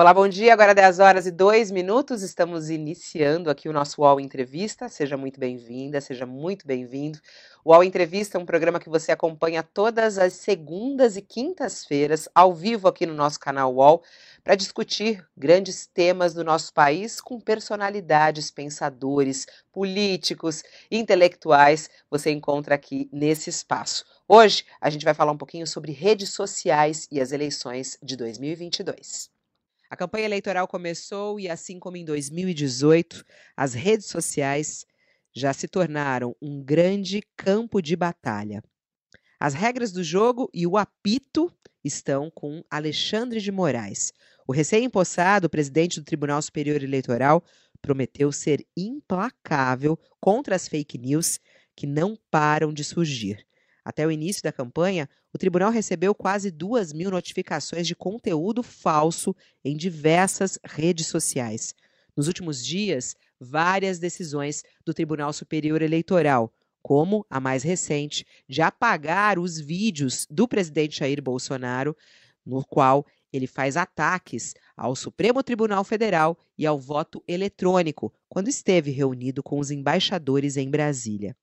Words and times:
Olá, 0.00 0.14
bom 0.14 0.26
dia. 0.26 0.54
Agora 0.54 0.74
10 0.74 0.98
horas 0.98 1.26
e 1.26 1.30
2 1.30 1.70
minutos. 1.70 2.22
Estamos 2.22 2.70
iniciando 2.70 3.50
aqui 3.50 3.68
o 3.68 3.72
nosso 3.72 4.00
UOL 4.00 4.18
Entrevista. 4.18 4.88
Seja 4.88 5.14
muito 5.14 5.38
bem-vinda, 5.38 6.00
seja 6.00 6.24
muito 6.24 6.66
bem-vindo. 6.66 7.18
O 7.62 7.70
UOL 7.70 7.84
Entrevista 7.84 8.38
é 8.38 8.40
um 8.40 8.46
programa 8.46 8.80
que 8.80 8.88
você 8.88 9.12
acompanha 9.12 9.62
todas 9.62 10.16
as 10.16 10.32
segundas 10.32 11.18
e 11.18 11.20
quintas-feiras, 11.20 12.30
ao 12.34 12.54
vivo 12.54 12.88
aqui 12.88 13.04
no 13.04 13.12
nosso 13.12 13.38
canal 13.38 13.74
UOL, 13.74 14.02
para 14.42 14.54
discutir 14.54 15.22
grandes 15.36 15.86
temas 15.86 16.32
do 16.32 16.42
nosso 16.42 16.72
país 16.72 17.20
com 17.20 17.38
personalidades, 17.38 18.50
pensadores, 18.50 19.44
políticos, 19.70 20.62
intelectuais. 20.90 21.90
Você 22.10 22.30
encontra 22.30 22.74
aqui 22.74 23.06
nesse 23.12 23.50
espaço. 23.50 24.06
Hoje 24.26 24.64
a 24.80 24.88
gente 24.88 25.04
vai 25.04 25.12
falar 25.12 25.32
um 25.32 25.36
pouquinho 25.36 25.66
sobre 25.66 25.92
redes 25.92 26.30
sociais 26.30 27.06
e 27.12 27.20
as 27.20 27.32
eleições 27.32 27.98
de 28.02 28.16
2022. 28.16 29.39
A 29.90 29.96
campanha 29.96 30.24
eleitoral 30.24 30.68
começou 30.68 31.40
e, 31.40 31.48
assim 31.48 31.80
como 31.80 31.96
em 31.96 32.04
2018, 32.04 33.24
as 33.56 33.74
redes 33.74 34.06
sociais 34.06 34.86
já 35.34 35.52
se 35.52 35.66
tornaram 35.66 36.36
um 36.40 36.62
grande 36.62 37.20
campo 37.36 37.82
de 37.82 37.96
batalha. 37.96 38.62
As 39.40 39.52
regras 39.52 39.90
do 39.90 40.04
jogo 40.04 40.48
e 40.54 40.64
o 40.64 40.76
apito 40.76 41.52
estão 41.82 42.30
com 42.30 42.62
Alexandre 42.70 43.40
de 43.40 43.50
Moraes. 43.50 44.12
O 44.46 44.52
recém-impossado 44.52 45.50
presidente 45.50 45.98
do 45.98 46.04
Tribunal 46.04 46.40
Superior 46.40 46.80
Eleitoral 46.80 47.42
prometeu 47.82 48.30
ser 48.30 48.64
implacável 48.76 49.98
contra 50.20 50.54
as 50.54 50.68
fake 50.68 50.98
news 50.98 51.40
que 51.74 51.86
não 51.86 52.16
param 52.30 52.72
de 52.72 52.84
surgir. 52.84 53.44
Até 53.84 54.06
o 54.06 54.10
início 54.10 54.42
da 54.42 54.52
campanha, 54.52 55.08
o 55.32 55.38
tribunal 55.38 55.70
recebeu 55.70 56.14
quase 56.14 56.50
duas 56.50 56.92
mil 56.92 57.10
notificações 57.10 57.86
de 57.86 57.94
conteúdo 57.94 58.62
falso 58.62 59.34
em 59.64 59.76
diversas 59.76 60.58
redes 60.64 61.06
sociais. 61.06 61.74
Nos 62.16 62.26
últimos 62.26 62.64
dias, 62.64 63.14
várias 63.40 63.98
decisões 63.98 64.62
do 64.84 64.92
Tribunal 64.92 65.32
Superior 65.32 65.80
Eleitoral, 65.80 66.52
como 66.82 67.24
a 67.30 67.40
mais 67.40 67.62
recente, 67.62 68.26
de 68.48 68.60
apagar 68.62 69.38
os 69.38 69.58
vídeos 69.58 70.26
do 70.30 70.46
presidente 70.46 70.98
Jair 70.98 71.22
Bolsonaro, 71.22 71.96
no 72.44 72.64
qual 72.64 73.06
ele 73.32 73.46
faz 73.46 73.76
ataques 73.76 74.54
ao 74.76 74.96
Supremo 74.96 75.42
Tribunal 75.42 75.84
Federal 75.84 76.36
e 76.58 76.66
ao 76.66 76.78
voto 76.78 77.22
eletrônico, 77.28 78.12
quando 78.28 78.48
esteve 78.48 78.90
reunido 78.90 79.42
com 79.42 79.58
os 79.58 79.70
embaixadores 79.70 80.56
em 80.56 80.68
Brasília. 80.68 81.36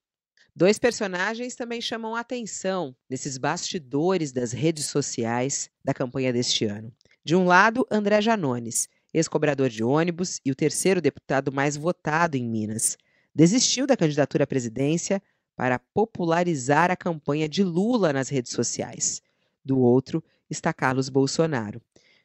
Dois 0.58 0.76
personagens 0.76 1.54
também 1.54 1.80
chamam 1.80 2.16
a 2.16 2.20
atenção 2.20 2.92
nesses 3.08 3.38
bastidores 3.38 4.32
das 4.32 4.50
redes 4.50 4.86
sociais 4.86 5.70
da 5.84 5.94
campanha 5.94 6.32
deste 6.32 6.64
ano. 6.64 6.92
De 7.22 7.36
um 7.36 7.44
lado, 7.44 7.86
André 7.88 8.20
Janones, 8.20 8.88
ex-cobrador 9.14 9.68
de 9.68 9.84
ônibus 9.84 10.40
e 10.44 10.50
o 10.50 10.56
terceiro 10.56 11.00
deputado 11.00 11.52
mais 11.52 11.76
votado 11.76 12.36
em 12.36 12.42
Minas. 12.42 12.98
Desistiu 13.32 13.86
da 13.86 13.96
candidatura 13.96 14.42
à 14.42 14.46
presidência 14.48 15.22
para 15.54 15.78
popularizar 15.78 16.90
a 16.90 16.96
campanha 16.96 17.48
de 17.48 17.62
Lula 17.62 18.12
nas 18.12 18.28
redes 18.28 18.50
sociais. 18.50 19.22
Do 19.64 19.78
outro 19.78 20.24
está 20.50 20.72
Carlos 20.72 21.08
Bolsonaro, 21.08 21.80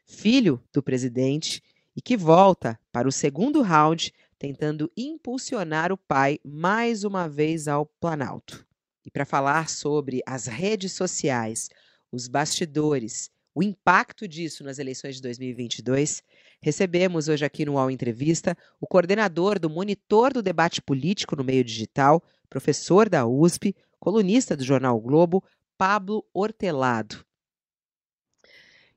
filho 0.07 0.59
do 0.73 0.81
presidente 0.81 1.61
e 1.95 2.01
que 2.01 2.17
volta 2.17 2.79
para 2.91 3.07
o 3.07 3.11
segundo 3.11 3.61
round 3.61 4.11
tentando 4.37 4.91
impulsionar 4.95 5.91
o 5.91 5.97
pai 5.97 6.39
mais 6.43 7.03
uma 7.03 7.27
vez 7.27 7.67
ao 7.67 7.85
Planalto. 7.85 8.65
E 9.05 9.11
para 9.11 9.25
falar 9.25 9.69
sobre 9.69 10.21
as 10.25 10.47
redes 10.47 10.93
sociais, 10.93 11.69
os 12.11 12.27
bastidores, 12.27 13.29
o 13.55 13.61
impacto 13.61 14.27
disso 14.27 14.63
nas 14.63 14.79
eleições 14.79 15.15
de 15.15 15.21
2022, 15.21 16.23
recebemos 16.61 17.27
hoje 17.27 17.45
aqui 17.45 17.65
no 17.65 17.73
UOL 17.73 17.91
Entrevista 17.91 18.57
o 18.79 18.87
coordenador 18.87 19.59
do 19.59 19.69
Monitor 19.69 20.33
do 20.33 20.41
Debate 20.41 20.81
Político 20.81 21.35
no 21.35 21.43
Meio 21.43 21.63
Digital, 21.63 22.23
professor 22.49 23.09
da 23.09 23.25
USP, 23.27 23.75
colunista 23.99 24.55
do 24.55 24.63
jornal 24.63 24.97
o 24.97 25.01
Globo, 25.01 25.43
Pablo 25.77 26.25
Hortelado. 26.33 27.25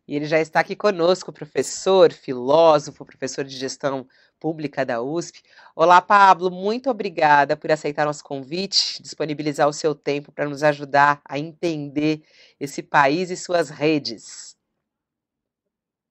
E 0.08 0.14
ele 0.14 0.26
já 0.26 0.40
está 0.40 0.60
aqui 0.60 0.76
conosco, 0.76 1.32
professor, 1.32 2.12
filósofo, 2.12 3.04
professor 3.04 3.44
de 3.44 3.56
gestão 3.56 4.06
pública 4.38 4.84
da 4.84 5.02
USP. 5.02 5.42
Olá, 5.74 6.00
Pablo, 6.00 6.48
muito 6.48 6.88
obrigada 6.88 7.56
por 7.56 7.72
aceitar 7.72 8.06
nosso 8.06 8.22
convite, 8.22 9.02
disponibilizar 9.02 9.68
o 9.68 9.72
seu 9.72 9.96
tempo 9.96 10.30
para 10.30 10.48
nos 10.48 10.62
ajudar 10.62 11.20
a 11.24 11.40
entender 11.40 12.22
esse 12.60 12.84
país 12.84 13.30
e 13.30 13.36
suas 13.36 13.68
redes. 13.68 14.56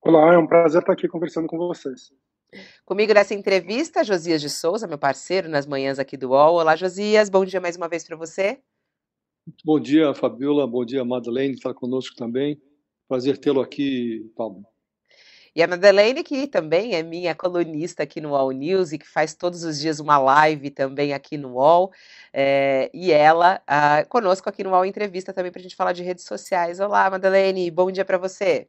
Olá, 0.01 0.34
é 0.34 0.38
um 0.38 0.45
prazer 0.45 0.81
estar 0.81 0.91
aqui 0.91 1.07
conversando 1.07 1.47
com 1.47 1.57
vocês. 1.57 2.11
Comigo 2.84 3.13
nessa 3.13 3.34
entrevista, 3.34 4.03
Josias 4.03 4.41
de 4.41 4.50
Souza, 4.50 4.88
meu 4.88 4.97
parceiro 4.97 5.47
nas 5.47 5.66
manhãs 5.66 6.00
aqui 6.00 6.17
do 6.17 6.31
UOL. 6.31 6.55
Olá, 6.55 6.75
Josias, 6.75 7.29
bom 7.29 7.45
dia 7.45 7.61
mais 7.61 7.78
uma 7.78 7.88
vez 7.88 8.03
para 8.05 8.17
você. 8.17 8.59
Bom 9.63 9.79
dia, 9.79 10.13
Fabiola, 10.13 10.67
bom 10.67 10.84
dia, 10.84 11.05
Madeleine, 11.05 11.53
está 11.53 11.73
conosco 11.73 12.16
também. 12.16 12.59
Prazer 13.07 13.38
tê-lo 13.38 13.61
aqui, 13.61 14.31
Pablo. 14.35 14.66
E 15.55 15.63
a 15.63 15.67
Madeleine, 15.67 16.21
que 16.21 16.47
também 16.47 16.95
é 16.95 17.01
minha 17.01 17.33
colunista 17.33 18.03
aqui 18.03 18.19
no 18.19 18.35
All 18.35 18.51
News 18.51 18.91
e 18.91 18.97
que 18.97 19.07
faz 19.07 19.33
todos 19.33 19.63
os 19.63 19.79
dias 19.79 20.01
uma 20.01 20.17
live 20.17 20.69
também 20.69 21.13
aqui 21.13 21.38
no 21.38 21.61
All. 21.61 21.93
É, 22.33 22.89
e 22.93 23.11
ela 23.11 23.61
ah, 23.66 24.03
conosco 24.09 24.49
aqui 24.49 24.66
no 24.66 24.75
All 24.75 24.85
Entrevista 24.85 25.31
também 25.31 25.53
para 25.53 25.59
a 25.59 25.63
gente 25.63 25.75
falar 25.75 25.93
de 25.93 26.03
redes 26.03 26.25
sociais. 26.25 26.81
Olá, 26.81 27.09
Madeleine, 27.09 27.71
bom 27.71 27.89
dia 27.89 28.03
para 28.03 28.17
você. 28.17 28.67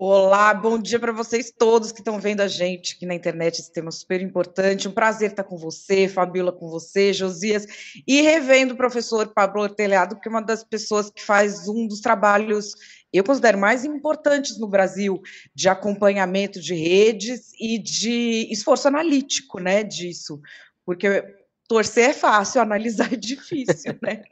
Olá, 0.00 0.54
bom 0.54 0.78
dia 0.78 1.00
para 1.00 1.10
vocês 1.10 1.50
todos 1.50 1.90
que 1.90 1.98
estão 1.98 2.20
vendo 2.20 2.40
a 2.40 2.46
gente 2.46 2.94
aqui 2.94 3.04
na 3.04 3.16
internet, 3.16 3.58
esse 3.58 3.72
tema 3.72 3.90
super 3.90 4.22
importante. 4.22 4.86
Um 4.86 4.92
prazer 4.92 5.30
estar 5.32 5.42
com 5.42 5.56
você, 5.56 6.06
Fabiola 6.06 6.52
com 6.52 6.68
você, 6.68 7.12
Josias, 7.12 7.66
e 8.06 8.22
revendo 8.22 8.74
o 8.74 8.76
professor 8.76 9.26
Pablo 9.34 9.60
Ortelhado, 9.60 10.14
que 10.14 10.28
é 10.28 10.30
uma 10.30 10.40
das 10.40 10.62
pessoas 10.62 11.10
que 11.10 11.20
faz 11.20 11.66
um 11.66 11.88
dos 11.88 12.00
trabalhos 12.00 12.76
eu 13.12 13.24
considero 13.24 13.58
mais 13.58 13.84
importantes 13.84 14.58
no 14.58 14.68
Brasil 14.68 15.20
de 15.54 15.68
acompanhamento 15.68 16.60
de 16.60 16.74
redes 16.74 17.52
e 17.58 17.78
de 17.78 18.48
esforço 18.50 18.88
analítico, 18.88 19.58
né, 19.58 19.82
disso, 19.82 20.40
porque 20.84 21.24
torcer 21.68 22.10
é 22.10 22.14
fácil, 22.14 22.60
analisar 22.62 23.12
é 23.12 23.16
difícil, 23.16 23.96
né? 24.02 24.22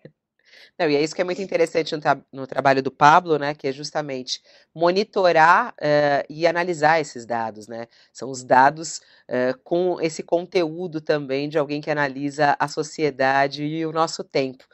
Não, 0.78 0.90
e 0.90 0.96
é 0.96 1.02
isso 1.02 1.14
que 1.14 1.22
é 1.22 1.24
muito 1.24 1.40
interessante 1.40 1.94
no, 1.94 2.00
tra 2.00 2.20
no 2.30 2.46
trabalho 2.46 2.82
do 2.82 2.90
Pablo, 2.90 3.38
né? 3.38 3.54
Que 3.54 3.68
é 3.68 3.72
justamente 3.72 4.42
monitorar 4.74 5.70
uh, 5.70 6.26
e 6.28 6.46
analisar 6.46 7.00
esses 7.00 7.24
dados, 7.24 7.66
né? 7.66 7.86
São 8.12 8.30
os 8.30 8.44
dados 8.44 8.98
uh, 9.26 9.58
com 9.64 9.98
esse 10.02 10.22
conteúdo 10.22 11.00
também 11.00 11.48
de 11.48 11.56
alguém 11.56 11.80
que 11.80 11.90
analisa 11.90 12.54
a 12.58 12.68
sociedade 12.68 13.64
e 13.64 13.86
o 13.86 13.92
nosso 13.92 14.22
tempo. 14.22 14.64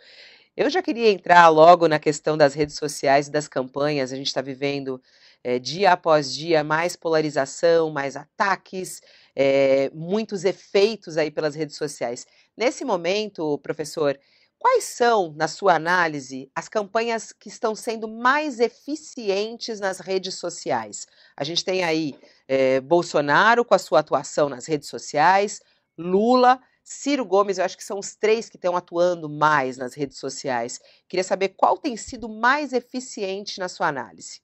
Eu 0.54 0.68
já 0.68 0.82
queria 0.82 1.08
entrar 1.10 1.48
logo 1.48 1.88
na 1.88 1.98
questão 1.98 2.36
das 2.36 2.52
redes 2.52 2.76
sociais 2.76 3.26
e 3.26 3.30
das 3.30 3.48
campanhas. 3.48 4.12
A 4.12 4.16
gente 4.16 4.26
está 4.26 4.42
vivendo 4.42 5.00
é, 5.42 5.58
dia 5.58 5.92
após 5.92 6.32
dia 6.34 6.62
mais 6.62 6.94
polarização, 6.94 7.90
mais 7.90 8.16
ataques, 8.16 9.00
é, 9.34 9.90
muitos 9.94 10.44
efeitos 10.44 11.16
aí 11.16 11.30
pelas 11.30 11.54
redes 11.54 11.76
sociais. 11.76 12.26
Nesse 12.54 12.84
momento, 12.84 13.56
professor, 13.58 14.18
quais 14.58 14.84
são, 14.84 15.32
na 15.34 15.48
sua 15.48 15.74
análise, 15.74 16.50
as 16.54 16.68
campanhas 16.68 17.32
que 17.32 17.48
estão 17.48 17.74
sendo 17.74 18.06
mais 18.06 18.60
eficientes 18.60 19.80
nas 19.80 20.00
redes 20.00 20.34
sociais? 20.34 21.06
A 21.34 21.44
gente 21.44 21.64
tem 21.64 21.82
aí 21.82 22.14
é, 22.46 22.78
Bolsonaro 22.78 23.64
com 23.64 23.74
a 23.74 23.78
sua 23.78 24.00
atuação 24.00 24.50
nas 24.50 24.66
redes 24.66 24.90
sociais, 24.90 25.62
Lula 25.96 26.60
Ciro 26.84 27.24
Gomes, 27.24 27.58
eu 27.58 27.64
acho 27.64 27.76
que 27.76 27.84
são 27.84 27.98
os 27.98 28.16
três 28.16 28.48
que 28.48 28.56
estão 28.56 28.76
atuando 28.76 29.28
mais 29.28 29.76
nas 29.78 29.94
redes 29.94 30.18
sociais. 30.18 30.80
Queria 31.08 31.24
saber 31.24 31.50
qual 31.50 31.78
tem 31.78 31.96
sido 31.96 32.28
mais 32.28 32.72
eficiente 32.72 33.58
na 33.58 33.68
sua 33.68 33.88
análise. 33.88 34.40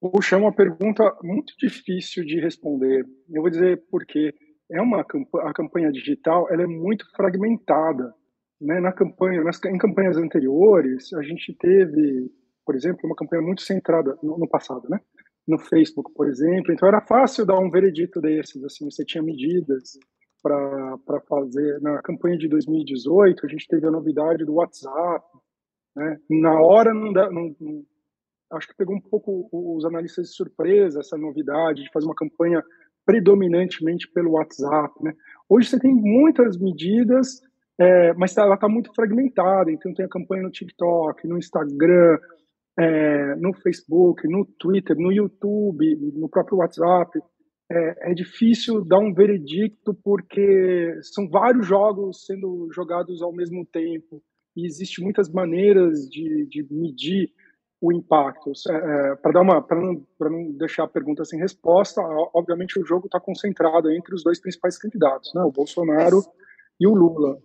Puxa, 0.00 0.36
é 0.36 0.38
uma 0.38 0.54
pergunta 0.54 1.16
muito 1.22 1.54
difícil 1.58 2.24
de 2.24 2.40
responder. 2.40 3.04
Eu 3.28 3.42
vou 3.42 3.50
dizer 3.50 3.82
por 3.90 4.06
quê. 4.06 4.34
É 4.70 4.80
uma 4.80 5.00
a 5.00 5.52
campanha 5.52 5.90
digital, 5.90 6.46
ela 6.50 6.62
é 6.62 6.66
muito 6.66 7.10
fragmentada. 7.16 8.14
Né? 8.60 8.80
Na 8.80 8.92
campanha, 8.92 9.42
nas, 9.42 9.62
em 9.64 9.78
campanhas 9.78 10.16
anteriores, 10.16 11.12
a 11.14 11.22
gente 11.22 11.54
teve, 11.54 12.30
por 12.64 12.74
exemplo, 12.74 13.00
uma 13.04 13.16
campanha 13.16 13.42
muito 13.42 13.62
centrada 13.62 14.16
no, 14.22 14.38
no 14.38 14.48
passado, 14.48 14.88
né? 14.88 15.00
No 15.48 15.58
Facebook, 15.58 16.12
por 16.14 16.28
exemplo. 16.28 16.72
Então 16.72 16.86
era 16.86 17.00
fácil 17.00 17.46
dar 17.46 17.58
um 17.58 17.70
veredito 17.70 18.20
desses, 18.20 18.62
assim, 18.62 18.84
você 18.84 19.02
tinha 19.04 19.22
medidas 19.22 19.98
para 20.42 21.20
fazer. 21.26 21.80
Na 21.80 22.02
campanha 22.02 22.36
de 22.36 22.46
2018, 22.48 23.46
a 23.46 23.48
gente 23.48 23.66
teve 23.66 23.86
a 23.86 23.90
novidade 23.90 24.44
do 24.44 24.54
WhatsApp. 24.54 25.24
Né? 25.96 26.18
Na 26.30 26.60
hora 26.60 26.92
não, 26.92 27.12
dá, 27.12 27.30
não, 27.30 27.54
acho 28.52 28.68
que 28.68 28.76
pegou 28.76 28.94
um 28.94 29.00
pouco 29.00 29.48
os 29.50 29.84
analistas 29.86 30.28
de 30.28 30.34
surpresa 30.34 31.00
essa 31.00 31.16
novidade 31.16 31.82
de 31.82 31.90
fazer 31.90 32.06
uma 32.06 32.14
campanha 32.14 32.62
predominantemente 33.06 34.06
pelo 34.12 34.32
WhatsApp. 34.32 34.92
Né? 35.02 35.14
Hoje 35.48 35.70
você 35.70 35.80
tem 35.80 35.94
muitas 35.94 36.58
medidas, 36.58 37.40
é, 37.78 38.12
mas 38.12 38.36
ela 38.36 38.54
está 38.54 38.68
muito 38.68 38.92
fragmentada. 38.94 39.72
Então 39.72 39.94
tem 39.94 40.04
a 40.04 40.10
campanha 40.10 40.42
no 40.42 40.50
TikTok, 40.50 41.26
no 41.26 41.38
Instagram, 41.38 42.18
é, 42.78 43.34
no 43.36 43.52
Facebook, 43.54 44.26
no 44.28 44.44
Twitter, 44.44 44.96
no 44.96 45.12
YouTube, 45.12 45.96
no 46.14 46.28
próprio 46.28 46.58
WhatsApp. 46.58 47.18
É, 47.70 48.10
é, 48.10 48.14
difícil 48.14 48.82
dar 48.82 48.98
um 48.98 49.12
veredicto 49.12 49.92
porque 49.92 50.98
são 51.02 51.28
vários 51.28 51.66
jogos 51.66 52.24
sendo 52.24 52.68
jogados 52.72 53.20
ao 53.20 53.30
mesmo 53.30 53.66
tempo 53.66 54.22
e 54.56 54.64
existe 54.64 55.02
muitas 55.02 55.28
maneiras 55.28 56.08
de, 56.08 56.46
de 56.46 56.66
medir 56.70 57.30
o 57.80 57.92
impacto. 57.92 58.52
É, 58.70 59.16
para 59.16 59.32
dar 59.32 59.42
uma, 59.42 59.60
para 59.60 59.80
não, 59.80 60.06
não 60.20 60.52
deixar 60.52 60.84
a 60.84 60.88
pergunta 60.88 61.24
sem 61.24 61.38
resposta, 61.38 62.00
obviamente 62.32 62.80
o 62.80 62.86
jogo 62.86 63.06
está 63.06 63.20
concentrado 63.20 63.90
entre 63.90 64.14
os 64.14 64.22
dois 64.22 64.40
principais 64.40 64.78
candidatos, 64.78 65.32
né, 65.34 65.42
o 65.42 65.52
Bolsonaro 65.52 66.22
e 66.80 66.86
o 66.86 66.94
Lula. 66.94 67.38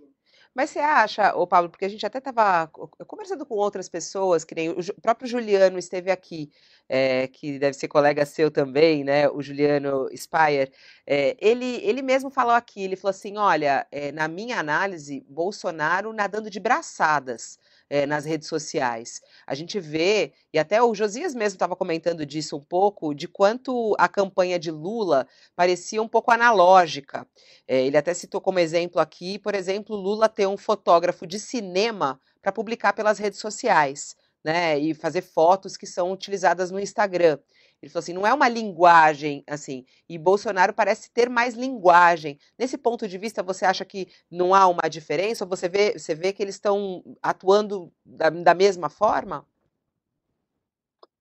Mas 0.56 0.70
você 0.70 0.80
acha, 0.80 1.36
ô 1.36 1.48
Pablo, 1.48 1.70
porque 1.70 1.86
a 1.86 1.90
gente 1.90 2.06
até 2.06 2.20
estava 2.20 2.68
conversando 3.08 3.46
com 3.46 3.56
outras 3.56 3.90
pessoas, 3.90 4.44
que 4.44 4.54
nem 4.54 4.70
o, 4.70 4.80
o 4.80 5.02
próprio 5.02 5.28
Juliano 5.28 5.80
esteve 5.80 6.12
aqui, 6.12 6.52
é, 6.88 7.28
que 7.28 7.58
deve 7.58 7.74
ser 7.74 7.88
colega 7.88 8.26
seu 8.26 8.52
também, 8.52 9.04
né? 9.04 9.28
O 9.30 9.42
Juliano 9.42 10.08
Speyer. 10.16 10.72
É, 11.08 11.36
ele, 11.40 11.78
ele 11.84 12.02
mesmo 12.04 12.30
falou 12.30 12.54
aqui, 12.54 12.84
ele 12.84 12.96
falou 12.96 13.10
assim: 13.12 13.38
olha, 13.38 13.88
é, 13.92 14.12
na 14.12 14.28
minha 14.28 14.60
análise, 14.60 15.26
Bolsonaro 15.28 16.14
nadando 16.14 16.50
de 16.50 16.60
braçadas 16.60 17.58
é, 17.94 18.08
nas 18.08 18.26
redes 18.26 18.48
sociais. 18.48 19.22
A 19.46 19.54
gente 19.54 19.80
vê, 19.80 20.34
e 20.52 20.58
até 20.58 20.82
o 20.82 20.96
Josias 20.96 21.36
mesmo 21.36 21.58
estava 21.58 21.76
comentando 21.76 22.26
disso 22.26 22.58
um 22.58 22.60
pouco, 22.60 23.14
de 23.14 23.28
quanto 23.28 23.96
a 24.00 24.10
campanha 24.10 24.58
de 24.58 24.72
Lula 24.72 25.28
parecia 25.56 26.02
um 26.02 26.08
pouco 26.08 26.32
analógica. 26.32 27.28
É, 27.68 27.86
ele 27.86 27.96
até 27.96 28.12
citou 28.16 28.42
como 28.42 28.58
exemplo 28.58 29.00
aqui, 29.00 29.38
por 29.38 29.54
exemplo, 29.54 29.96
Lula 29.96 30.28
ter 30.28 30.48
um 30.48 30.58
fotógrafo 30.58 31.28
de 31.28 31.40
cinema 31.40 32.20
para 32.42 32.52
publicar 32.52 32.94
pelas 32.94 33.20
redes 33.20 33.40
sociais. 33.40 34.16
Né, 34.46 34.78
e 34.78 34.94
fazer 34.94 35.22
fotos 35.22 35.78
que 35.78 35.88
são 35.88 36.12
utilizadas 36.12 36.70
no 36.70 36.78
Instagram. 36.78 37.40
Ele 37.84 37.90
falou 37.90 38.00
assim, 38.00 38.14
não 38.14 38.26
é 38.26 38.34
uma 38.34 38.48
linguagem 38.48 39.44
assim, 39.46 39.84
e 40.08 40.18
Bolsonaro 40.18 40.74
parece 40.74 41.12
ter 41.12 41.30
mais 41.30 41.54
linguagem. 41.54 42.40
Nesse 42.58 42.78
ponto 42.78 43.06
de 43.10 43.18
vista, 43.18 43.44
você 43.44 43.66
acha 43.66 43.84
que 43.84 44.08
não 44.32 44.56
há 44.56 44.66
uma 44.70 44.88
diferença? 44.90 45.44
Ou 45.44 45.50
você 45.50 45.68
vê, 45.68 46.00
você 46.00 46.16
vê 46.16 46.32
que 46.32 46.42
eles 46.42 46.56
estão 46.56 47.04
atuando 47.22 47.92
da, 48.06 48.30
da 48.30 48.54
mesma 48.54 48.90
forma? 48.90 49.46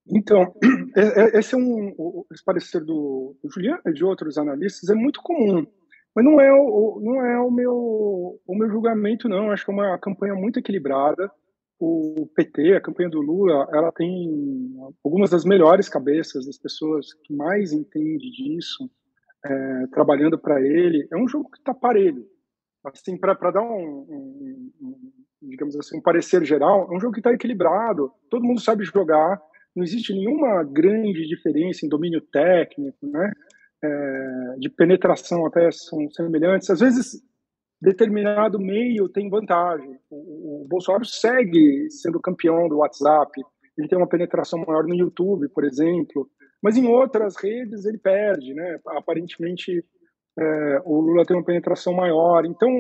Então, 0.07 0.55
esse 1.35 1.57
é 1.57 1.59
um 1.59 2.25
esse 2.33 2.45
parecer 2.45 2.85
do, 2.85 3.35
do 3.43 3.51
Juliano 3.51 3.83
e 3.87 3.93
de 3.93 4.05
outros 4.05 4.39
analistas 4.39 4.89
é 4.89 4.95
muito 4.95 5.21
comum, 5.21 5.67
mas 6.15 6.25
não 6.25 6.41
é 6.41 6.53
o, 6.53 7.01
não 7.03 7.27
é 7.27 7.41
o 7.41 7.51
meu 7.51 8.41
o 8.47 8.55
meu 8.55 8.71
julgamento 8.71 9.29
não. 9.29 9.51
Acho 9.51 9.65
que 9.65 9.71
é 9.73 9.75
uma 9.75 9.99
campanha 9.99 10.37
muito 10.37 10.61
equilibrada 10.61 11.29
o 11.85 12.27
PT, 12.37 12.75
a 12.75 12.81
campanha 12.81 13.11
do 13.11 13.21
Lula, 13.21 13.67
ela 13.73 13.91
tem 13.91 14.77
algumas 15.05 15.31
das 15.31 15.45
melhores 15.45 15.89
cabeças 15.89 16.47
das 16.47 16.57
pessoas 16.57 17.13
que 17.25 17.35
mais 17.35 17.73
entendem 17.73 18.31
disso, 18.31 18.89
é, 19.45 19.87
trabalhando 19.89 20.39
para 20.39 20.61
ele. 20.61 21.09
É 21.13 21.17
um 21.17 21.27
jogo 21.27 21.51
que 21.51 21.59
está 21.59 21.75
parelho. 21.75 22.25
Assim, 22.85 23.19
para 23.19 23.51
dar 23.51 23.63
um, 23.63 24.07
um, 24.09 24.73
um, 24.81 25.13
digamos 25.43 25.75
assim, 25.77 25.99
um 25.99 26.03
parecer 26.03 26.45
geral, 26.45 26.89
é 26.89 26.97
um 26.97 27.01
jogo 27.01 27.15
que 27.15 27.21
está 27.21 27.33
equilibrado. 27.33 28.13
Todo 28.31 28.45
mundo 28.45 28.61
sabe 28.61 28.85
jogar. 28.85 29.41
Não 29.75 29.83
existe 29.83 30.13
nenhuma 30.13 30.63
grande 30.63 31.27
diferença 31.27 31.85
em 31.85 31.89
domínio 31.89 32.21
técnico, 32.21 33.07
né? 33.09 33.33
É, 33.85 34.55
de 34.59 34.69
penetração 34.69 35.45
até 35.47 35.69
são 35.73 36.09
semelhantes. 36.11 36.71
Às 36.71 36.79
vezes 36.79 37.21
determinado 37.83 38.61
meio 38.61 39.09
tem 39.09 39.29
vantagem. 39.29 39.99
O, 40.09 40.63
o, 40.63 40.69
Bolsonaro 40.69 41.05
segue 41.05 41.91
sendo 41.91 42.21
campeão 42.21 42.69
do 42.69 42.79
WhatsApp, 42.79 43.33
ele 43.77 43.89
tem 43.89 43.99
uma 43.99 44.09
penetração 44.09 44.65
maior 44.65 44.85
no 44.85 44.95
YouTube, 44.95 45.49
por 45.49 45.65
exemplo, 45.65 46.31
mas 46.63 46.77
em 46.77 46.87
outras 46.87 47.35
redes 47.37 47.85
ele 47.85 47.99
perde, 47.99 48.55
né? 48.55 48.79
Aparentemente 48.87 49.85
é, 50.39 50.83
o 50.85 51.01
Lula 51.01 51.25
tem 51.25 51.37
uma 51.37 51.45
penetração 51.45 51.93
maior. 51.93 52.45
Então, 52.45 52.71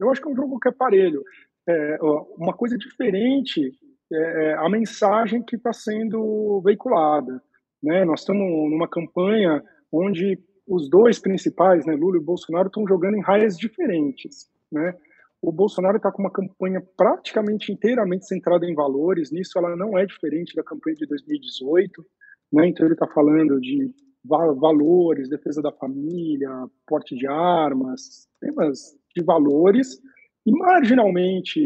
eu 0.00 0.10
acho 0.10 0.22
que 0.22 0.28
é 0.28 0.30
um 0.32 0.36
jogo 0.36 0.58
que 0.58 0.68
é 0.68 0.72
parelho. 0.72 1.22
É, 1.68 1.98
uma 2.38 2.54
coisa 2.54 2.78
diferente 2.78 3.72
é, 4.10 4.16
é 4.16 4.54
a 4.54 4.68
mensagem 4.70 5.42
que 5.42 5.56
está 5.56 5.72
sendo 5.72 6.62
veiculada. 6.64 7.42
Né? 7.82 8.06
Nós 8.06 8.20
estamos 8.20 8.46
numa 8.70 8.88
campanha 8.88 9.62
onde 9.92 10.38
os 10.66 10.88
dois 10.88 11.18
principais, 11.18 11.86
né, 11.86 11.94
Lula 11.94 12.16
e 12.16 12.24
Bolsonaro, 12.24 12.66
estão 12.68 12.86
jogando 12.86 13.16
em 13.16 13.22
raias 13.22 13.56
diferentes. 13.56 14.50
Né? 14.70 14.94
O 15.40 15.52
Bolsonaro 15.52 15.96
está 15.96 16.10
com 16.10 16.22
uma 16.22 16.30
campanha 16.30 16.82
praticamente 16.96 17.70
inteiramente 17.70 18.26
centrada 18.26 18.66
em 18.66 18.74
valores, 18.74 19.30
nisso 19.30 19.58
ela 19.58 19.76
não 19.76 19.96
é 19.96 20.04
diferente 20.04 20.54
da 20.56 20.64
campanha 20.64 20.96
de 20.96 21.06
2018. 21.06 22.04
Né? 22.52 22.68
Então 22.68 22.84
ele 22.86 22.94
está 22.94 23.06
falando 23.06 23.60
de 23.60 23.94
valores, 24.24 25.28
defesa 25.28 25.62
da 25.62 25.70
família, 25.70 26.50
porte 26.86 27.14
de 27.14 27.28
armas, 27.28 28.28
temas 28.40 28.96
de 29.14 29.22
valores, 29.22 30.00
e 30.44 30.50
marginalmente 30.50 31.60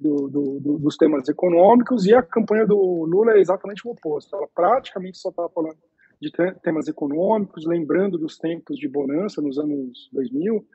do, 0.00 0.28
do, 0.28 0.60
do, 0.60 0.78
dos 0.78 0.96
temas 0.96 1.28
econômicos, 1.28 2.06
e 2.06 2.14
a 2.14 2.22
campanha 2.22 2.66
do 2.66 3.04
Lula 3.04 3.32
é 3.32 3.40
exatamente 3.40 3.86
o 3.86 3.90
oposto. 3.90 4.34
Ela 4.34 4.46
praticamente 4.54 5.18
só 5.18 5.30
está 5.30 5.48
falando 5.48 5.76
de 6.20 6.30
temas 6.62 6.88
econômicos, 6.88 7.66
lembrando 7.66 8.18
dos 8.18 8.38
tempos 8.38 8.78
de 8.78 8.88
bonança 8.88 9.42
nos 9.42 9.58
anos 9.58 10.08
2000, 10.12 10.66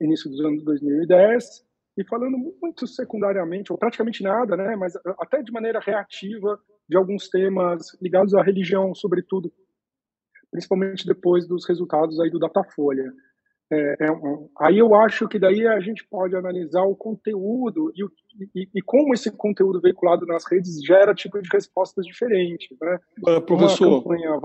início 0.00 0.30
dos 0.30 0.40
anos 0.40 0.64
2010, 0.64 1.66
e 1.98 2.04
falando 2.04 2.38
muito 2.62 2.86
secundariamente, 2.86 3.72
ou 3.72 3.78
praticamente 3.78 4.22
nada, 4.22 4.56
né, 4.56 4.76
mas 4.76 4.94
até 5.20 5.42
de 5.42 5.52
maneira 5.52 5.80
reativa, 5.80 6.58
de 6.88 6.96
alguns 6.96 7.28
temas 7.28 7.96
ligados 8.00 8.34
à 8.34 8.42
religião, 8.42 8.94
sobretudo, 8.94 9.52
principalmente 10.50 11.06
depois 11.06 11.46
dos 11.46 11.68
resultados 11.68 12.18
aí 12.20 12.30
do 12.30 12.38
Datafolha. 12.38 13.12
É, 13.70 14.06
é 14.06 14.12
um, 14.12 14.48
aí 14.60 14.78
eu 14.78 14.94
acho 14.94 15.28
que 15.28 15.38
daí 15.38 15.66
a 15.66 15.78
gente 15.80 16.06
pode 16.08 16.34
analisar 16.34 16.84
o 16.84 16.96
conteúdo 16.96 17.92
e, 17.94 18.02
o, 18.02 18.10
e, 18.54 18.68
e, 18.76 18.82
como 18.82 19.12
esse 19.12 19.30
conteúdo 19.30 19.78
veiculado 19.78 20.24
nas 20.24 20.50
redes 20.50 20.82
gera 20.82 21.14
tipo 21.14 21.38
de 21.42 21.50
respostas 21.52 22.06
diferentes. 22.06 22.68
Né? 22.80 22.98
Uh, 23.26 23.42
professor. 23.42 23.88
Uma 23.88 24.02
campanha 24.02 24.38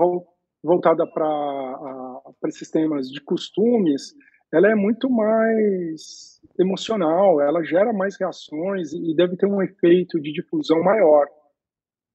voltada 0.64 1.06
para 1.06 2.48
esses 2.48 2.70
temas 2.70 3.10
de 3.10 3.20
costumes, 3.20 4.14
ela 4.52 4.70
é 4.70 4.74
muito 4.74 5.10
mais 5.10 6.40
emocional, 6.58 7.40
ela 7.40 7.62
gera 7.62 7.92
mais 7.92 8.16
reações 8.16 8.92
e 8.92 9.14
deve 9.14 9.36
ter 9.36 9.46
um 9.46 9.60
efeito 9.60 10.18
de 10.20 10.32
difusão 10.32 10.82
maior. 10.82 11.26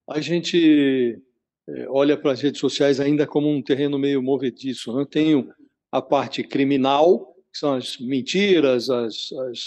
A 0.09 0.19
gente 0.19 1.21
é, 1.69 1.87
olha 1.89 2.17
para 2.17 2.31
as 2.31 2.41
redes 2.41 2.59
sociais 2.59 2.99
ainda 2.99 3.27
como 3.27 3.47
um 3.47 3.61
terreno 3.61 3.99
meio 3.99 4.23
movediço. 4.23 4.95
Né? 4.95 5.05
Tem 5.09 5.47
a 5.91 6.01
parte 6.01 6.43
criminal, 6.43 7.35
que 7.51 7.59
são 7.59 7.75
as 7.75 7.99
mentiras, 7.99 8.89
as, 8.89 9.31
as, 9.31 9.59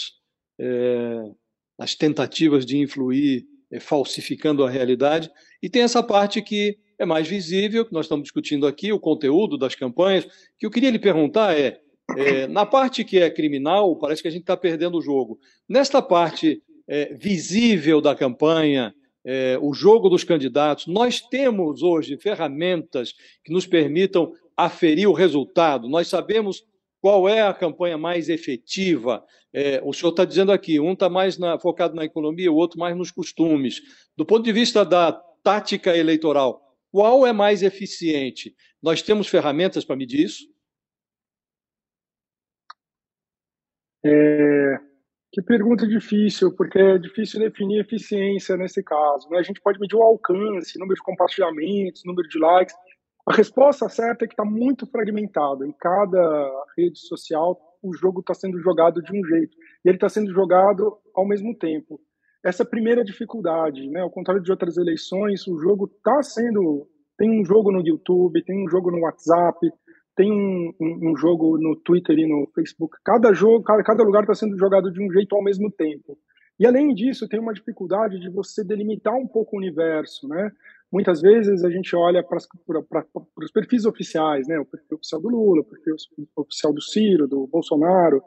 é, 0.59 1.31
as 1.79 1.95
tentativas 1.95 2.65
de 2.65 2.77
influir 2.77 3.45
é, 3.71 3.79
falsificando 3.79 4.65
a 4.65 4.69
realidade, 4.69 5.31
e 5.61 5.69
tem 5.69 5.83
essa 5.83 6.03
parte 6.03 6.41
que 6.41 6.77
é 7.03 7.05
mais 7.05 7.27
visível, 7.27 7.85
que 7.85 7.93
nós 7.93 8.05
estamos 8.05 8.23
discutindo 8.23 8.65
aqui, 8.65 8.91
o 8.91 8.99
conteúdo 8.99 9.57
das 9.57 9.75
campanhas. 9.75 10.25
O 10.25 10.29
que 10.59 10.65
eu 10.65 10.71
queria 10.71 10.89
lhe 10.89 10.99
perguntar 10.99 11.57
é, 11.57 11.79
é 12.17 12.47
na 12.47 12.65
parte 12.65 13.03
que 13.03 13.19
é 13.19 13.29
criminal, 13.29 13.95
parece 13.97 14.21
que 14.21 14.27
a 14.27 14.31
gente 14.31 14.41
está 14.41 14.57
perdendo 14.57 14.97
o 14.97 15.01
jogo. 15.01 15.39
Nesta 15.69 16.01
parte 16.01 16.61
é, 16.87 17.13
visível 17.13 18.01
da 18.01 18.15
campanha, 18.15 18.93
é, 19.25 19.57
o 19.61 19.73
jogo 19.73 20.09
dos 20.09 20.23
candidatos, 20.23 20.87
nós 20.87 21.21
temos 21.21 21.81
hoje 21.81 22.17
ferramentas 22.17 23.13
que 23.43 23.53
nos 23.53 23.65
permitam 23.65 24.33
aferir 24.55 25.07
o 25.07 25.13
resultado. 25.13 25.87
Nós 25.87 26.07
sabemos 26.07 26.63
qual 27.01 27.27
é 27.27 27.41
a 27.41 27.53
campanha 27.53 27.97
mais 27.97 28.29
efetiva. 28.29 29.23
É, 29.53 29.81
o 29.83 29.93
senhor 29.93 30.11
está 30.11 30.25
dizendo 30.25 30.51
aqui, 30.51 30.79
um 30.79 30.93
está 30.93 31.09
mais 31.09 31.37
na, 31.37 31.59
focado 31.59 31.95
na 31.95 32.05
economia, 32.05 32.51
o 32.51 32.55
outro 32.55 32.79
mais 32.79 32.95
nos 32.95 33.11
costumes. 33.11 33.81
Do 34.15 34.25
ponto 34.25 34.43
de 34.43 34.51
vista 34.51 34.85
da 34.85 35.11
tática 35.43 35.95
eleitoral, 35.95 36.62
qual 36.93 37.25
é 37.25 37.33
mais 37.33 37.63
eficiente? 37.63 38.55
Nós 38.79 39.01
temos 39.01 39.27
ferramentas 39.27 39.83
para 39.83 39.95
medir 39.95 40.25
isso? 40.25 40.43
É, 44.05 44.77
que 45.31 45.41
pergunta 45.41 45.87
difícil, 45.87 46.55
porque 46.55 46.77
é 46.77 46.99
difícil 46.99 47.39
definir 47.39 47.79
eficiência 47.79 48.55
nesse 48.55 48.83
caso. 48.83 49.27
Né? 49.31 49.39
A 49.39 49.41
gente 49.41 49.59
pode 49.59 49.79
medir 49.79 49.95
o 49.95 50.03
alcance, 50.03 50.77
número 50.77 50.93
de 50.93 51.01
compartilhamentos, 51.01 52.03
número 52.05 52.29
de 52.29 52.37
likes. 52.37 52.75
A 53.25 53.33
resposta 53.33 53.89
certa 53.89 54.25
é 54.25 54.27
que 54.27 54.33
está 54.33 54.45
muito 54.45 54.85
fragmentado. 54.85 55.65
Em 55.65 55.71
cada 55.71 56.65
rede 56.77 56.99
social, 56.99 57.59
o 57.81 57.91
jogo 57.95 58.19
está 58.19 58.35
sendo 58.35 58.59
jogado 58.59 59.01
de 59.01 59.11
um 59.11 59.25
jeito. 59.25 59.57
E 59.83 59.89
ele 59.89 59.97
está 59.97 60.09
sendo 60.09 60.31
jogado 60.31 60.95
ao 61.15 61.27
mesmo 61.27 61.57
tempo. 61.57 61.99
Essa 62.43 62.65
primeira 62.65 63.03
dificuldade, 63.03 63.87
né? 63.89 64.01
Ao 64.01 64.11
contrário 64.11 64.43
de 64.43 64.51
outras 64.51 64.77
eleições, 64.77 65.47
o 65.47 65.57
jogo 65.57 65.85
está 65.85 66.21
sendo 66.21 66.87
tem 67.17 67.29
um 67.29 67.45
jogo 67.45 67.71
no 67.71 67.85
YouTube, 67.85 68.43
tem 68.43 68.65
um 68.65 68.69
jogo 68.69 68.91
no 68.91 69.01
WhatsApp, 69.01 69.59
tem 70.15 70.31
um, 70.31 70.73
um, 70.79 71.11
um 71.11 71.17
jogo 71.17 71.57
no 71.57 71.75
Twitter 71.75 72.17
e 72.17 72.27
no 72.27 72.47
Facebook. 72.53 72.97
Cada 73.03 73.33
jogo, 73.33 73.63
cada, 73.63 73.83
cada 73.83 74.03
lugar 74.03 74.23
está 74.23 74.33
sendo 74.33 74.57
jogado 74.57 74.91
de 74.91 75.01
um 75.01 75.11
jeito 75.11 75.35
ao 75.35 75.43
mesmo 75.43 75.71
tempo. 75.71 76.17
E 76.59 76.67
além 76.67 76.93
disso, 76.93 77.27
tem 77.27 77.39
uma 77.39 77.53
dificuldade 77.53 78.19
de 78.19 78.29
você 78.29 78.63
delimitar 78.63 79.15
um 79.15 79.27
pouco 79.27 79.55
o 79.55 79.59
universo, 79.59 80.27
né? 80.27 80.51
Muitas 80.91 81.19
vezes 81.21 81.63
a 81.63 81.69
gente 81.69 81.95
olha 81.95 82.23
para 82.23 82.37
os 82.37 83.51
perfis 83.51 83.85
oficiais, 83.85 84.47
né? 84.47 84.59
O 84.59 84.65
perfil 84.65 84.97
oficial 84.97 85.21
do 85.21 85.29
Lula, 85.29 85.61
o 85.61 85.65
perfil 85.65 85.95
oficial 86.35 86.71
do 86.71 86.81
Ciro, 86.81 87.27
do 87.27 87.47
Bolsonaro, 87.47 88.21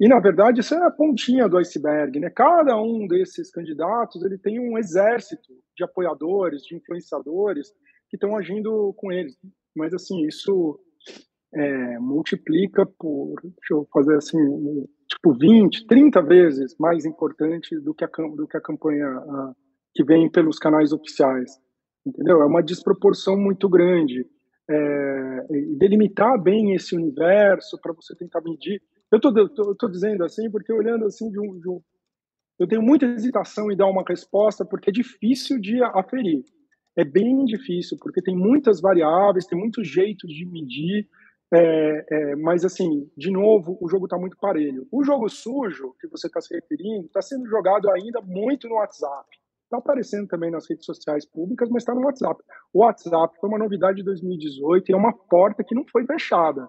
e 0.00 0.08
na 0.08 0.18
verdade 0.20 0.60
isso 0.60 0.74
é 0.74 0.84
a 0.84 0.90
pontinha 0.90 1.48
do 1.48 1.58
iceberg, 1.58 2.18
né? 2.18 2.30
Cada 2.30 2.76
um 2.80 3.06
desses 3.06 3.50
candidatos 3.50 4.24
ele 4.24 4.38
tem 4.38 4.58
um 4.58 4.76
exército 4.78 5.52
de 5.76 5.84
apoiadores, 5.84 6.62
de 6.62 6.76
influenciadores 6.76 7.68
que 8.08 8.16
estão 8.16 8.36
agindo 8.36 8.92
com 8.96 9.12
eles. 9.12 9.36
Mas 9.74 9.94
assim 9.94 10.26
isso 10.26 10.78
é, 11.54 11.98
multiplica 11.98 12.86
por, 12.98 13.34
deixa 13.42 13.74
eu 13.74 13.86
fazer 13.92 14.16
assim, 14.16 14.38
tipo 15.08 15.34
20, 15.34 15.86
30 15.86 16.22
vezes 16.22 16.76
mais 16.78 17.04
importante 17.04 17.78
do 17.78 17.94
que 17.94 18.04
a, 18.04 18.08
do 18.08 18.46
que 18.48 18.56
a 18.56 18.60
campanha 18.60 19.06
a, 19.06 19.52
que 19.94 20.02
vem 20.02 20.30
pelos 20.30 20.58
canais 20.58 20.92
oficiais, 20.92 21.52
entendeu? 22.06 22.40
É 22.40 22.46
uma 22.46 22.62
desproporção 22.62 23.36
muito 23.36 23.68
grande. 23.68 24.26
É, 24.70 25.46
delimitar 25.76 26.40
bem 26.40 26.72
esse 26.74 26.96
universo 26.96 27.78
para 27.80 27.92
você 27.92 28.14
tentar 28.16 28.40
medir. 28.40 28.80
Eu 29.12 29.18
estou 29.18 29.90
dizendo 29.90 30.24
assim 30.24 30.50
porque 30.50 30.72
olhando 30.72 31.04
assim 31.04 31.30
de 31.30 31.38
um, 31.38 31.60
de 31.60 31.68
um, 31.68 31.80
eu 32.58 32.66
tenho 32.66 32.82
muita 32.82 33.06
hesitação 33.06 33.70
em 33.70 33.76
dar 33.76 33.86
uma 33.86 34.02
resposta 34.08 34.64
porque 34.64 34.90
é 34.90 34.92
difícil 34.92 35.60
de 35.60 35.82
aferir. 35.82 36.42
É 36.96 37.04
bem 37.04 37.44
difícil 37.44 37.98
porque 38.00 38.22
tem 38.22 38.34
muitas 38.34 38.80
variáveis, 38.80 39.46
tem 39.46 39.58
muitos 39.58 39.86
jeitos 39.86 40.30
de 40.32 40.46
medir 40.46 41.06
é, 41.54 42.06
é, 42.10 42.36
mas, 42.36 42.64
assim, 42.64 43.10
de 43.14 43.30
novo, 43.30 43.76
o 43.78 43.86
jogo 43.86 44.06
está 44.06 44.16
muito 44.16 44.38
parelho. 44.38 44.86
O 44.90 45.04
jogo 45.04 45.28
sujo, 45.28 45.94
que 46.00 46.08
você 46.08 46.26
está 46.26 46.40
se 46.40 46.54
referindo, 46.54 47.04
está 47.04 47.20
sendo 47.20 47.46
jogado 47.46 47.90
ainda 47.90 48.22
muito 48.22 48.66
no 48.68 48.76
WhatsApp. 48.76 49.28
Está 49.64 49.76
aparecendo 49.76 50.26
também 50.26 50.50
nas 50.50 50.68
redes 50.68 50.86
sociais 50.86 51.26
públicas, 51.26 51.68
mas 51.68 51.82
está 51.82 51.94
no 51.94 52.04
WhatsApp. 52.06 52.42
O 52.72 52.80
WhatsApp 52.80 53.36
foi 53.38 53.50
uma 53.50 53.58
novidade 53.58 53.98
de 53.98 54.02
2018 54.02 54.88
e 54.88 54.94
é 54.94 54.96
uma 54.96 55.12
porta 55.12 55.62
que 55.62 55.74
não 55.74 55.84
foi 55.84 56.06
fechada. 56.06 56.66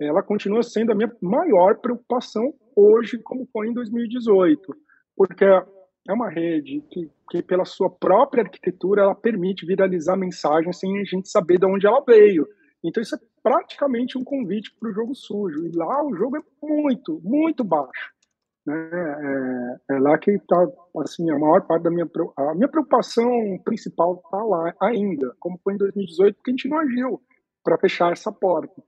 Ela 0.00 0.22
continua 0.22 0.62
sendo 0.62 0.92
a 0.92 0.94
minha 0.94 1.12
maior 1.20 1.78
preocupação 1.78 2.54
hoje, 2.76 3.18
como 3.18 3.48
foi 3.52 3.68
em 3.68 3.74
2018, 3.74 4.60
porque 5.16 5.44
é 5.44 6.12
uma 6.12 6.30
rede 6.30 6.80
que, 6.90 7.10
que 7.30 7.42
pela 7.42 7.64
sua 7.64 7.90
própria 7.90 8.44
arquitetura, 8.44 9.02
ela 9.02 9.14
permite 9.14 9.66
viralizar 9.66 10.16
mensagens 10.16 10.78
sem 10.78 11.00
a 11.00 11.04
gente 11.04 11.28
saber 11.28 11.58
de 11.58 11.66
onde 11.66 11.86
ela 11.86 12.02
veio. 12.06 12.46
Então 12.82 13.02
isso 13.02 13.14
é 13.14 13.18
praticamente 13.42 14.16
um 14.16 14.24
convite 14.24 14.74
para 14.78 14.88
o 14.88 14.92
jogo 14.92 15.14
sujo. 15.14 15.66
E 15.66 15.76
lá 15.76 16.04
o 16.04 16.14
jogo 16.14 16.36
é 16.36 16.40
muito, 16.62 17.20
muito 17.22 17.64
baixo. 17.64 18.12
Né? 18.64 18.90
É, 19.90 19.94
é 19.96 19.98
lá 19.98 20.16
que 20.18 20.30
está 20.30 20.56
assim, 21.02 21.30
a 21.30 21.38
maior 21.38 21.66
parte 21.66 21.82
da 21.82 21.90
minha, 21.90 22.08
a 22.36 22.54
minha 22.54 22.68
preocupação 22.68 23.58
principal 23.64 24.20
está 24.24 24.42
lá 24.42 24.74
ainda, 24.80 25.34
como 25.40 25.58
foi 25.64 25.74
em 25.74 25.78
2018, 25.78 26.36
porque 26.36 26.50
a 26.50 26.52
gente 26.52 26.68
não 26.68 26.78
agiu 26.78 27.20
para 27.64 27.78
fechar 27.78 28.12
essa 28.12 28.30
porta. 28.30 28.82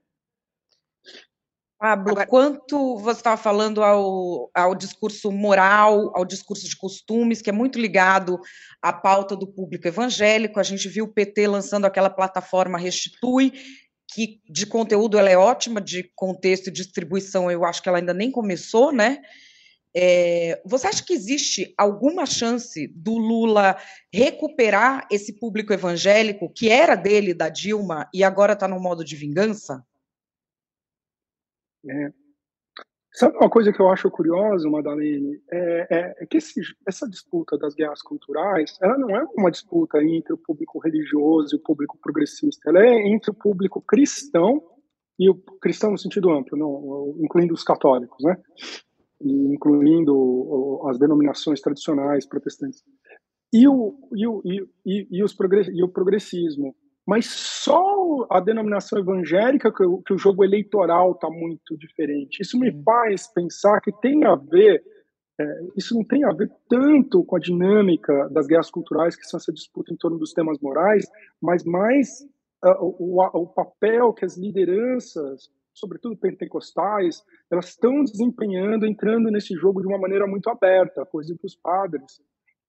Pablo, 1.80 2.10
Agora... 2.10 2.26
quanto 2.26 2.98
você 2.98 3.20
estava 3.20 3.38
falando 3.38 3.82
ao, 3.82 4.50
ao 4.54 4.74
discurso 4.74 5.32
moral, 5.32 6.12
ao 6.14 6.26
discurso 6.26 6.68
de 6.68 6.76
costumes, 6.76 7.40
que 7.40 7.48
é 7.48 7.52
muito 7.54 7.80
ligado 7.80 8.38
à 8.82 8.92
pauta 8.92 9.34
do 9.34 9.46
público 9.46 9.88
evangélico, 9.88 10.60
a 10.60 10.62
gente 10.62 10.86
viu 10.90 11.06
o 11.06 11.12
PT 11.12 11.46
lançando 11.46 11.86
aquela 11.86 12.10
plataforma 12.10 12.76
Restitui, 12.76 13.54
que 14.12 14.42
de 14.46 14.66
conteúdo 14.66 15.16
ela 15.16 15.30
é 15.30 15.38
ótima, 15.38 15.80
de 15.80 16.12
contexto 16.14 16.66
e 16.66 16.70
distribuição 16.70 17.50
eu 17.50 17.64
acho 17.64 17.82
que 17.82 17.88
ela 17.88 17.96
ainda 17.96 18.12
nem 18.12 18.30
começou, 18.30 18.92
né? 18.92 19.22
É, 19.96 20.60
você 20.66 20.86
acha 20.86 21.02
que 21.02 21.14
existe 21.14 21.72
alguma 21.78 22.26
chance 22.26 22.88
do 22.88 23.16
Lula 23.16 23.78
recuperar 24.12 25.08
esse 25.10 25.32
público 25.32 25.72
evangélico 25.72 26.52
que 26.52 26.68
era 26.68 26.94
dele, 26.94 27.32
da 27.32 27.48
Dilma, 27.48 28.06
e 28.12 28.22
agora 28.22 28.52
está 28.52 28.68
no 28.68 28.78
modo 28.78 29.02
de 29.02 29.16
vingança? 29.16 29.82
É. 31.88 32.12
Sabe 33.12 33.36
uma 33.36 33.50
coisa 33.50 33.72
que 33.72 33.80
eu 33.80 33.88
acho 33.88 34.08
curiosa, 34.10 34.68
Madalene? 34.70 35.42
É, 35.50 35.86
é, 35.90 36.14
é 36.20 36.26
que 36.26 36.36
esse, 36.36 36.60
essa 36.86 37.08
disputa 37.08 37.58
das 37.58 37.74
guerras 37.74 38.02
culturais, 38.02 38.78
ela 38.80 38.96
não 38.96 39.10
é 39.10 39.26
uma 39.36 39.50
disputa 39.50 40.02
entre 40.02 40.32
o 40.32 40.38
público 40.38 40.78
religioso 40.78 41.54
e 41.54 41.58
o 41.58 41.62
público 41.62 41.98
progressista, 42.00 42.70
ela 42.70 42.80
é 42.86 43.08
entre 43.08 43.30
o 43.32 43.34
público 43.34 43.82
cristão 43.82 44.62
e 45.18 45.28
o 45.28 45.34
cristão 45.60 45.90
no 45.90 45.98
sentido 45.98 46.30
amplo, 46.30 46.56
não, 46.56 47.14
incluindo 47.22 47.52
os 47.52 47.64
católicos, 47.64 48.22
né? 48.24 48.38
Incluindo 49.20 50.80
as 50.88 50.98
denominações 50.98 51.60
tradicionais 51.60 52.24
protestantes. 52.26 52.82
E 53.52 53.66
o, 53.66 53.98
e 54.14 54.26
o, 54.26 54.40
e, 54.44 55.08
e, 55.10 55.24
os 55.24 55.36
e 55.74 55.82
o 55.82 55.88
progressismo 55.88 56.74
mas 57.10 57.26
só 57.26 58.24
a 58.30 58.38
denominação 58.38 58.96
evangélica 58.96 59.72
que, 59.72 59.82
que 60.06 60.14
o 60.14 60.18
jogo 60.18 60.44
eleitoral 60.44 61.10
está 61.10 61.28
muito 61.28 61.76
diferente. 61.76 62.40
Isso 62.40 62.56
me 62.56 62.70
faz 62.84 63.26
pensar 63.26 63.80
que 63.80 63.90
tem 64.00 64.24
a 64.24 64.36
ver, 64.36 64.80
é, 65.40 65.44
isso 65.76 65.92
não 65.92 66.04
tem 66.04 66.22
a 66.22 66.32
ver 66.32 66.48
tanto 66.68 67.24
com 67.24 67.34
a 67.34 67.40
dinâmica 67.40 68.28
das 68.28 68.46
guerras 68.46 68.70
culturais, 68.70 69.16
que 69.16 69.24
são 69.24 69.38
essa 69.38 69.52
disputa 69.52 69.92
em 69.92 69.96
torno 69.96 70.18
dos 70.18 70.32
temas 70.32 70.60
morais, 70.60 71.04
mas 71.42 71.64
mais 71.64 72.20
uh, 72.64 72.78
o, 72.80 73.20
o, 73.20 73.46
papel 73.48 74.12
que 74.12 74.24
as 74.24 74.36
lideranças, 74.36 75.50
sobretudo 75.74 76.16
pentecostais, 76.16 77.24
elas 77.50 77.70
estão 77.70 78.04
desempenhando, 78.04 78.86
entrando 78.86 79.32
nesse 79.32 79.54
jogo 79.54 79.80
de 79.80 79.88
uma 79.88 79.98
maneira 79.98 80.28
muito 80.28 80.48
aberta, 80.48 81.04
coisa 81.06 81.36
que 81.36 81.44
os 81.44 81.56
padres 81.56 82.20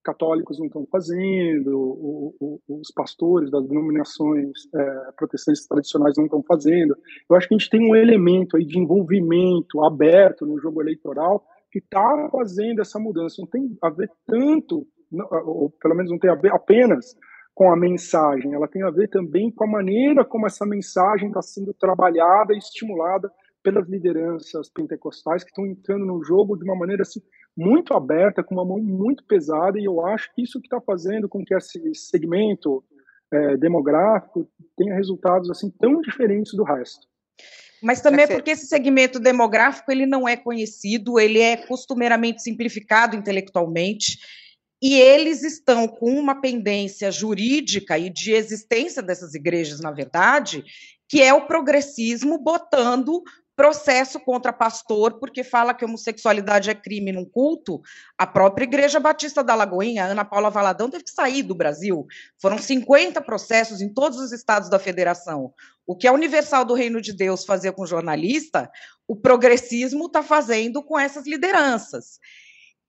católicos 0.04 0.60
não 0.60 0.68
estão 0.68 0.86
fazendo, 0.92 1.78
o, 1.78 2.36
o, 2.40 2.80
os 2.80 2.92
pastores 2.92 3.50
das 3.50 3.68
denominações 3.68 4.52
é, 4.74 5.12
protestantes 5.16 5.68
tradicionais 5.68 6.18
não 6.18 6.26
estão 6.26 6.44
fazendo. 6.44 6.96
Eu 7.30 7.36
acho 7.36 7.48
que 7.48 7.56
a 7.56 7.58
gente 7.58 7.70
tem 7.70 7.82
um 7.82 7.96
elemento 7.96 8.58
aí 8.58 8.66
de 8.66 8.80
envolvimento 8.80 9.84
aberto 9.84 10.46
no 10.46 10.60
jogo 10.60 10.82
eleitoral 10.82 11.44
que 11.72 11.80
está 11.80 12.30
fazendo 12.32 12.82
essa 12.82 13.00
mudança. 13.00 13.36
Não 13.40 13.48
tem 13.48 13.78
a 13.82 13.90
ver 13.90 14.10
tanto, 14.28 14.86
ou 15.46 15.70
pelo 15.82 15.96
menos 15.96 16.12
não 16.12 16.20
tem 16.20 16.30
a 16.30 16.36
ver 16.36 16.52
apenas 16.52 17.16
com 17.54 17.72
a 17.72 17.78
mensagem, 17.78 18.54
ela 18.54 18.68
tem 18.68 18.82
a 18.82 18.90
ver 18.90 19.10
também 19.10 19.52
com 19.52 19.66
a 19.66 19.68
maneira 19.68 20.24
como 20.24 20.48
essa 20.48 20.66
mensagem 20.66 21.28
está 21.28 21.42
sendo 21.42 21.74
trabalhada 21.74 22.54
e 22.54 22.58
estimulada 22.58 23.30
pelas 23.62 23.88
lideranças 23.88 24.70
pentecostais 24.70 25.44
que 25.44 25.50
estão 25.50 25.66
entrando 25.66 26.06
no 26.06 26.24
jogo 26.24 26.58
de 26.58 26.64
uma 26.64 26.76
maneira 26.76 27.04
assim, 27.04 27.22
muito 27.58 27.94
aberta, 27.94 28.44
com 28.44 28.56
uma 28.56 28.66
mão 28.66 28.80
muito 28.80 29.24
pesada, 29.26 29.80
e 29.80 29.86
eu 29.86 30.06
acho 30.06 30.34
que 30.34 30.42
isso 30.42 30.60
que 30.60 30.68
está 30.68 30.80
fazendo 30.80 31.28
com 31.28 31.44
que 31.44 31.54
esse 31.54 31.94
segmento 31.96 32.84
é, 33.32 33.58
demográfico 33.58 34.48
tenha 34.78 34.96
resultados 34.96 35.50
assim 35.50 35.70
tão 35.70 36.02
diferentes 36.02 36.54
do 36.54 36.64
resto. 36.64 37.08
Mas 37.82 38.02
também 38.02 38.26
é 38.26 38.28
porque 38.28 38.52
esse 38.52 38.68
segmento 38.68 39.20
demográfico 39.20 39.92
ele 39.92 40.06
não 40.06 40.28
é 40.28 40.38
conhecido, 40.38 41.20
ele 41.20 41.40
é 41.40 41.58
costumeiramente 41.58 42.44
simplificado 42.44 43.16
intelectualmente, 43.16 44.20
e 44.82 44.96
eles 45.00 45.44
estão 45.44 45.88
com 45.88 46.12
uma 46.12 46.42
pendência 46.42 47.12
jurídica 47.12 47.98
e 47.98 48.10
de 48.10 48.34
existência 48.34 49.02
dessas 49.02 49.36
igrejas, 49.36 49.80
na 49.80 49.92
verdade, 49.92 50.64
que 51.08 51.22
é 51.22 51.34
o 51.34 51.46
progressismo 51.46 52.38
botando 52.40 53.22
processo 53.56 54.20
contra 54.20 54.54
pastor 54.54 55.20
porque 55.20 55.44
fala 55.44 55.74
que 55.74 55.86
homossexualidade 55.86 56.70
é 56.70 56.76
crime 56.76 57.12
num 57.12 57.26
culto, 57.26 57.82
a 58.18 58.26
própria 58.26 58.64
Igreja 58.64 59.00
Batista 59.00 59.44
da 59.44 59.56
Lagoinha, 59.56 60.06
Ana 60.06 60.26
Paula 60.26 60.50
Valadão, 60.50 60.90
teve 60.90 61.04
que 61.04 61.12
sair 61.12 61.44
do 61.44 61.56
Brasil. 61.56 62.06
Foram 62.42 62.58
50 62.58 63.22
processos 63.22 63.82
em 63.82 63.94
todos 63.94 64.20
os 64.20 64.32
estados 64.32 64.70
da 64.70 64.80
federação. 64.80 65.54
O 65.86 65.96
que 65.96 66.08
a 66.08 66.14
Universal 66.14 66.66
do 66.66 66.74
Reino 66.74 67.02
de 67.02 67.14
Deus 67.14 67.46
fazia 67.46 67.72
com 67.72 67.86
jornalista, 67.86 68.72
o 69.08 69.16
progressismo 69.16 70.06
está 70.06 70.24
fazendo 70.24 70.82
com 70.84 70.98
essas 70.98 71.28
lideranças. 71.28 72.20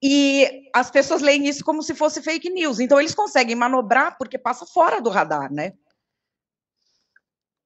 E 0.01 0.69
as 0.75 0.91
pessoas 0.91 1.21
leem 1.21 1.47
isso 1.47 1.63
como 1.63 1.81
se 1.81 1.95
fosse 1.95 2.21
fake 2.21 2.49
news. 2.49 2.79
Então, 2.79 2.99
eles 2.99 3.15
conseguem 3.15 3.55
manobrar 3.55 4.17
porque 4.17 4.37
passa 4.37 4.65
fora 4.65 5.01
do 5.01 5.09
radar, 5.09 5.51
né? 5.51 5.73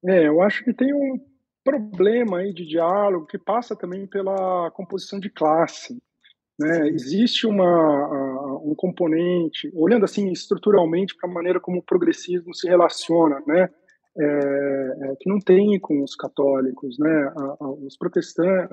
É, 0.05 0.27
eu 0.27 0.41
acho 0.41 0.63
que 0.63 0.71
tem 0.71 0.93
um 0.93 1.19
problema 1.67 2.37
aí 2.39 2.53
de 2.53 2.65
diálogo 2.65 3.25
que 3.25 3.37
passa 3.37 3.75
também 3.75 4.07
pela 4.07 4.71
composição 4.71 5.19
de 5.19 5.29
classe. 5.29 5.97
Né? 6.57 6.87
Existe 6.89 7.45
uma, 7.45 8.59
um 8.63 8.73
componente, 8.75 9.69
olhando 9.75 10.05
assim 10.05 10.31
estruturalmente 10.31 11.15
para 11.15 11.29
a 11.29 11.33
maneira 11.33 11.59
como 11.59 11.79
o 11.79 11.83
progressismo 11.83 12.55
se 12.55 12.67
relaciona, 12.67 13.43
né? 13.45 13.69
É, 14.19 14.23
é, 14.23 15.15
que 15.19 15.29
não 15.29 15.37
tem 15.37 15.79
com 15.79 16.01
os 16.01 16.15
católicos, 16.15 16.97
né? 16.97 17.33
os 17.59 17.95
protestantes, 17.95 18.71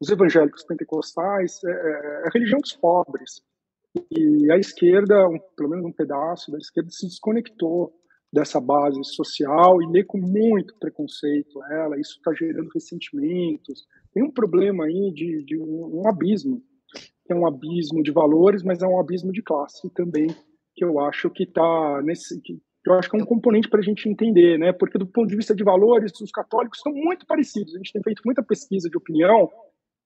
os 0.00 0.08
evangélicos 0.08 0.64
pentecostais, 0.64 1.62
é, 1.62 1.70
é, 1.70 1.72
é, 1.72 2.22
a 2.26 2.30
religião 2.34 2.58
dos 2.58 2.72
pobres. 2.72 3.40
E 4.10 4.50
a 4.50 4.58
esquerda, 4.58 5.28
um, 5.28 5.38
pelo 5.56 5.70
menos 5.70 5.84
um 5.84 5.92
pedaço 5.92 6.50
da 6.50 6.58
esquerda, 6.58 6.90
se 6.90 7.06
desconectou 7.06 7.94
dessa 8.34 8.60
base 8.60 9.02
social 9.04 9.80
e 9.80 9.86
lê 9.86 10.02
com 10.02 10.18
muito 10.18 10.74
preconceito 10.78 11.62
ela. 11.70 11.98
Isso 11.98 12.16
está 12.16 12.34
gerando 12.34 12.68
ressentimentos. 12.74 13.86
Tem 14.12 14.24
um 14.24 14.30
problema 14.30 14.84
aí 14.84 15.12
de, 15.14 15.44
de 15.44 15.56
um, 15.56 16.00
um 16.02 16.08
abismo, 16.08 16.60
é 17.28 17.34
um 17.34 17.46
abismo 17.46 18.02
de 18.02 18.10
valores, 18.10 18.62
mas 18.64 18.82
é 18.82 18.86
um 18.86 18.98
abismo 18.98 19.32
de 19.32 19.40
classe 19.40 19.88
também, 19.90 20.26
que 20.74 20.84
eu 20.84 20.98
acho 20.98 21.30
que 21.30 21.44
está 21.44 22.02
nesse. 22.02 22.40
Que, 22.42 22.60
eu 22.86 22.94
acho 22.94 23.08
que 23.08 23.16
é 23.16 23.22
um 23.22 23.26
componente 23.26 23.70
para 23.70 23.80
a 23.80 23.82
gente 23.82 24.08
entender, 24.08 24.58
né? 24.58 24.72
Porque 24.72 24.98
do 24.98 25.06
ponto 25.06 25.28
de 25.28 25.36
vista 25.36 25.54
de 25.54 25.64
valores, 25.64 26.12
os 26.20 26.30
católicos 26.30 26.80
são 26.80 26.92
muito 26.92 27.24
parecidos. 27.26 27.74
A 27.74 27.78
gente 27.78 27.92
tem 27.92 28.02
feito 28.02 28.20
muita 28.24 28.42
pesquisa 28.42 28.90
de 28.90 28.96
opinião 28.96 29.48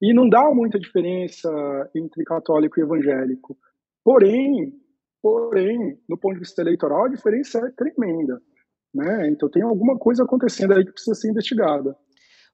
e 0.00 0.14
não 0.14 0.28
dá 0.28 0.48
muita 0.54 0.78
diferença 0.78 1.50
entre 1.94 2.22
católico 2.24 2.78
e 2.78 2.82
evangélico. 2.82 3.56
Porém, 4.04 4.72
porém, 5.22 5.98
do 6.08 6.16
ponto 6.16 6.34
de 6.34 6.40
vista 6.40 6.62
eleitoral, 6.62 7.04
a 7.04 7.08
diferença 7.08 7.58
é 7.58 7.70
tremenda. 7.70 8.40
Né? 8.94 9.28
Então 9.28 9.48
tem 9.48 9.62
alguma 9.62 9.98
coisa 9.98 10.24
acontecendo 10.24 10.74
aí 10.74 10.84
que 10.84 10.92
precisa 10.92 11.14
ser 11.14 11.30
investigada. 11.30 11.96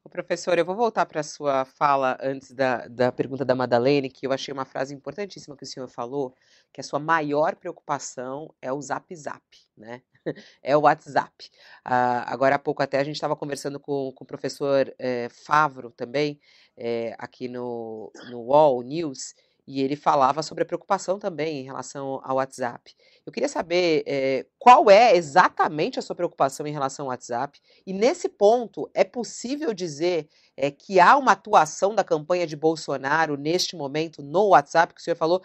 O 0.05 0.09
professor, 0.11 0.59
eu 0.59 0.67
vou 0.67 0.77
voltar 0.77 1.07
para 1.07 1.21
a 1.21 1.25
sua 1.25 1.65
fala 1.65 2.19
antes 2.21 2.51
da, 2.51 2.87
da 2.89 3.11
pergunta 3.11 3.43
da 3.43 3.55
Madalene, 3.55 4.11
que 4.11 4.27
eu 4.27 4.33
achei 4.33 4.53
uma 4.53 4.67
frase 4.67 4.95
importantíssima 4.95 5.57
que 5.57 5.65
o 5.65 5.67
senhor 5.67 5.89
falou, 5.89 6.35
que 6.71 6.81
a 6.81 6.85
sua 6.85 6.99
maior 6.99 7.57
preocupação 7.57 8.55
é 8.61 8.71
o 8.71 8.83
zap 8.83 9.17
zap, 9.17 9.43
né? 9.77 10.03
É 10.63 10.75
o 10.75 10.81
WhatsApp. 10.81 11.51
Ah, 11.85 12.33
agora 12.33 12.57
há 12.57 12.59
pouco 12.59 12.83
até 12.83 12.99
a 12.99 13.05
gente 13.05 13.17
estava 13.17 13.37
conversando 13.37 13.79
com, 13.79 14.11
com 14.13 14.25
o 14.25 14.27
professor 14.27 14.95
eh, 14.99 15.29
Favro 15.29 15.91
também, 15.91 16.41
eh, 16.79 17.15
aqui 17.19 17.47
no, 17.47 18.11
no 18.31 18.41
Wall 18.41 18.83
News, 18.83 19.35
e 19.67 19.83
ele 19.83 19.97
falava 19.97 20.43
sobre 20.43 20.63
a 20.63 20.67
preocupação 20.67 21.19
também 21.19 21.61
em 21.61 21.65
relação 21.65 22.21
ao 22.23 22.37
WhatsApp. 22.37 22.95
Eu 23.25 23.33
queria 23.33 23.49
saber 23.49 24.03
é, 24.07 24.47
qual 24.59 24.91
é 24.91 25.17
exatamente 25.17 25.99
a 25.99 26.03
sua 26.03 26.15
preocupação 26.15 26.67
em 26.67 26.73
relação 26.73 27.07
ao 27.07 27.11
WhatsApp, 27.11 27.61
e 27.87 27.93
nesse 27.93 28.29
ponto, 28.29 28.91
é 28.93 29.05
possível 29.05 29.73
dizer 29.73 30.29
é, 30.57 30.71
que 30.71 31.01
há 31.01 31.17
uma 31.17 31.33
atuação 31.33 31.95
da 31.95 32.05
campanha 32.05 32.47
de 32.47 32.57
Bolsonaro 32.57 33.37
neste 33.37 33.75
momento 33.77 34.23
no 34.23 34.49
WhatsApp, 34.49 34.95
que 34.95 35.01
o 35.01 35.05
senhor 35.05 35.17
falou 35.17 35.43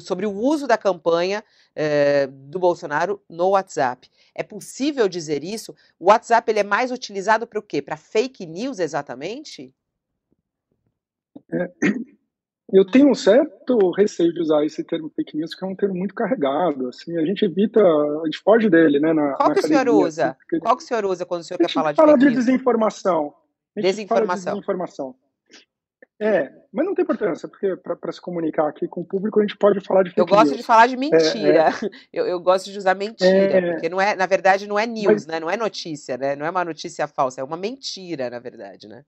sobre 0.00 0.26
o 0.26 0.32
uso 0.32 0.66
da 0.66 0.78
campanha 0.78 1.42
é, 1.74 2.26
do 2.26 2.58
Bolsonaro 2.58 3.22
no 3.28 3.50
WhatsApp. 3.50 4.10
É 4.34 4.42
possível 4.42 5.08
dizer 5.08 5.42
isso? 5.42 5.74
O 5.98 6.06
WhatsApp 6.06 6.50
ele 6.50 6.60
é 6.60 6.64
mais 6.64 6.90
utilizado 6.90 7.46
para 7.46 7.58
o 7.58 7.62
quê? 7.62 7.80
Para 7.82 7.96
fake 7.96 8.46
news 8.46 8.78
exatamente? 8.78 9.74
É, 11.52 11.70
eu 12.74 12.84
tenho 12.84 13.08
um 13.08 13.14
certo 13.14 13.92
receio 13.92 14.32
de 14.32 14.40
usar 14.40 14.64
esse 14.64 14.82
termo 14.82 15.08
fake 15.14 15.36
news, 15.36 15.54
que 15.54 15.64
é 15.64 15.68
um 15.68 15.76
termo 15.76 15.94
muito 15.94 16.12
carregado. 16.12 16.88
Assim, 16.88 17.16
a 17.16 17.24
gente 17.24 17.44
evita, 17.44 17.80
a 17.80 18.22
gente 18.24 18.38
foge 18.38 18.68
dele, 18.68 18.98
né? 18.98 19.12
Na, 19.12 19.34
Qual 19.34 19.48
na 19.48 19.54
que 19.54 19.60
o 19.60 19.62
senhor 19.62 19.88
usa? 19.88 20.36
Assim, 20.50 20.58
Qual 20.60 20.76
que 20.76 20.82
o 20.82 20.86
senhor 20.86 21.04
usa 21.04 21.24
quando 21.24 21.42
o 21.42 21.44
senhor 21.44 21.58
quer 21.58 21.70
falar 21.70 21.92
de 21.92 21.96
fake 21.96 22.08
fala 22.08 22.18
de 22.18 22.34
desinformação. 22.34 23.34
Desinformação. 23.76 24.54
De 24.54 24.60
desinformação. 24.60 25.14
É, 26.20 26.50
mas 26.72 26.84
não 26.84 26.94
tem 26.94 27.02
importância, 27.02 27.48
porque 27.48 27.76
para 27.76 28.12
se 28.12 28.20
comunicar 28.20 28.68
aqui 28.68 28.88
com 28.88 29.02
o 29.02 29.04
público 29.04 29.38
a 29.38 29.42
gente 29.42 29.56
pode 29.56 29.80
falar 29.80 30.02
de 30.02 30.10
fake 30.10 30.20
Eu 30.20 30.26
gosto 30.26 30.46
news. 30.46 30.56
de 30.58 30.62
falar 30.64 30.86
de 30.88 30.96
mentira. 30.96 31.68
É, 31.82 31.86
é. 31.86 31.90
Eu, 32.12 32.26
eu, 32.26 32.40
gosto 32.40 32.70
de 32.70 32.78
usar 32.78 32.94
mentira, 32.94 33.28
é, 33.28 33.72
porque 33.72 33.88
não 33.88 34.00
é, 34.00 34.16
na 34.16 34.26
verdade, 34.26 34.66
não 34.66 34.78
é 34.78 34.86
news, 34.86 35.06
mas, 35.06 35.26
né? 35.26 35.40
Não 35.40 35.50
é 35.50 35.56
notícia, 35.56 36.16
né? 36.16 36.34
Não 36.34 36.46
é 36.46 36.50
uma 36.50 36.64
notícia 36.64 37.06
falsa, 37.06 37.40
é 37.40 37.44
uma 37.44 37.56
mentira, 37.56 38.30
na 38.30 38.38
verdade, 38.38 38.88
né? 38.88 39.04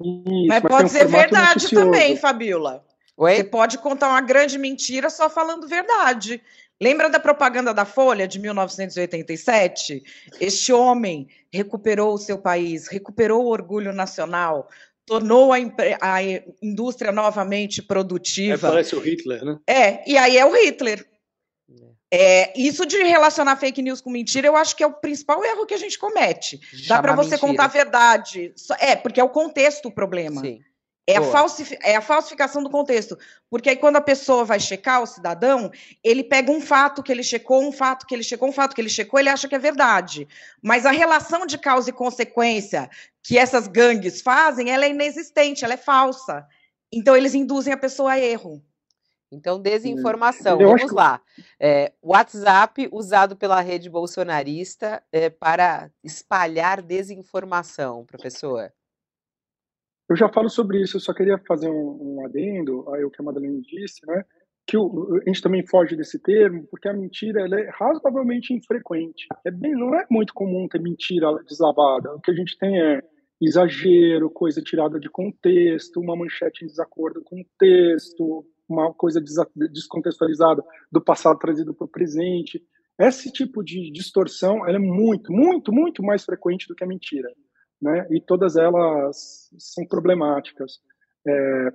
Isso, 0.00 0.46
mas, 0.48 0.62
mas 0.62 0.72
pode 0.72 0.90
ser 0.90 1.06
verdade 1.06 1.54
noticioso. 1.54 1.84
também, 1.84 2.16
Fabiola. 2.16 2.84
Oi? 3.18 3.36
Você 3.36 3.44
pode 3.44 3.78
contar 3.78 4.08
uma 4.08 4.20
grande 4.20 4.56
mentira 4.56 5.10
só 5.10 5.28
falando 5.28 5.66
verdade. 5.66 6.40
Lembra 6.80 7.10
da 7.10 7.18
propaganda 7.18 7.74
da 7.74 7.84
Folha 7.84 8.28
de 8.28 8.38
1987? 8.38 10.04
Este 10.40 10.72
homem 10.72 11.26
recuperou 11.52 12.14
o 12.14 12.18
seu 12.18 12.38
país, 12.38 12.86
recuperou 12.86 13.44
o 13.44 13.48
orgulho 13.48 13.92
nacional, 13.92 14.70
tornou 15.04 15.52
a, 15.52 15.56
a 16.00 16.22
indústria 16.62 17.10
novamente 17.10 17.82
produtiva. 17.82 18.68
É, 18.68 18.70
parece 18.70 18.94
o 18.94 19.00
Hitler, 19.00 19.44
né? 19.44 19.58
É, 19.66 20.08
e 20.08 20.16
aí 20.16 20.38
é 20.38 20.46
o 20.46 20.52
Hitler. 20.52 21.04
É, 22.10 22.58
isso 22.58 22.86
de 22.86 22.96
relacionar 23.02 23.56
fake 23.56 23.82
news 23.82 24.00
com 24.00 24.10
mentira, 24.10 24.46
eu 24.46 24.56
acho 24.56 24.74
que 24.74 24.82
é 24.82 24.86
o 24.86 24.92
principal 24.92 25.44
erro 25.44 25.66
que 25.66 25.74
a 25.74 25.78
gente 25.78 25.98
comete. 25.98 26.58
Dá 26.86 27.02
para 27.02 27.14
você 27.14 27.32
mentira. 27.32 27.48
contar 27.48 27.64
a 27.64 27.68
verdade. 27.68 28.54
É, 28.78 28.94
porque 28.94 29.20
é 29.20 29.24
o 29.24 29.28
contexto 29.28 29.88
o 29.88 29.92
problema. 29.92 30.40
Sim. 30.40 30.62
É 31.08 31.16
a, 31.16 31.22
é 31.90 31.96
a, 31.96 32.02
falsificação 32.02 32.62
do 32.62 32.68
contexto. 32.68 33.18
Porque 33.48 33.70
aí, 33.70 33.76
quando 33.76 33.96
a 33.96 34.00
pessoa 34.00 34.44
vai 34.44 34.60
checar 34.60 35.02
o 35.02 35.06
cidadão, 35.06 35.70
ele 36.04 36.22
pega 36.22 36.52
um 36.52 36.60
fato 36.60 37.02
que 37.02 37.10
ele 37.10 37.22
checou, 37.22 37.66
um 37.66 37.72
fato 37.72 38.06
que 38.06 38.14
ele 38.14 38.22
checou, 38.22 38.50
um 38.50 38.52
fato 38.52 38.74
que 38.74 38.80
ele 38.82 38.90
checou, 38.90 39.18
ele 39.18 39.30
acha 39.30 39.48
que 39.48 39.54
é 39.54 39.58
verdade. 39.58 40.28
Mas 40.62 40.84
a 40.84 40.90
relação 40.90 41.46
de 41.46 41.56
causa 41.56 41.88
e 41.88 41.94
consequência 41.94 42.90
que 43.22 43.38
essas 43.38 43.66
gangues 43.66 44.20
fazem, 44.20 44.70
ela 44.70 44.84
é 44.84 44.90
inexistente, 44.90 45.64
ela 45.64 45.72
é 45.72 45.78
falsa. 45.78 46.46
Então, 46.92 47.16
eles 47.16 47.34
induzem 47.34 47.72
a 47.72 47.78
pessoa 47.78 48.12
a 48.12 48.20
erro. 48.20 48.62
Então, 49.32 49.58
desinformação. 49.58 50.60
Eu 50.60 50.76
Vamos 50.76 50.92
lá. 50.92 51.22
É, 51.58 51.90
WhatsApp 52.02 52.86
usado 52.92 53.34
pela 53.34 53.62
rede 53.62 53.88
bolsonarista 53.88 55.02
é, 55.10 55.30
para 55.30 55.90
espalhar 56.04 56.82
desinformação, 56.82 58.04
professor. 58.04 58.70
Eu 60.08 60.16
já 60.16 60.28
falo 60.28 60.48
sobre 60.48 60.80
isso, 60.80 60.96
eu 60.96 61.00
só 61.00 61.12
queria 61.12 61.38
fazer 61.46 61.68
um, 61.68 61.98
um 62.00 62.24
adendo 62.24 62.84
ao 62.88 63.10
que 63.10 63.20
a 63.20 63.24
Madalena 63.24 63.60
disse, 63.60 64.06
né? 64.06 64.24
que 64.68 64.76
o, 64.76 65.16
a 65.16 65.28
gente 65.28 65.40
também 65.40 65.66
foge 65.66 65.96
desse 65.96 66.18
termo, 66.18 66.66
porque 66.70 66.88
a 66.88 66.92
mentira 66.92 67.40
ela 67.40 67.58
é 67.58 67.70
razoavelmente 67.70 68.52
infrequente. 68.52 69.26
É 69.44 69.50
bem, 69.50 69.72
não 69.72 69.94
é 69.94 70.06
muito 70.10 70.34
comum 70.34 70.68
ter 70.68 70.78
mentira 70.78 71.26
deslavada. 71.48 72.14
O 72.14 72.20
que 72.20 72.30
a 72.30 72.34
gente 72.34 72.56
tem 72.58 72.78
é 72.78 73.02
exagero, 73.40 74.28
coisa 74.28 74.60
tirada 74.60 75.00
de 75.00 75.08
contexto, 75.08 76.00
uma 76.00 76.14
manchete 76.14 76.64
em 76.64 76.68
desacordo 76.68 77.22
com 77.24 77.40
o 77.40 77.46
texto, 77.58 78.44
uma 78.68 78.92
coisa 78.92 79.22
descontextualizada 79.72 80.62
do 80.92 81.00
passado 81.00 81.38
trazido 81.38 81.72
para 81.72 81.86
o 81.86 81.90
presente. 81.90 82.62
Esse 82.98 83.32
tipo 83.32 83.64
de 83.64 83.90
distorção 83.90 84.66
é 84.66 84.78
muito, 84.78 85.32
muito, 85.32 85.72
muito 85.72 86.02
mais 86.02 86.24
frequente 86.24 86.68
do 86.68 86.74
que 86.74 86.84
a 86.84 86.86
mentira 86.86 87.32
né? 87.80 88.06
E 88.10 88.20
todas 88.20 88.56
elas 88.56 89.50
são 89.58 89.86
problemáticas. 89.86 90.80
É, 91.26 91.72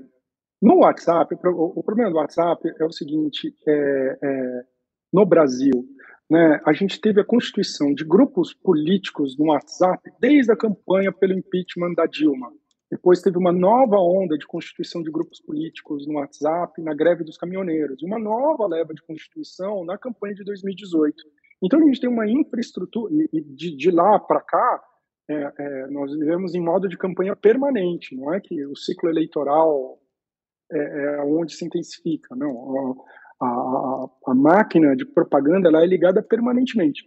no 0.62 0.78
WhatsApp, 0.80 1.36
o 1.46 1.84
problema 1.84 2.10
do 2.10 2.18
WhatsApp 2.18 2.74
é 2.80 2.86
o 2.86 2.92
seguinte: 2.92 3.54
é, 3.68 4.20
é, 4.22 4.64
no 5.12 5.26
Brasil, 5.26 5.86
né, 6.30 6.62
a 6.66 6.74
gente 6.74 7.00
teve 7.02 7.20
a 7.20 7.26
constituição 7.26 7.94
de 7.94 8.04
grupos 8.06 8.54
políticos 8.54 9.38
no 9.38 9.48
WhatsApp 9.48 10.10
desde 10.20 10.52
a 10.52 10.58
campanha 10.58 11.12
pelo 11.12 11.34
impeachment 11.34 11.94
da 11.94 12.06
Dilma. 12.06 12.52
Depois 12.90 13.22
teve 13.22 13.38
uma 13.38 13.52
nova 13.52 13.98
onda 13.98 14.38
de 14.38 14.46
constituição 14.46 15.02
de 15.02 15.12
grupos 15.12 15.42
políticos 15.42 16.08
no 16.08 16.16
WhatsApp, 16.16 16.80
na 16.82 16.94
greve 16.94 17.24
dos 17.24 17.38
caminhoneiros, 17.38 18.02
uma 18.04 18.20
nova 18.20 18.68
leva 18.68 18.94
de 18.94 19.02
constituição 19.02 19.84
na 19.84 19.98
campanha 19.98 20.36
de 20.36 20.44
2018. 20.44 21.16
Então 21.64 21.80
a 21.80 21.84
gente 21.86 22.00
tem 22.00 22.10
uma 22.10 22.30
infraestrutura, 22.30 23.12
e 23.34 23.42
de, 23.42 23.76
de 23.76 23.90
lá 23.90 24.20
para 24.20 24.42
cá, 24.42 24.82
é, 25.30 25.54
é, 25.58 25.88
nós 25.88 26.12
vivemos 26.12 26.54
em 26.54 26.62
modo 26.62 26.88
de 26.88 26.98
campanha 26.98 27.36
permanente, 27.36 28.16
não 28.16 28.34
é 28.34 28.42
que 28.42 28.66
o 28.66 28.76
ciclo 28.76 29.10
eleitoral 29.10 30.00
é, 30.72 30.78
é 30.78 31.22
onde 31.22 31.54
se 31.54 31.66
intensifica, 31.66 32.36
não. 32.36 32.96
A, 33.42 33.46
a, 33.46 34.10
a, 34.28 34.36
máquina 34.36 34.96
de 34.96 35.06
propaganda 35.06 35.70
ela 35.70 35.84
é 35.84 35.88
ligada 35.88 36.22
permanentemente. 36.22 37.04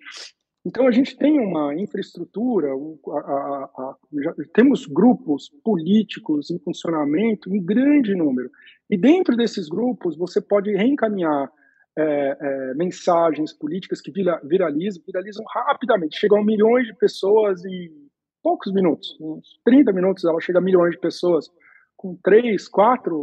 Então 0.65 0.87
a 0.87 0.91
gente 0.91 1.17
tem 1.17 1.39
uma 1.39 1.75
infraestrutura, 1.75 2.69
a, 2.73 3.97
já, 4.23 4.35
temos 4.53 4.87
grupos 4.87 5.49
políticos 5.63 6.51
em 6.51 6.59
funcionamento 6.59 7.55
em 7.55 7.63
grande 7.63 8.15
número. 8.15 8.51
E 8.91 8.97
dentro 8.97 9.37
desses 9.37 9.69
grupos 9.69 10.17
você 10.17 10.41
pode 10.41 10.75
reencaminhar 10.75 11.51
é, 11.99 12.37
é, 12.41 12.75
mensagens 12.75 13.53
políticas 13.53 14.01
que 14.01 14.13
viralizam, 14.45 15.03
viralizam 15.07 15.45
rapidamente, 15.49 16.19
chegam 16.19 16.41
a 16.41 16.45
milhões 16.45 16.87
de 16.87 16.95
pessoas 16.95 17.65
em 17.65 18.06
poucos 18.47 18.73
minutos, 18.73 19.17
uns 19.21 19.59
30 19.65 19.93
minutos, 19.93 20.25
ela 20.25 20.41
chega 20.41 20.61
a 20.61 20.63
milhões 20.63 20.93
de 20.93 21.01
pessoas, 21.01 21.51
com 21.97 22.17
três, 22.23 22.69
quatro 22.69 23.19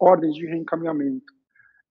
ordens 0.00 0.34
de 0.34 0.46
reencaminhamento. 0.46 1.30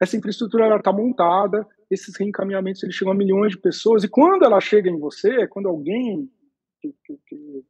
Essa 0.01 0.17
infraestrutura 0.17 0.75
está 0.75 0.91
montada, 0.91 1.63
esses 1.91 2.17
reencaminhamentos 2.17 2.81
eles 2.81 2.95
chegam 2.95 3.13
a 3.13 3.15
milhões 3.15 3.51
de 3.51 3.59
pessoas, 3.59 4.03
e 4.03 4.07
quando 4.07 4.45
ela 4.45 4.59
chega 4.59 4.89
em 4.89 4.97
você, 4.97 5.47
quando 5.47 5.69
alguém 5.69 6.27
que, 6.81 6.95
que, 7.05 7.19
que 7.27 7.63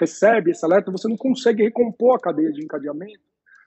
recebe 0.00 0.50
esse 0.50 0.64
alerta, 0.64 0.90
você 0.90 1.06
não 1.08 1.16
consegue 1.18 1.64
recompor 1.64 2.16
a 2.16 2.20
cadeia 2.20 2.50
de 2.50 2.64
encadeamento 2.64 3.20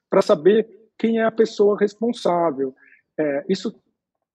para 0.10 0.24
saber 0.24 0.68
quem 0.98 1.20
é 1.20 1.26
a 1.26 1.32
pessoa 1.32 1.78
responsável. 1.80 2.74
É, 3.20 3.46
isso 3.48 3.80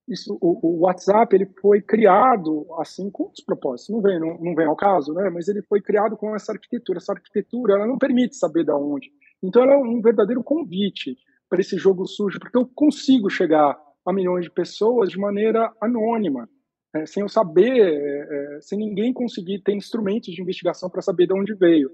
isso, 0.06 0.36
o, 0.40 0.58
o, 0.66 0.80
WhatsApp 0.80 1.34
ele 1.34 1.46
foi 1.60 1.80
criado 1.80 2.66
assim 2.78 3.10
com 3.10 3.30
os 3.30 3.42
propósitos. 3.42 3.94
Não 3.94 4.02
vem, 4.02 4.20
não, 4.20 4.38
não 4.38 4.54
vem 4.54 4.66
ao 4.66 4.76
caso, 4.76 5.14
né? 5.14 5.30
Mas 5.30 5.48
ele 5.48 5.62
foi 5.62 5.80
criado 5.80 6.16
com 6.16 6.34
essa 6.34 6.52
arquitetura. 6.52 6.98
Essa 6.98 7.12
arquitetura 7.12 7.74
ela 7.74 7.86
não 7.86 7.96
permite 7.96 8.36
saber 8.36 8.64
de 8.64 8.72
onde. 8.72 9.10
Então 9.42 9.62
ela 9.62 9.74
é 9.74 9.78
um 9.78 10.00
verdadeiro 10.02 10.42
convite 10.42 11.16
para 11.48 11.60
esse 11.60 11.76
jogo 11.78 12.06
sujo, 12.06 12.38
porque 12.38 12.56
eu 12.56 12.66
consigo 12.66 13.30
chegar 13.30 13.78
a 14.04 14.12
milhões 14.12 14.44
de 14.44 14.50
pessoas 14.50 15.10
de 15.10 15.18
maneira 15.18 15.72
anônima, 15.80 16.48
é, 16.94 17.06
sem 17.06 17.22
eu 17.22 17.28
saber, 17.28 17.72
é, 17.72 18.56
é 18.56 18.60
sem 18.60 18.78
ninguém 18.78 19.12
conseguir 19.12 19.60
ter 19.60 19.74
instrumentos 19.74 20.34
de 20.34 20.42
investigação 20.42 20.90
para 20.90 21.02
saber 21.02 21.26
de 21.26 21.34
onde 21.34 21.54
veio. 21.54 21.90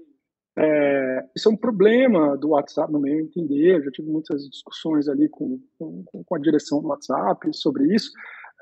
É, 0.57 1.23
isso 1.35 1.49
é 1.49 1.51
um 1.51 1.57
problema 1.57 2.37
do 2.37 2.49
WhatsApp, 2.49 2.91
no 2.91 2.99
meu 2.99 3.19
entender. 3.19 3.77
Eu 3.77 3.83
já 3.83 3.91
tive 3.91 4.09
muitas 4.09 4.49
discussões 4.49 5.07
ali 5.07 5.29
com, 5.29 5.59
com, 5.77 6.03
com 6.25 6.35
a 6.35 6.39
direção 6.39 6.81
do 6.81 6.89
WhatsApp 6.89 7.47
sobre 7.53 7.93
isso. 7.93 8.11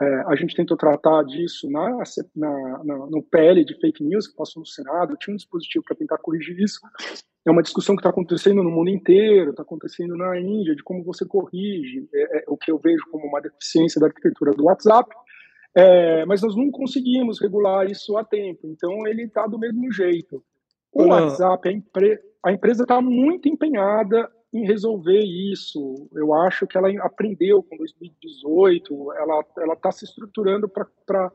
É, 0.02 0.23
a 0.28 0.36
gente 0.36 0.56
tentou 0.56 0.78
tratar 0.78 1.23
disso 1.23 1.69
na, 1.69 2.04
na, 2.36 2.84
na, 2.86 2.97
no 3.08 3.21
PL 3.21 3.65
de 3.65 3.78
fake 3.82 4.04
news 4.04 4.28
que 4.28 4.36
passou 4.36 4.62
no 4.62 4.65
Senado. 4.65 5.17
Tinha 5.17 5.34
um 5.34 5.38
dispositivo 5.38 5.84
para 5.86 5.97
tentar 5.97 6.17
corrigir 6.19 6.58
isso. 6.60 6.80
É 7.45 7.52
uma 7.52 7.63
discussão 7.63 7.95
que 7.95 7.99
está 7.99 8.10
acontecendo 8.10 8.63
no 8.63 8.71
mundo 8.71 8.89
inteiro, 8.89 9.52
está 9.52 9.63
acontecendo 9.63 10.15
na 10.15 10.39
Índia, 10.39 10.75
de 10.75 10.84
como 10.84 11.04
você 11.04 11.25
corrige 11.25 12.08
é, 12.13 12.39
é, 12.39 12.43
o 12.47 12.56
que 12.56 12.71
eu 12.71 12.78
vejo 12.78 13.04
como 13.12 13.25
uma 13.25 13.41
deficiência 13.41 13.99
da 13.99 14.08
arquitetura 14.08 14.52
do 14.52 14.65
WhatsApp. 14.65 15.10
É, 15.75 16.25
mas 16.25 16.41
nós 16.41 16.56
não 16.56 16.71
conseguimos 16.71 17.39
regular 17.39 17.89
isso 17.89 18.17
a 18.17 18.23
tempo, 18.23 18.67
então 18.67 19.06
ele 19.06 19.23
está 19.23 19.45
do 19.47 19.60
mesmo 19.60 19.91
jeito. 19.91 20.43
O 20.91 21.08
WhatsApp, 21.08 21.69
a, 21.69 21.71
empre 21.71 22.19
a 22.43 22.52
empresa 22.52 22.84
está 22.84 23.02
muito 23.02 23.47
empenhada 23.47 24.30
em 24.54 24.65
resolver 24.65 25.19
isso. 25.19 26.10
Eu 26.13 26.34
acho 26.34 26.65
que 26.65 26.78
ela 26.78 26.89
aprendeu 27.06 27.62
com 27.62 27.78
2018, 27.78 29.13
ela 29.13 29.73
está 29.73 29.91
se 29.91 30.06
estruturando 30.06 30.67
para 30.67 31.32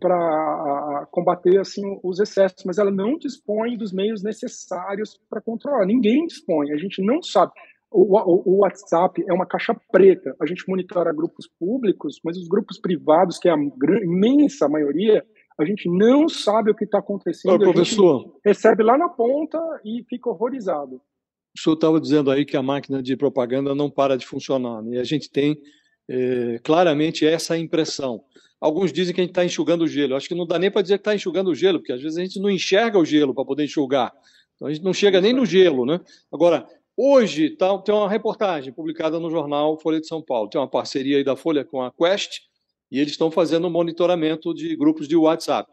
para 0.00 1.06
combater 1.10 1.58
assim 1.58 1.82
os 2.02 2.20
excessos, 2.20 2.64
mas 2.64 2.78
ela 2.78 2.90
não 2.90 3.16
dispõe 3.16 3.76
dos 3.76 3.92
meios 3.92 4.22
necessários 4.22 5.18
para 5.28 5.40
controlar. 5.40 5.86
Ninguém 5.86 6.26
dispõe. 6.26 6.72
A 6.72 6.76
gente 6.76 7.02
não 7.02 7.22
sabe. 7.22 7.52
O, 7.90 8.18
o, 8.18 8.42
o, 8.44 8.58
WhatsApp 8.58 9.24
é 9.26 9.32
uma 9.32 9.46
caixa 9.46 9.74
preta. 9.90 10.34
A 10.40 10.46
gente 10.46 10.68
monitora 10.68 11.14
grupos 11.14 11.48
públicos, 11.58 12.20
mas 12.24 12.36
os 12.36 12.48
grupos 12.48 12.78
privados, 12.78 13.38
que 13.38 13.48
é 13.48 13.52
a 13.52 13.56
imensa 13.56 14.68
maioria, 14.68 15.24
a 15.58 15.64
gente 15.64 15.88
não 15.88 16.28
sabe 16.28 16.70
o 16.70 16.74
que 16.74 16.84
está 16.84 16.98
acontecendo. 16.98 17.54
Ô, 17.54 17.58
professor, 17.58 18.38
recebe 18.44 18.82
lá 18.82 18.98
na 18.98 19.08
ponta 19.08 19.58
e 19.84 20.04
fica 20.08 20.28
horrorizado. 20.28 21.00
O 21.56 21.60
senhor 21.60 21.74
estava 21.74 22.00
dizendo 22.00 22.30
aí 22.30 22.44
que 22.44 22.56
a 22.56 22.62
máquina 22.62 23.02
de 23.02 23.16
propaganda 23.16 23.74
não 23.74 23.90
para 23.90 24.16
de 24.16 24.26
funcionar, 24.26 24.82
né? 24.82 24.96
e 24.96 24.98
a 24.98 25.04
gente 25.04 25.30
tem 25.30 25.58
é, 26.08 26.60
claramente 26.62 27.26
essa 27.26 27.56
impressão. 27.56 28.22
Alguns 28.60 28.92
dizem 28.92 29.14
que 29.14 29.20
a 29.20 29.24
gente 29.24 29.30
está 29.30 29.44
enxugando 29.44 29.82
o 29.82 29.88
gelo. 29.88 30.16
Acho 30.16 30.28
que 30.28 30.34
não 30.34 30.46
dá 30.46 30.58
nem 30.58 30.70
para 30.70 30.82
dizer 30.82 30.98
que 30.98 31.00
está 31.00 31.14
enxugando 31.14 31.48
o 31.48 31.54
gelo, 31.54 31.78
porque 31.78 31.92
às 31.92 32.02
vezes 32.02 32.18
a 32.18 32.22
gente 32.22 32.40
não 32.40 32.50
enxerga 32.50 32.98
o 32.98 33.04
gelo 33.04 33.34
para 33.34 33.44
poder 33.44 33.64
enxugar. 33.64 34.12
Então 34.54 34.68
a 34.68 34.72
gente 34.72 34.82
não 34.82 34.92
chega 34.92 35.20
nem 35.20 35.32
no 35.32 35.44
gelo, 35.44 35.84
né? 35.86 36.00
Agora, 36.32 36.66
hoje 36.96 37.50
tá, 37.50 37.76
tem 37.78 37.94
uma 37.94 38.08
reportagem 38.08 38.72
publicada 38.72 39.18
no 39.20 39.30
jornal 39.30 39.78
Folha 39.78 40.00
de 40.00 40.06
São 40.06 40.22
Paulo. 40.22 40.48
Tem 40.48 40.60
uma 40.60 40.68
parceria 40.68 41.18
aí 41.18 41.24
da 41.24 41.36
Folha 41.36 41.64
com 41.64 41.82
a 41.82 41.92
Quest, 41.92 42.40
e 42.90 42.98
eles 42.98 43.12
estão 43.12 43.30
fazendo 43.30 43.70
monitoramento 43.70 44.54
de 44.54 44.76
grupos 44.76 45.08
de 45.08 45.16
WhatsApp. 45.16 45.70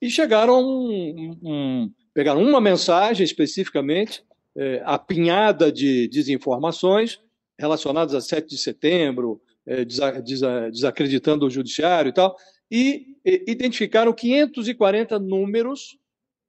E 0.00 0.10
chegaram 0.10 0.60
um, 0.60 1.38
um, 1.42 1.90
pegaram 2.12 2.42
uma 2.42 2.60
mensagem 2.60 3.24
especificamente, 3.24 4.24
é, 4.56 4.82
apinhada 4.84 5.72
de 5.72 6.08
desinformações 6.08 7.20
relacionadas 7.58 8.14
a 8.14 8.20
7 8.20 8.48
de 8.48 8.58
setembro, 8.58 9.40
é, 9.66 9.84
desacreditando 9.84 11.46
o 11.46 11.50
judiciário 11.50 12.10
e 12.10 12.12
tal, 12.12 12.36
e, 12.70 13.16
e 13.24 13.44
identificaram 13.46 14.12
540 14.12 15.18
números 15.18 15.96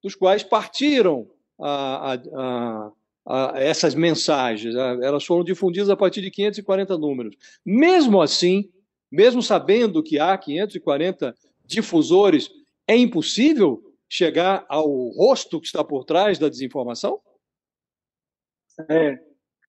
dos 0.02 0.16
quais 0.16 0.44
partiram 0.44 1.28
a, 1.60 2.14
a, 2.14 2.92
a, 3.26 3.54
essas 3.56 3.94
mensagens. 3.96 4.76
Elas 4.76 5.24
foram 5.24 5.44
difundidas 5.44 5.90
a 5.90 5.96
partir 5.96 6.22
de 6.22 6.32
540 6.32 6.98
números. 6.98 7.36
Mesmo 7.66 8.22
assim, 8.22 8.70
mesmo 9.14 9.44
sabendo 9.44 10.02
que 10.02 10.20
há 10.20 10.36
540 10.36 11.36
difusores, 11.64 12.50
é 12.88 12.98
impossível 12.98 13.80
chegar 14.10 14.66
ao 14.68 14.88
rosto 15.10 15.62
que 15.62 15.68
está 15.68 15.84
por 15.84 16.04
trás 16.04 16.40
da 16.40 16.50
desinformação? 16.50 17.22
É, 18.90 19.20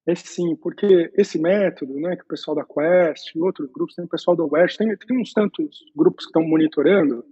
é 0.06 0.14
sim, 0.14 0.56
porque 0.56 1.12
esse 1.14 1.38
método, 1.38 1.92
né, 2.00 2.16
que 2.16 2.22
o 2.22 2.26
pessoal 2.26 2.56
da 2.56 2.64
Quest 2.64 3.36
outros 3.36 3.70
grupos, 3.70 3.94
tem 3.94 4.06
o 4.06 4.08
pessoal 4.08 4.34
da 4.34 4.44
West, 4.44 4.78
tem, 4.78 4.96
tem 4.96 5.20
uns 5.20 5.34
tantos 5.34 5.78
grupos 5.94 6.24
que 6.24 6.30
estão 6.30 6.42
monitorando, 6.42 7.22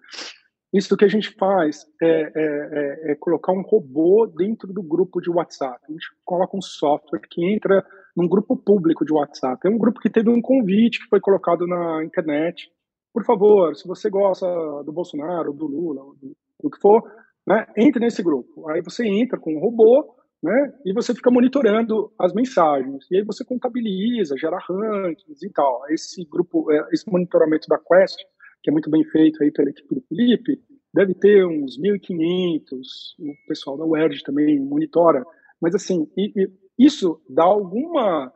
isso 0.71 0.95
que 0.99 1.07
a 1.07 1.09
gente 1.09 1.31
faz 1.31 1.87
é, 2.03 2.07
é, 2.07 2.31
é, 2.35 3.13
é, 3.13 3.15
colocar 3.15 3.53
um 3.53 3.63
robô 3.63 4.27
dentro 4.27 4.71
do 4.71 4.83
grupo 4.83 5.21
de 5.21 5.31
WhatsApp. 5.31 5.79
A 5.89 5.93
gente 5.93 6.07
coloca 6.25 6.57
um 6.57 6.63
software 6.63 7.21
que 7.31 7.43
entra 7.45 7.85
num 8.17 8.29
grupo 8.29 8.57
público 8.57 9.05
de 9.05 9.13
WhatsApp. 9.13 9.67
É 9.67 9.71
um 9.71 9.79
grupo 9.79 10.01
que 10.01 10.11
teve 10.11 10.31
um 10.31 10.41
convite 10.41 11.01
que 11.01 11.09
foi 11.09 11.21
colocado 11.21 11.67
na 11.67 12.05
internet. 12.05 12.71
Por 13.13 13.25
favor, 13.25 13.75
se 13.77 13.87
você 13.87 14.09
gosta 14.09 14.47
do 14.85 14.93
Bolsonaro, 14.93 15.53
do 15.53 15.67
Lula, 15.67 16.03
do, 16.21 16.37
do 16.63 16.71
que 16.71 16.81
for, 16.81 17.03
né, 17.47 17.67
entre 17.77 18.01
nesse 18.01 18.23
grupo. 18.23 18.69
Aí 18.71 18.81
você 18.83 19.07
entra 19.07 19.39
com 19.39 19.55
um 19.55 19.61
robô, 19.61 20.15
né, 20.43 20.73
e 20.85 20.93
você 20.93 21.15
fica 21.15 21.31
monitorando 21.31 22.13
as 22.19 22.33
mensagens. 22.33 23.07
E 23.11 23.17
aí 23.17 23.25
você 23.25 23.45
contabiliza, 23.45 24.37
gera 24.37 24.59
rankings 24.59 25.43
e 25.43 25.51
tal. 25.51 25.83
Esse 25.91 26.25
grupo, 26.25 26.71
é, 26.73 26.89
esse 26.93 27.11
monitoramento 27.11 27.69
da 27.69 27.79
Quest, 27.79 28.19
que 28.63 28.71
é 28.71 28.73
muito 28.73 28.91
bem 28.91 29.05
feito 29.05 29.43
aí 29.43 29.51
pela 29.51 29.71
equipe 29.71 29.95
do 29.95 30.03
Felipe, 30.03 30.61
deve 30.93 31.15
ter 31.15 31.47
uns 31.47 31.79
1.500. 31.79 32.81
O 33.21 33.47
pessoal 33.47 33.77
da 33.77 33.85
UERJ 33.85 34.23
também 34.25 34.59
monitora. 34.61 35.25
Mas 35.61 35.75
assim, 35.75 36.09
e, 36.17 36.33
e 36.35 36.51
isso 36.79 37.21
dá 37.29 37.45
alguma 37.45 38.33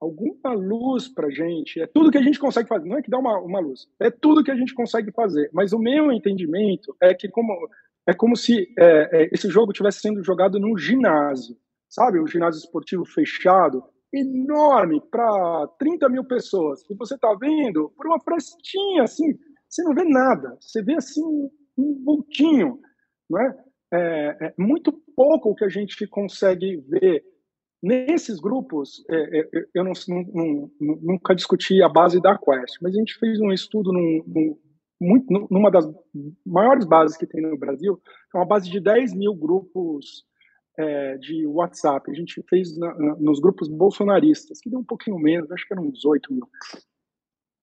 alguma 0.00 0.52
luz 0.52 1.06
para 1.06 1.30
gente. 1.30 1.80
É 1.80 1.86
tudo 1.86 2.10
que 2.10 2.18
a 2.18 2.22
gente 2.22 2.38
consegue 2.38 2.68
fazer. 2.68 2.88
Não 2.88 2.98
é 2.98 3.02
que 3.02 3.10
dá 3.10 3.18
uma, 3.18 3.38
uma 3.38 3.60
luz. 3.60 3.86
É 4.00 4.10
tudo 4.10 4.42
que 4.42 4.50
a 4.50 4.56
gente 4.56 4.74
consegue 4.74 5.12
fazer. 5.12 5.48
Mas 5.52 5.72
o 5.72 5.78
meu 5.78 6.10
entendimento 6.10 6.96
é 7.00 7.14
que 7.14 7.28
como 7.28 7.52
é 8.06 8.12
como 8.12 8.36
se 8.36 8.68
é, 8.76 9.22
é, 9.22 9.28
esse 9.32 9.48
jogo 9.48 9.72
tivesse 9.72 10.00
sendo 10.00 10.24
jogado 10.24 10.58
num 10.58 10.76
ginásio, 10.76 11.56
sabe? 11.88 12.20
Um 12.20 12.26
ginásio 12.26 12.58
esportivo 12.58 13.04
fechado, 13.04 13.84
enorme, 14.12 15.00
para 15.08 15.68
30 15.78 16.08
mil 16.08 16.24
pessoas. 16.24 16.82
E 16.90 16.94
você 16.96 17.14
está 17.14 17.32
vendo 17.34 17.90
por 17.96 18.06
uma 18.06 18.20
frestinha 18.20 19.04
assim, 19.04 19.38
você 19.68 19.84
não 19.84 19.94
vê 19.94 20.04
nada. 20.04 20.56
Você 20.60 20.82
vê 20.82 20.94
assim 20.94 21.22
um 21.78 22.02
voltinho, 22.04 22.80
não 23.30 23.40
é? 23.40 23.64
É, 23.94 24.46
é 24.46 24.54
muito 24.58 24.92
pouco 25.14 25.50
o 25.50 25.54
que 25.54 25.64
a 25.64 25.68
gente 25.68 26.06
consegue 26.06 26.76
ver 26.88 27.22
Nesses 27.82 28.38
grupos, 28.38 29.04
é, 29.10 29.40
é, 29.40 29.66
eu 29.74 29.82
não, 29.82 29.92
não, 30.32 30.70
nunca 30.80 31.34
discuti 31.34 31.82
a 31.82 31.88
base 31.88 32.20
da 32.20 32.38
Quest, 32.38 32.76
mas 32.80 32.94
a 32.94 32.98
gente 32.98 33.18
fez 33.18 33.40
um 33.40 33.50
estudo 33.50 33.92
num, 33.92 34.22
num, 34.24 34.58
muito, 35.00 35.48
numa 35.50 35.68
das 35.68 35.84
maiores 36.46 36.84
bases 36.84 37.16
que 37.16 37.26
tem 37.26 37.42
no 37.42 37.58
Brasil, 37.58 38.00
é 38.32 38.38
uma 38.38 38.46
base 38.46 38.70
de 38.70 38.78
10 38.78 39.14
mil 39.14 39.34
grupos 39.34 40.24
é, 40.78 41.18
de 41.18 41.44
WhatsApp. 41.44 42.08
A 42.08 42.14
gente 42.14 42.40
fez 42.48 42.76
na, 42.78 42.94
na, 42.94 43.16
nos 43.16 43.40
grupos 43.40 43.66
bolsonaristas, 43.68 44.60
que 44.60 44.70
deu 44.70 44.78
um 44.78 44.84
pouquinho 44.84 45.18
menos, 45.18 45.50
acho 45.50 45.66
que 45.66 45.74
eram 45.74 45.86
uns 45.86 46.04
8 46.04 46.32
mil. 46.32 46.48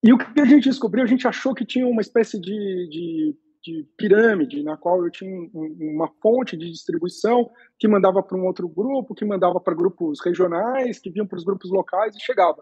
E 0.03 0.11
o 0.11 0.17
que 0.17 0.41
a 0.41 0.45
gente 0.45 0.69
descobriu, 0.69 1.03
a 1.03 1.07
gente 1.07 1.27
achou 1.27 1.53
que 1.53 1.65
tinha 1.65 1.87
uma 1.87 2.01
espécie 2.01 2.39
de, 2.39 2.89
de 2.89 3.35
de 3.61 3.85
pirâmide, 3.97 4.63
na 4.63 4.77
qual 4.77 5.03
eu 5.03 5.11
tinha 5.11 5.49
uma 5.53 6.07
fonte 6.21 6.55
de 6.55 6.69
distribuição 6.69 7.49
que 7.77 7.87
mandava 7.87 8.23
para 8.23 8.37
um 8.37 8.45
outro 8.45 8.67
grupo, 8.67 9.13
que 9.13 9.25
mandava 9.25 9.59
para 9.59 9.75
grupos 9.75 10.19
regionais, 10.23 10.99
que 10.99 11.09
vinham 11.09 11.27
para 11.27 11.37
os 11.37 11.43
grupos 11.43 11.69
locais 11.69 12.15
e 12.15 12.21
chegava. 12.21 12.61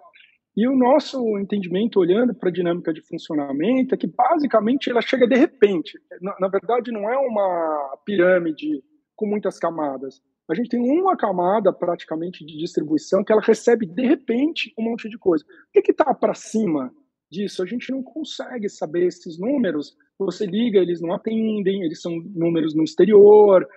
E 0.56 0.68
o 0.68 0.76
nosso 0.76 1.38
entendimento, 1.38 2.00
olhando 2.00 2.34
para 2.34 2.50
a 2.50 2.52
dinâmica 2.52 2.92
de 2.92 3.00
funcionamento, 3.02 3.94
é 3.94 3.98
que 3.98 4.08
basicamente 4.08 4.90
ela 4.90 5.02
chega 5.02 5.28
de 5.28 5.36
repente. 5.36 6.00
Na, 6.20 6.36
na, 6.40 6.48
verdade, 6.48 6.92
não 6.92 7.08
é 7.08 7.16
uma 7.16 7.96
pirâmide 8.04 8.84
com 9.16 9.28
muitas 9.28 9.60
camadas. 9.60 10.20
A 10.50 10.56
gente 10.56 10.70
tem 10.70 10.80
uma 10.80 11.16
camada 11.16 11.72
praticamente 11.72 12.44
de 12.44 12.58
distribuição 12.58 13.24
que 13.24 13.32
ela 13.32 13.42
recebe 13.42 13.86
de 13.86 14.08
repente 14.08 14.74
um 14.80 14.84
monte 14.84 15.08
de 15.08 15.18
coisa. 15.20 15.46
O 15.46 15.82
que 15.82 15.92
está 15.92 16.12
para 16.12 16.34
cima 16.34 16.92
disso? 17.30 17.62
A 17.62 17.66
gente 17.68 17.92
não 17.92 18.02
consegue 18.02 18.68
saber 18.68 19.06
esses 19.06 19.38
números 19.38 19.96
você 20.26 20.46
liga, 20.46 20.80
eles 20.80 21.02
não 21.02 21.14
atendem, 21.14 21.84
eles 21.84 22.02
são 22.02 22.12
números 22.36 22.76
no 22.76 22.84
exterior. 22.84 23.68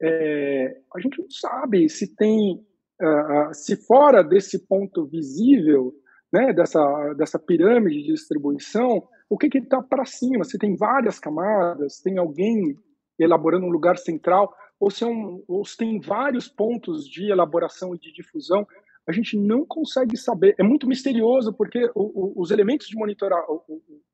É, 0.00 0.76
a 0.94 1.00
gente 1.00 1.20
não 1.20 1.30
sabe 1.30 1.88
se 1.88 2.14
tem, 2.16 2.54
uh, 3.00 3.52
se 3.54 3.76
fora 3.86 4.22
desse 4.22 4.66
ponto 4.66 5.06
visível, 5.06 5.92
né, 6.32 6.52
dessa, 6.52 7.14
dessa 7.14 7.38
pirâmide 7.38 8.02
de 8.02 8.12
distribuição, 8.12 9.06
o 9.28 9.36
que 9.36 9.58
está 9.58 9.82
para 9.82 10.04
cima? 10.04 10.44
Se 10.44 10.58
tem 10.58 10.76
várias 10.76 11.18
camadas, 11.18 12.00
tem 12.00 12.18
alguém 12.18 12.76
elaborando 13.18 13.66
um 13.66 13.70
lugar 13.70 13.96
central, 13.96 14.52
ou 14.80 14.90
se, 14.90 15.04
é 15.04 15.06
um, 15.06 15.42
ou 15.46 15.64
se 15.64 15.76
tem 15.76 16.00
vários 16.00 16.48
pontos 16.48 17.04
de 17.04 17.30
elaboração 17.30 17.94
e 17.94 17.98
de 17.98 18.12
difusão, 18.12 18.66
a 19.06 19.12
gente 19.12 19.38
não 19.38 19.64
consegue 19.66 20.16
saber. 20.16 20.54
É 20.58 20.62
muito 20.62 20.86
misterioso, 20.86 21.52
porque 21.52 21.90
os 21.94 22.50
elementos 22.50 22.86
de, 22.86 22.96
monitora, 22.96 23.36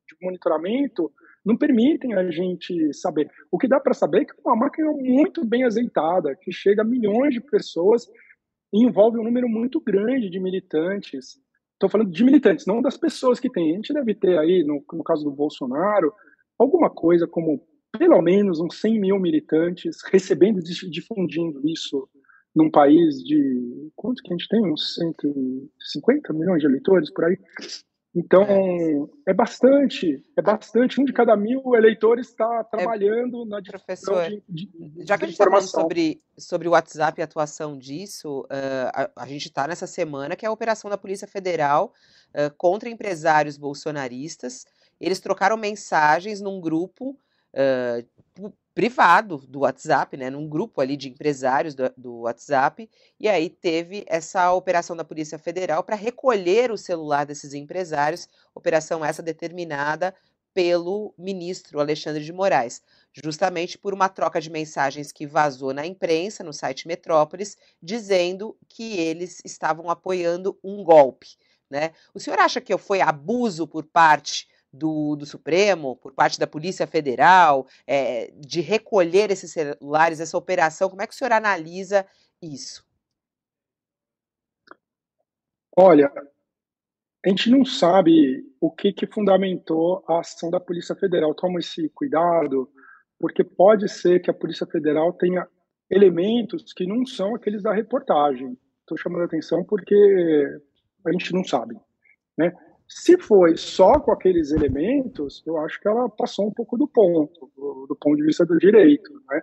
de 0.07 0.15
monitoramento 0.21 1.11
não 1.45 1.57
permitem 1.57 2.13
a 2.13 2.29
gente 2.29 2.93
saber. 2.93 3.29
O 3.51 3.57
que 3.57 3.67
dá 3.67 3.79
para 3.79 3.93
saber 3.93 4.21
é 4.21 4.25
que 4.25 4.31
é 4.31 4.41
uma 4.45 4.55
máquina 4.55 4.91
muito 4.91 5.45
bem 5.45 5.63
azeitada, 5.63 6.35
que 6.35 6.51
chega 6.51 6.81
a 6.81 6.85
milhões 6.85 7.33
de 7.33 7.41
pessoas 7.41 8.07
e 8.73 8.83
envolve 8.83 9.19
um 9.19 9.23
número 9.23 9.47
muito 9.47 9.79
grande 9.79 10.29
de 10.29 10.39
militantes. 10.39 11.39
Estou 11.73 11.89
falando 11.89 12.11
de 12.11 12.23
militantes, 12.23 12.65
não 12.65 12.81
das 12.81 12.97
pessoas 12.97 13.39
que 13.39 13.49
têm. 13.49 13.71
A 13.71 13.75
gente 13.75 13.93
deve 13.93 14.13
ter 14.13 14.37
aí, 14.37 14.63
no, 14.63 14.83
no 14.93 15.03
caso 15.03 15.23
do 15.23 15.31
Bolsonaro, 15.31 16.13
alguma 16.57 16.89
coisa 16.89 17.27
como 17.27 17.65
pelo 17.97 18.21
menos 18.21 18.59
uns 18.59 18.79
100 18.79 18.99
mil 18.99 19.19
militantes 19.19 19.97
recebendo 20.11 20.59
e 20.59 20.89
difundindo 20.89 21.61
isso 21.67 22.07
num 22.55 22.69
país 22.69 23.23
de. 23.23 23.91
Quanto 23.95 24.21
que 24.21 24.31
a 24.31 24.35
gente 24.35 24.47
tem? 24.47 24.61
Uns 24.61 24.95
150 24.95 26.33
milhões 26.33 26.59
de 26.59 26.67
eleitores 26.67 27.11
por 27.11 27.25
aí? 27.25 27.37
Então, 28.19 29.09
é 29.25 29.33
bastante, 29.33 30.21
é 30.35 30.41
bastante. 30.41 30.99
Um 30.99 31.05
de 31.05 31.13
cada 31.13 31.37
mil 31.37 31.73
eleitores 31.73 32.27
está 32.27 32.65
trabalhando 32.65 33.43
é, 33.43 33.45
na 33.45 33.61
professor, 33.61 34.29
de, 34.29 34.65
de, 34.67 35.05
já 35.05 35.17
que 35.17 35.23
a 35.23 35.27
gente 35.27 35.35
está 35.35 35.49
falando 35.49 35.67
sobre, 35.67 36.21
sobre 36.37 36.67
o 36.67 36.71
WhatsApp 36.71 37.17
e 37.17 37.21
a 37.21 37.25
atuação 37.25 37.77
disso, 37.77 38.41
uh, 38.41 38.89
a, 38.93 39.23
a, 39.23 39.25
gente 39.25 39.45
está 39.45 39.65
nessa 39.65 39.87
semana 39.87 40.35
que 40.35 40.45
é 40.45 40.49
a 40.49 40.51
operação 40.51 40.89
da 40.89 40.97
Polícia 40.97 41.27
Federal 41.27 41.93
uh, 42.31 42.53
contra 42.57 42.89
empresários 42.89 43.57
bolsonaristas. 43.57 44.65
Eles 44.99 45.21
trocaram 45.21 45.55
mensagens 45.55 46.41
num 46.41 46.59
grupo 46.59 47.17
uh, 47.53 48.51
privado 48.79 49.39
do 49.45 49.59
WhatsApp, 49.59 50.15
né, 50.15 50.29
num 50.29 50.47
grupo 50.47 50.79
ali 50.79 50.95
de 50.95 51.09
empresários 51.09 51.75
do, 51.75 51.91
do 51.97 52.19
WhatsApp, 52.19 52.89
e 53.19 53.27
aí 53.27 53.49
teve 53.49 54.05
essa 54.07 54.53
operação 54.53 54.95
da 54.95 55.03
Polícia 55.03 55.37
Federal 55.37 55.83
para 55.83 55.97
recolher 55.97 56.71
o 56.71 56.77
celular 56.77 57.25
desses 57.25 57.53
empresários, 57.53 58.29
operação 58.55 59.03
essa 59.03 59.21
determinada 59.21 60.15
pelo 60.53 61.13
ministro 61.17 61.81
Alexandre 61.81 62.23
de 62.23 62.31
Moraes, 62.31 62.81
justamente 63.21 63.77
por 63.77 63.93
uma 63.93 64.07
troca 64.07 64.39
de 64.39 64.49
mensagens 64.49 65.11
que 65.11 65.27
vazou 65.27 65.73
na 65.73 65.85
imprensa, 65.85 66.41
no 66.41 66.53
site 66.53 66.87
Metrópolis, 66.87 67.57
dizendo 67.83 68.55
que 68.69 68.97
eles 68.97 69.41
estavam 69.43 69.89
apoiando 69.89 70.57
um 70.63 70.85
golpe. 70.85 71.27
Né? 71.69 71.91
O 72.13 72.19
senhor 72.19 72.39
acha 72.39 72.61
que 72.61 72.75
foi 72.77 73.01
abuso 73.01 73.67
por 73.67 73.83
parte 73.83 74.47
do, 74.71 75.15
do 75.15 75.25
Supremo, 75.25 75.95
por 75.95 76.13
parte 76.13 76.39
da 76.39 76.47
Polícia 76.47 76.85
Federal, 76.85 77.67
é, 77.87 78.31
de 78.37 78.61
recolher 78.61 79.31
esses 79.31 79.51
celulares, 79.51 80.19
essa 80.19 80.37
operação. 80.37 80.89
Como 80.89 81.01
é 81.01 81.07
que 81.07 81.13
o 81.13 81.17
senhor 81.17 81.33
analisa 81.33 82.05
isso? 82.41 82.87
Olha, 85.75 86.11
a 87.25 87.29
gente 87.29 87.49
não 87.49 87.65
sabe 87.65 88.45
o 88.61 88.71
que, 88.71 88.93
que 88.93 89.07
fundamentou 89.07 90.03
a 90.07 90.19
ação 90.19 90.49
da 90.49 90.59
Polícia 90.59 90.95
Federal. 90.95 91.33
Toma 91.33 91.59
esse 91.59 91.89
cuidado, 91.89 92.69
porque 93.19 93.43
pode 93.43 93.89
ser 93.89 94.21
que 94.21 94.29
a 94.29 94.33
Polícia 94.33 94.67
Federal 94.67 95.13
tenha 95.13 95.47
elementos 95.89 96.71
que 96.73 96.85
não 96.85 97.05
são 97.05 97.35
aqueles 97.35 97.63
da 97.63 97.73
reportagem. 97.73 98.57
Estou 98.81 98.97
chamando 98.97 99.23
a 99.23 99.25
atenção 99.25 99.63
porque 99.63 99.95
a 101.05 101.11
gente 101.11 101.33
não 101.33 101.43
sabe. 101.43 101.75
Né? 102.37 102.53
Se 102.89 103.19
foi 103.19 103.55
só 103.55 103.99
com 103.99 104.11
aqueles 104.11 104.51
elementos, 104.51 105.43
eu 105.45 105.57
acho 105.59 105.79
que 105.79 105.87
ela 105.87 106.09
passou 106.09 106.47
um 106.47 106.51
pouco 106.51 106.75
do 106.75 106.87
ponto, 106.87 107.51
do, 107.55 107.85
do 107.87 107.95
ponto 107.95 108.17
de 108.17 108.25
vista 108.25 108.43
do 108.43 108.57
direito, 108.57 109.13
né? 109.29 109.41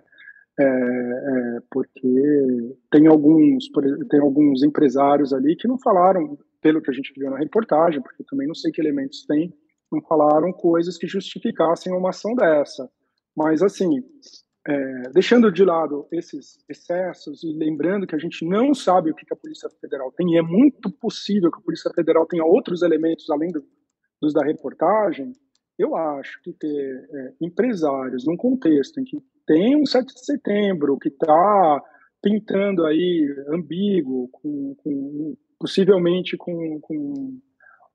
É, 0.59 0.63
é, 0.63 1.59
porque 1.69 2.75
tem 2.91 3.07
alguns, 3.07 3.69
tem 4.09 4.19
alguns 4.19 4.63
empresários 4.63 5.31
ali 5.31 5.55
que 5.55 5.67
não 5.67 5.77
falaram, 5.77 6.37
pelo 6.61 6.81
que 6.81 6.89
a 6.89 6.93
gente 6.93 7.13
viu 7.15 7.29
na 7.29 7.37
reportagem, 7.37 8.01
porque 8.01 8.23
também 8.23 8.47
não 8.47 8.55
sei 8.55 8.71
que 8.71 8.81
elementos 8.81 9.23
tem, 9.25 9.53
não 9.91 10.01
falaram 10.01 10.51
coisas 10.51 10.97
que 10.97 11.07
justificassem 11.07 11.93
uma 11.93 12.09
ação 12.09 12.33
dessa. 12.35 12.89
Mas, 13.35 13.61
assim, 13.61 14.03
é, 14.67 15.09
deixando 15.13 15.51
de 15.51 15.63
lado 15.63 16.07
esses 16.11 16.59
excessos 16.67 17.41
e 17.43 17.53
lembrando 17.53 18.05
que 18.05 18.15
a 18.15 18.19
gente 18.19 18.45
não 18.45 18.73
sabe 18.73 19.11
o 19.11 19.15
que 19.15 19.25
a 19.31 19.35
Polícia 19.35 19.69
Federal 19.79 20.11
tem, 20.11 20.33
e 20.33 20.37
é 20.37 20.41
muito 20.41 20.91
possível 20.91 21.49
que 21.49 21.59
a 21.59 21.63
Polícia 21.63 21.89
Federal 21.91 22.25
tenha 22.25 22.43
outros 22.43 22.81
elementos 22.81 23.29
além 23.29 23.49
do, 23.49 23.63
dos 24.21 24.33
da 24.33 24.43
reportagem, 24.43 25.31
eu 25.79 25.95
acho 25.95 26.41
que 26.41 26.51
ter 26.51 27.07
é, 27.09 27.33
empresários 27.39 28.25
num 28.25 28.35
contexto 28.35 28.99
em 28.99 29.05
que 29.05 29.17
tem 29.45 29.81
um 29.81 29.85
7 29.85 30.13
de 30.13 30.25
setembro 30.25 30.97
que 30.97 31.07
está 31.07 31.81
pintando 32.21 32.85
aí 32.85 33.25
ambíguo, 33.49 34.27
com, 34.29 34.75
com 34.75 35.37
possivelmente 35.57 36.35
com, 36.35 36.79
com 36.81 37.39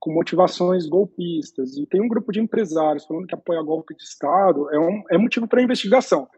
com 0.03 0.13
motivações 0.13 0.89
golpistas, 0.89 1.77
e 1.77 1.87
tem 1.87 2.03
um 2.03 2.09
grupo 2.09 2.33
de 2.33 2.41
empresários 2.41 3.05
falando 3.05 3.25
que 3.25 3.37
apoia 3.37 3.63
golpe 3.63 3.95
de 3.95 4.03
Estado, 4.03 4.69
é, 4.75 4.77
um, 4.77 5.01
é 5.09 5.17
motivo 5.17 5.47
para 5.47 5.63
investigação. 5.63 6.29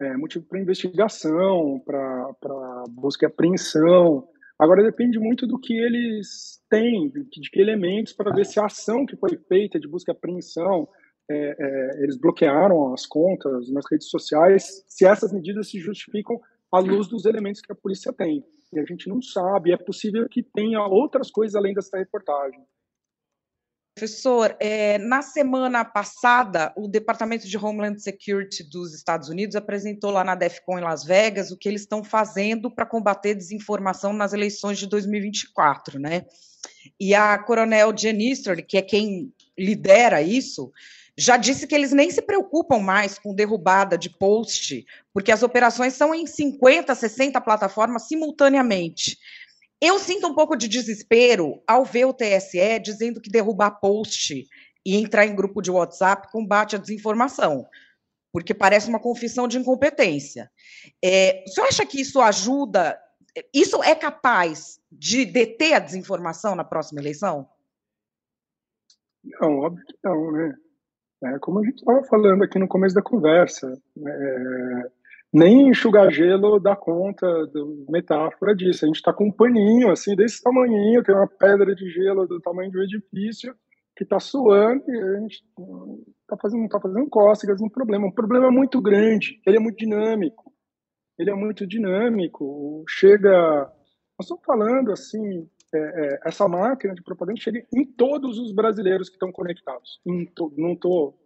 É 0.00 0.16
motivo 0.16 0.44
para 0.44 0.60
investigação, 0.60 1.82
para 1.84 2.84
busca 2.90 3.26
e 3.26 3.28
apreensão. 3.28 4.28
Agora 4.56 4.80
depende 4.80 5.18
muito 5.18 5.44
do 5.44 5.58
que 5.58 5.76
eles 5.76 6.62
têm, 6.70 7.10
de, 7.10 7.50
que 7.50 7.60
elementos, 7.60 8.12
para 8.12 8.32
ver 8.32 8.46
se 8.46 8.60
a 8.60 8.66
ação 8.66 9.04
que 9.04 9.16
foi 9.16 9.36
feita 9.48 9.80
de 9.80 9.88
busca 9.88 10.12
e 10.12 10.14
apreensão, 10.14 10.86
é, 11.28 11.56
é, 11.58 12.02
eles 12.04 12.16
bloquearam 12.16 12.94
as 12.94 13.04
contas 13.06 13.72
nas 13.72 13.84
redes 13.90 14.08
sociais, 14.08 14.84
se 14.86 15.04
essas 15.04 15.32
medidas 15.32 15.68
se 15.68 15.80
justificam 15.80 16.40
à 16.70 16.78
luz 16.78 17.08
dos 17.08 17.24
elementos 17.24 17.60
que 17.60 17.72
a 17.72 17.76
polícia 17.76 18.12
tem. 18.12 18.44
E 18.72 18.78
a 18.78 18.84
gente 18.84 19.08
não 19.08 19.20
sabe, 19.20 19.72
é 19.72 19.76
possível 19.76 20.28
que 20.28 20.44
tenha 20.44 20.80
outras 20.86 21.28
coisas 21.28 21.56
além 21.56 21.74
dessa 21.74 21.98
reportagem. 21.98 22.64
Professor, 23.94 24.56
é, 24.58 24.98
na 24.98 25.22
semana 25.22 25.84
passada, 25.84 26.72
o 26.76 26.88
Departamento 26.88 27.46
de 27.46 27.56
Homeland 27.56 28.02
Security 28.02 28.64
dos 28.64 28.92
Estados 28.92 29.28
Unidos 29.28 29.54
apresentou 29.54 30.10
lá 30.10 30.24
na 30.24 30.34
DEFCON 30.34 30.80
em 30.80 30.82
Las 30.82 31.04
Vegas 31.04 31.52
o 31.52 31.56
que 31.56 31.68
eles 31.68 31.82
estão 31.82 32.02
fazendo 32.02 32.68
para 32.68 32.84
combater 32.84 33.36
desinformação 33.36 34.12
nas 34.12 34.32
eleições 34.32 34.80
de 34.80 34.88
2024, 34.88 36.00
né? 36.00 36.24
E 36.98 37.14
a 37.14 37.38
Coronel 37.38 37.96
Jen 37.96 38.18
que 38.66 38.78
é 38.78 38.82
quem 38.82 39.32
lidera 39.56 40.20
isso, 40.20 40.72
já 41.16 41.36
disse 41.36 41.64
que 41.64 41.74
eles 41.74 41.92
nem 41.92 42.10
se 42.10 42.20
preocupam 42.20 42.80
mais 42.80 43.16
com 43.16 43.32
derrubada 43.32 43.96
de 43.96 44.10
post, 44.10 44.84
porque 45.12 45.30
as 45.30 45.44
operações 45.44 45.94
são 45.94 46.12
em 46.12 46.26
50, 46.26 46.92
60 46.92 47.40
plataformas 47.40 48.08
simultaneamente. 48.08 49.16
Eu 49.80 49.98
sinto 49.98 50.26
um 50.26 50.34
pouco 50.34 50.56
de 50.56 50.68
desespero 50.68 51.62
ao 51.66 51.84
ver 51.84 52.06
o 52.06 52.14
TSE 52.14 52.78
dizendo 52.82 53.20
que 53.20 53.30
derrubar 53.30 53.72
post 53.80 54.46
e 54.86 54.96
entrar 54.96 55.26
em 55.26 55.34
grupo 55.34 55.60
de 55.60 55.70
WhatsApp 55.70 56.30
combate 56.30 56.76
a 56.76 56.78
desinformação, 56.78 57.66
porque 58.32 58.54
parece 58.54 58.88
uma 58.88 59.00
confissão 59.00 59.48
de 59.48 59.58
incompetência. 59.58 60.50
É, 61.02 61.42
o 61.46 61.50
senhor 61.50 61.66
acha 61.68 61.86
que 61.86 62.00
isso 62.00 62.20
ajuda? 62.20 62.98
Isso 63.52 63.82
é 63.82 63.94
capaz 63.94 64.80
de 64.90 65.24
deter 65.24 65.74
a 65.74 65.78
desinformação 65.78 66.54
na 66.54 66.64
próxima 66.64 67.00
eleição? 67.00 67.48
Não, 69.24 69.58
óbvio 69.58 69.84
que 69.86 69.94
não, 70.04 70.32
né? 70.32 70.54
É, 71.24 71.38
como 71.38 71.60
a 71.60 71.64
gente 71.64 71.78
estava 71.78 72.04
falando 72.04 72.44
aqui 72.44 72.58
no 72.58 72.68
começo 72.68 72.94
da 72.94 73.02
conversa, 73.02 73.80
é, 74.06 74.90
nem 75.34 75.68
enxugar 75.68 76.12
gelo 76.12 76.60
dá 76.60 76.76
conta 76.76 77.26
do 77.48 77.84
metáfora 77.88 78.54
disso. 78.54 78.84
A 78.84 78.86
gente 78.86 78.96
está 78.96 79.12
com 79.12 79.26
um 79.26 79.32
paninho 79.32 79.90
assim 79.90 80.14
desse 80.14 80.40
tamanho, 80.40 81.02
tem 81.02 81.12
uma 81.12 81.26
pedra 81.26 81.74
de 81.74 81.90
gelo 81.90 82.24
do 82.24 82.40
tamanho 82.40 82.70
de 82.70 82.78
um 82.78 82.82
edifício 82.82 83.52
que 83.96 84.04
está 84.04 84.20
suando 84.20 84.84
e 84.88 84.96
a 84.96 85.20
gente 85.20 85.42
está 86.22 86.36
fazendo, 86.40 86.68
tá 86.68 86.80
fazendo 86.80 87.10
cócegas, 87.10 87.60
um 87.60 87.68
problema. 87.68 88.06
Um 88.06 88.12
problema 88.12 88.48
muito 88.48 88.80
grande, 88.80 89.40
ele 89.44 89.56
é 89.56 89.60
muito 89.60 89.76
dinâmico. 89.76 90.52
Ele 91.18 91.30
é 91.30 91.34
muito 91.34 91.66
dinâmico. 91.66 92.84
Chega. 92.88 93.70
Nós 94.16 94.26
estamos 94.26 94.44
falando 94.44 94.92
assim, 94.92 95.48
é, 95.74 95.78
é, 95.78 96.20
essa 96.26 96.48
máquina 96.48 96.94
de 96.94 97.02
propaganda 97.02 97.40
chega 97.40 97.64
em 97.74 97.84
todos 97.84 98.38
os 98.38 98.52
brasileiros 98.52 99.08
que 99.08 99.16
estão 99.16 99.32
conectados. 99.32 100.00
não 100.06 100.72
estou. 100.72 101.18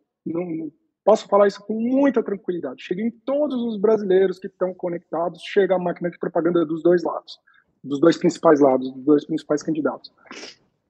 Posso 1.09 1.27
falar 1.27 1.47
isso 1.47 1.64
com 1.64 1.73
muita 1.73 2.23
tranquilidade. 2.23 2.83
Chega 2.83 3.01
em 3.01 3.11
todos 3.11 3.59
os 3.62 3.81
brasileiros 3.81 4.38
que 4.38 4.47
estão 4.47 4.75
conectados, 4.75 5.40
chega 5.42 5.75
a 5.75 5.79
máquina 5.79 6.11
de 6.11 6.18
propaganda 6.18 6.66
dos 6.66 6.83
dois 6.83 7.03
lados, 7.03 7.40
dos 7.83 7.99
dois 7.99 8.18
principais 8.18 8.61
lados, 8.61 8.92
dos 8.92 9.03
dois 9.07 9.25
principais 9.25 9.62
candidatos. 9.62 10.12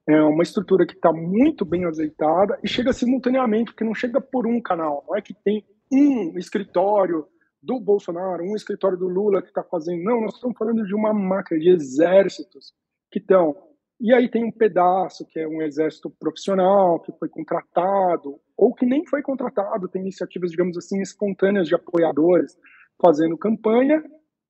É 0.09 0.21
uma 0.21 0.43
estrutura 0.43 0.85
que 0.85 0.95
está 0.95 1.13
muito 1.13 1.65
bem 1.65 1.85
azeitada 1.85 2.59
e 2.65 2.69
chega 2.69 2.93
simultaneamente, 2.93 3.67
porque 3.67 3.85
não 3.85 3.95
chega 3.95 4.21
por 4.21 4.45
um 4.45 4.61
canal. 4.61 5.05
Não 5.07 5.17
é 5.17 5.23
que 5.23 5.33
tem 5.33 5.65
um 5.93 6.37
escritório 6.37 7.25
do 7.63 7.79
Bolsonaro, 7.79 8.43
um 8.43 8.57
escritório 8.57 8.99
do 8.99 9.07
Lula 9.07 9.41
que 9.41 9.51
está 9.51 9.63
fazendo. 9.63 10.03
Não, 10.03 10.21
nós 10.21 10.35
estamos 10.35 10.59
falando 10.59 10.85
de 10.85 10.97
uma 10.97 11.15
máquina 11.15 11.61
de 11.61 11.69
exércitos 11.69 12.75
que 13.09 13.21
estão 13.21 13.55
e 14.01 14.15
aí 14.15 14.29
tem 14.29 14.45
um 14.45 14.53
pedaço 14.53 15.27
que 15.27 15.41
é 15.41 15.49
um 15.49 15.61
exército 15.61 16.09
profissional 16.09 17.01
que 17.01 17.13
foi 17.19 17.29
contratado 17.29 18.41
ou 18.57 18.73
que 18.73 18.87
nem 18.87 19.05
foi 19.05 19.23
contratado, 19.23 19.89
tem 19.89 20.03
iniciativas, 20.03 20.51
digamos 20.51 20.77
assim, 20.77 21.01
espontâneas 21.01 21.67
de 21.67 21.75
apoiadores 21.75 22.57
fazendo 23.01 23.37
campanha 23.37 24.03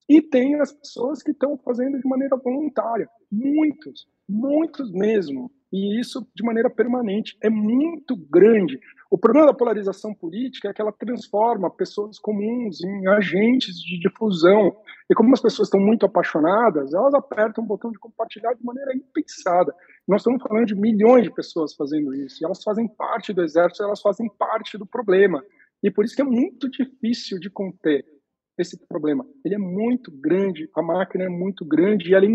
e 0.08 0.20
tem 0.20 0.60
as 0.60 0.72
pessoas 0.72 1.22
que 1.22 1.30
estão 1.30 1.56
fazendo 1.58 1.98
de 1.98 2.06
maneira 2.06 2.36
voluntária, 2.36 3.08
muitos, 3.30 4.06
muitos 4.28 4.90
mesmo, 4.92 5.50
e 5.72 6.00
isso 6.00 6.26
de 6.34 6.42
maneira 6.42 6.70
permanente 6.70 7.36
é 7.42 7.50
muito 7.50 8.16
grande. 8.16 8.80
O 9.10 9.18
problema 9.18 9.46
da 9.46 9.54
polarização 9.54 10.14
política 10.14 10.68
é 10.68 10.72
que 10.72 10.80
ela 10.80 10.92
transforma 10.92 11.70
pessoas 11.70 12.18
comuns 12.18 12.82
em 12.82 13.06
agentes 13.08 13.76
de 13.76 13.98
difusão. 13.98 14.76
E 15.10 15.14
como 15.14 15.32
as 15.32 15.40
pessoas 15.40 15.68
estão 15.68 15.80
muito 15.80 16.04
apaixonadas, 16.06 16.92
elas 16.92 17.14
apertam 17.14 17.64
o 17.64 17.66
botão 17.66 17.90
de 17.90 17.98
compartilhar 17.98 18.54
de 18.54 18.64
maneira 18.64 18.94
impensada. 18.94 19.74
Nós 20.06 20.20
estamos 20.20 20.42
falando 20.42 20.66
de 20.66 20.74
milhões 20.74 21.24
de 21.24 21.30
pessoas 21.30 21.74
fazendo 21.74 22.14
isso, 22.14 22.36
e 22.40 22.44
elas 22.44 22.62
fazem 22.62 22.88
parte 22.88 23.32
do 23.32 23.42
exército, 23.42 23.82
elas 23.82 24.00
fazem 24.00 24.28
parte 24.38 24.76
do 24.78 24.86
problema. 24.86 25.42
E 25.82 25.90
por 25.90 26.04
isso 26.04 26.16
que 26.16 26.22
é 26.22 26.24
muito 26.24 26.68
difícil 26.68 27.38
de 27.38 27.50
conter 27.50 28.04
esse 28.58 28.76
problema. 28.86 29.24
Ele 29.44 29.54
é 29.54 29.58
muito 29.58 30.10
grande, 30.10 30.68
a 30.74 30.82
máquina 30.82 31.24
é 31.24 31.28
muito 31.28 31.64
grande 31.64 32.10
e 32.10 32.14
ela 32.14 32.26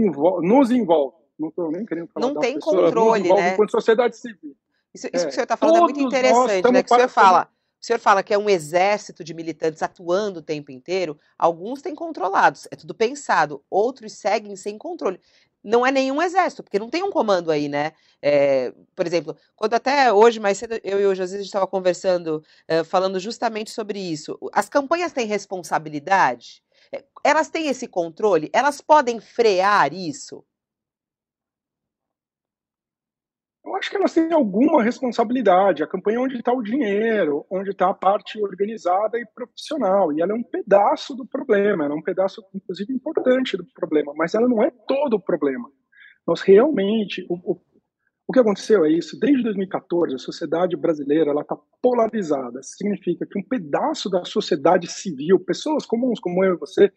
nos 0.41 0.71
envolve. 0.71 1.22
Não 1.43 1.49
estou 1.49 1.71
nem 1.71 1.85
querendo 1.85 2.07
falar 2.07 2.25
Não 2.25 2.39
tem 2.39 2.55
pessoa, 2.55 2.83
controle, 2.83 3.33
né? 3.33 3.53
enquanto 3.53 3.71
sociedade 3.71 4.17
civil. 4.17 4.55
Isso, 4.93 5.07
isso 5.07 5.23
é, 5.23 5.25
que 5.25 5.29
o 5.29 5.31
senhor 5.31 5.43
está 5.43 5.57
falando 5.57 5.77
é 5.77 5.81
muito 5.81 5.99
interessante, 5.99 6.71
né? 6.71 6.83
Que 6.83 6.93
o 6.93 6.95
senhor 6.95 7.09
fala, 7.09 7.49
o 7.81 7.85
senhor 7.85 7.99
fala 7.99 8.23
que 8.23 8.33
é 8.33 8.37
um 8.37 8.49
exército 8.49 9.23
de 9.23 9.33
militantes 9.33 9.81
atuando 9.81 10.39
o 10.39 10.43
tempo 10.43 10.71
inteiro. 10.71 11.17
Alguns 11.37 11.81
têm 11.81 11.95
controlados, 11.95 12.67
é 12.71 12.75
tudo 12.75 12.93
pensado. 12.93 13.63
Outros 13.69 14.13
seguem 14.13 14.55
sem 14.55 14.77
controle 14.77 15.19
não 15.63 15.85
é 15.85 15.91
nenhum 15.91 16.21
exército, 16.21 16.61
porque 16.61 16.77
não 16.77 16.89
tem 16.89 17.01
um 17.01 17.11
comando 17.11 17.49
aí, 17.49 17.69
né? 17.69 17.93
É, 18.21 18.73
por 18.95 19.07
exemplo, 19.07 19.35
quando 19.55 19.73
até 19.75 20.11
hoje, 20.11 20.39
mais 20.39 20.57
cedo, 20.57 20.79
eu 20.83 20.99
e 20.99 21.05
o 21.05 21.15
José 21.15 21.35
a 21.35 21.37
gente 21.37 21.47
estava 21.47 21.65
conversando, 21.65 22.43
é, 22.67 22.83
falando 22.83 23.19
justamente 23.19 23.71
sobre 23.71 23.97
isso. 23.97 24.37
As 24.51 24.67
campanhas 24.67 25.13
têm 25.13 25.25
responsabilidade? 25.25 26.61
É, 26.91 27.03
elas 27.23 27.49
têm 27.49 27.69
esse 27.69 27.87
controle? 27.87 28.49
Elas 28.51 28.81
podem 28.81 29.21
frear 29.21 29.93
isso? 29.93 30.43
Eu 33.73 33.77
acho 33.77 33.89
que 33.89 33.97
elas 33.97 34.13
têm 34.13 34.31
alguma 34.31 34.83
responsabilidade. 34.83 35.81
A 35.81 35.87
campanha 35.87 36.17
é 36.17 36.19
onde 36.19 36.35
está 36.35 36.53
o 36.53 36.61
dinheiro, 36.61 37.43
onde 37.49 37.71
está 37.71 37.89
a 37.89 37.93
parte 37.93 38.39
organizada 38.39 39.17
e 39.17 39.25
profissional. 39.25 40.13
E 40.13 40.21
ela 40.21 40.31
é 40.31 40.35
um 40.35 40.43
pedaço 40.43 41.15
do 41.15 41.25
problema, 41.25 41.83
ela 41.83 41.95
é 41.95 41.97
um 41.97 42.03
pedaço, 42.03 42.39
inclusive, 42.53 42.93
importante 42.93 43.57
do 43.57 43.65
problema, 43.73 44.13
mas 44.15 44.35
ela 44.35 44.47
não 44.47 44.63
é 44.63 44.69
todo 44.87 45.15
o 45.15 45.19
problema. 45.19 45.67
Nós 46.25 46.41
realmente. 46.41 47.25
O, 47.27 47.33
o, 47.53 47.61
o 48.27 48.31
que 48.31 48.39
aconteceu 48.39 48.85
é 48.85 48.91
isso. 48.91 49.19
Desde 49.19 49.41
2014, 49.41 50.13
a 50.13 50.19
sociedade 50.19 50.77
brasileira 50.77 51.31
está 51.31 51.57
polarizada. 51.81 52.61
Significa 52.61 53.25
que 53.25 53.39
um 53.39 53.43
pedaço 53.43 54.07
da 54.07 54.23
sociedade 54.23 54.85
civil, 54.85 55.39
pessoas 55.39 55.83
comuns 55.83 56.19
como 56.19 56.45
eu 56.45 56.53
e 56.53 56.59
você, 56.59 56.91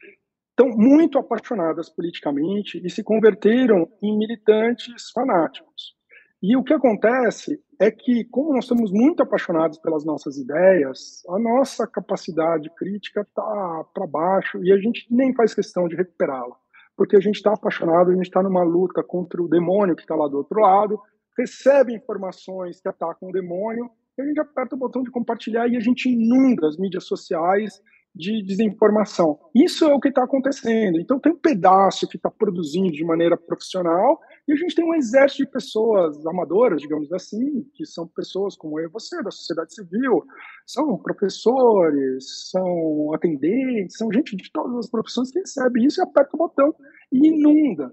estão 0.51 0.69
muito 0.77 1.19
apaixonadas 1.19 1.89
politicamente 1.89 2.79
e 2.85 2.91
se 2.91 3.03
converteram 3.03 3.89
em 4.03 4.15
militantes 4.19 5.11
fanáticos. 5.11 5.96
E 6.43 6.55
o 6.57 6.63
que 6.63 6.75
acontece 6.75 7.59
é 7.81 7.91
que, 7.91 8.25
como 8.25 8.53
nós 8.53 8.65
estamos 8.65 8.93
muito 8.93 9.23
apaixonados 9.23 9.79
pelas 9.79 10.05
nossas 10.05 10.37
ideias, 10.37 11.23
a 11.29 11.39
nossa 11.39 11.87
capacidade 11.87 12.71
crítica 12.77 13.23
está 13.23 13.85
para 13.95 14.07
baixo 14.07 14.63
e 14.63 14.73
a 14.73 14.77
gente 14.77 15.07
nem 15.11 15.35
faz 15.35 15.55
questão 15.55 15.89
de 15.89 15.97
recuperá-la, 15.97 16.57
porque 16.97 17.17
a 17.17 17.21
gente 17.21 17.37
está 17.37 17.55
apaixonado, 17.55 18.11
a 18.11 18.15
gente 18.15 18.27
está 18.27 18.43
numa 18.43 18.63
luta 18.63 19.03
contra 19.03 19.43
o 19.43 19.49
demônio 19.49 19.97
que 19.97 20.03
está 20.03 20.15
lá 20.15 20.29
do 20.29 20.37
outro 20.37 20.61
lado, 20.61 21.01
recebe 21.37 21.95
informações 21.95 22.81
que 22.81 22.89
atacam 22.89 23.29
o 23.29 23.33
demônio, 23.33 23.91
e 24.19 24.23
a 24.23 24.25
gente 24.27 24.41
aperta 24.41 24.75
o 24.75 24.79
botão 24.79 25.03
de 25.03 25.11
compartilhar 25.11 25.69
e 25.69 25.77
a 25.77 25.81
gente 25.81 26.09
inunda 26.09 26.67
as 26.67 26.79
mídias 26.79 27.05
sociais 27.05 27.83
de 28.17 28.43
desinformação. 28.43 29.39
Isso 29.55 29.85
é 29.85 29.95
o 29.95 30.01
que 30.01 30.09
está 30.09 30.25
acontecendo. 30.25 30.99
Então, 30.99 31.21
tem 31.21 31.33
um 31.33 31.39
pedaço 31.39 32.09
que 32.09 32.17
está 32.17 32.31
produzindo 32.31 32.91
de 32.91 33.05
maneira 33.05 33.37
profissional 33.37 34.19
e 34.49 34.53
a 34.53 34.57
gente 34.57 34.75
tem 34.75 34.85
um 34.85 34.95
exército 34.95 35.45
de 35.45 35.51
pessoas 35.51 36.27
amadoras, 36.27 36.81
digamos 36.81 37.13
assim, 37.13 37.63
que 37.75 37.85
são 37.85 38.09
pessoas 38.09 38.57
como 38.57 38.81
eu 38.81 38.87
e 38.87 38.91
você, 38.91 39.23
da 39.23 39.31
sociedade 39.31 39.75
civil, 39.75 40.25
são 40.67 40.97
professores, 40.97 42.49
são 42.51 43.13
atendentes, 43.13 43.99
são 43.99 44.11
gente 44.11 44.35
de 44.35 44.51
todas 44.51 44.77
as 44.79 44.91
profissões 44.91 45.31
que 45.31 45.41
recebe 45.41 45.85
isso 45.85 46.01
e 46.01 46.03
aperta 46.03 46.31
o 46.35 46.39
botão 46.39 46.75
e 47.13 47.29
inunda. 47.29 47.93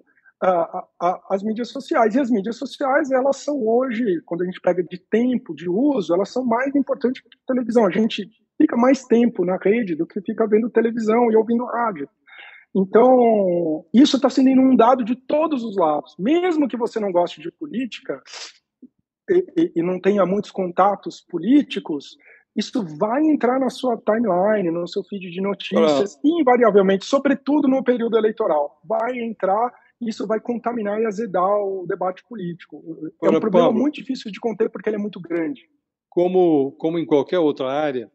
as 1.30 1.44
mídias 1.44 1.70
sociais. 1.70 2.16
E 2.16 2.20
as 2.20 2.30
mídias 2.30 2.58
sociais, 2.58 3.12
elas 3.12 3.38
são 3.38 3.66
hoje, 3.66 4.22
quando 4.26 4.44
a 4.44 4.46
gente 4.46 4.62
pega 4.62 4.84
de 4.84 4.98
tempo, 4.98 5.54
de 5.54 5.70
uso, 5.70 6.14
elas 6.14 6.30
são 6.30 6.46
mais 6.46 6.76
importantes 6.76 7.22
que 7.22 7.28
a 7.28 7.54
televisão. 7.54 7.86
A 7.86 7.92
gente 7.92 8.30
fica 8.64 8.78
mais 8.78 9.04
tempo 9.04 9.44
na 9.44 9.58
rede 9.58 9.94
do 9.94 10.08
que 10.08 10.22
fica 10.22 10.48
vendo 10.48 10.70
televisão 10.70 11.30
e 11.30 11.36
ouvindo 11.36 11.66
rádio. 11.66 12.08
Então, 12.74 13.86
isso 13.94 14.16
está 14.16 14.30
sendo 14.30 14.50
inundado 14.50 15.04
de 15.04 15.16
todos 15.16 15.64
os 15.64 15.76
lados. 15.76 16.16
Mesmo 16.18 16.68
que 16.68 16.78
você 16.78 16.98
não 17.00 17.12
goste 17.12 17.42
de 17.42 17.52
política 17.52 18.24
e, 19.30 19.46
e, 19.58 19.72
e 19.76 19.84
não 19.84 20.00
tenha 20.00 20.26
muitos 20.26 20.50
contatos 20.50 21.22
políticos, 21.22 22.18
isso 22.56 22.84
vai 22.98 23.22
entrar 23.24 23.60
na 23.60 23.70
sua 23.70 23.98
timeline, 23.98 24.72
no 24.72 24.88
seu 24.88 25.04
feed 25.04 25.30
de 25.30 25.42
notícias, 25.42 26.18
invariavelmente, 26.24 27.06
sobretudo 27.06 27.68
no 27.68 27.84
período 27.84 28.18
eleitoral. 28.18 28.80
Vai 28.88 29.20
entrar, 29.20 29.72
isso 30.02 30.26
vai 30.26 30.40
contaminar 30.40 31.02
e 31.02 31.06
azedar 31.06 31.58
o 31.60 31.86
debate 31.86 32.24
político. 32.28 32.82
É 33.22 33.30
um 33.30 33.40
problema 33.40 33.68
Pablo, 33.68 33.82
muito 33.82 33.96
difícil 33.96 34.32
de 34.32 34.40
conter 34.40 34.70
porque 34.70 34.90
ele 34.90 34.96
é 34.96 35.00
muito 35.00 35.20
grande. 35.20 35.62
Como, 36.10 36.72
como 36.74 36.98
em 36.98 37.06
qualquer 37.06 37.40
outra 37.40 37.72
área, 37.72 38.12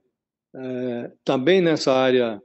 é, 0.55 1.13
também 1.25 1.61
nessa 1.61 1.93
área 1.93 2.43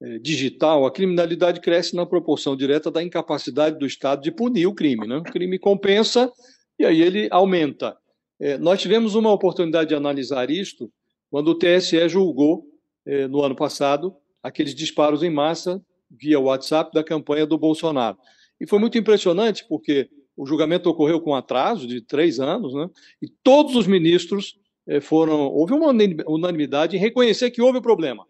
é, 0.00 0.18
digital, 0.18 0.84
a 0.84 0.90
criminalidade 0.90 1.60
cresce 1.60 1.96
na 1.96 2.04
proporção 2.04 2.56
direta 2.56 2.90
da 2.90 3.02
incapacidade 3.02 3.78
do 3.78 3.86
Estado 3.86 4.22
de 4.22 4.30
punir 4.30 4.66
o 4.66 4.74
crime. 4.74 5.06
Né? 5.06 5.16
O 5.16 5.22
crime 5.22 5.58
compensa 5.58 6.30
e 6.78 6.84
aí 6.84 7.00
ele 7.00 7.28
aumenta. 7.30 7.96
É, 8.38 8.58
nós 8.58 8.80
tivemos 8.80 9.14
uma 9.14 9.32
oportunidade 9.32 9.88
de 9.88 9.94
analisar 9.94 10.50
isto 10.50 10.90
quando 11.30 11.48
o 11.48 11.54
TSE 11.54 12.08
julgou, 12.08 12.66
é, 13.04 13.26
no 13.26 13.42
ano 13.42 13.56
passado, 13.56 14.14
aqueles 14.42 14.74
disparos 14.74 15.22
em 15.22 15.30
massa 15.30 15.82
via 16.10 16.38
WhatsApp 16.38 16.92
da 16.92 17.02
campanha 17.02 17.46
do 17.46 17.58
Bolsonaro. 17.58 18.18
E 18.60 18.66
foi 18.66 18.78
muito 18.78 18.98
impressionante 18.98 19.64
porque 19.68 20.08
o 20.36 20.46
julgamento 20.46 20.88
ocorreu 20.90 21.20
com 21.20 21.34
atraso 21.34 21.86
de 21.86 22.00
três 22.00 22.38
anos, 22.38 22.74
né? 22.74 22.88
e 23.22 23.28
todos 23.42 23.74
os 23.74 23.86
ministros 23.86 24.58
foram. 25.00 25.46
Houve 25.48 25.74
uma 25.74 25.88
unanimidade 26.26 26.96
em 26.96 27.00
reconhecer 27.00 27.50
que 27.50 27.62
houve 27.62 27.78
o 27.78 27.82
problema 27.82 28.26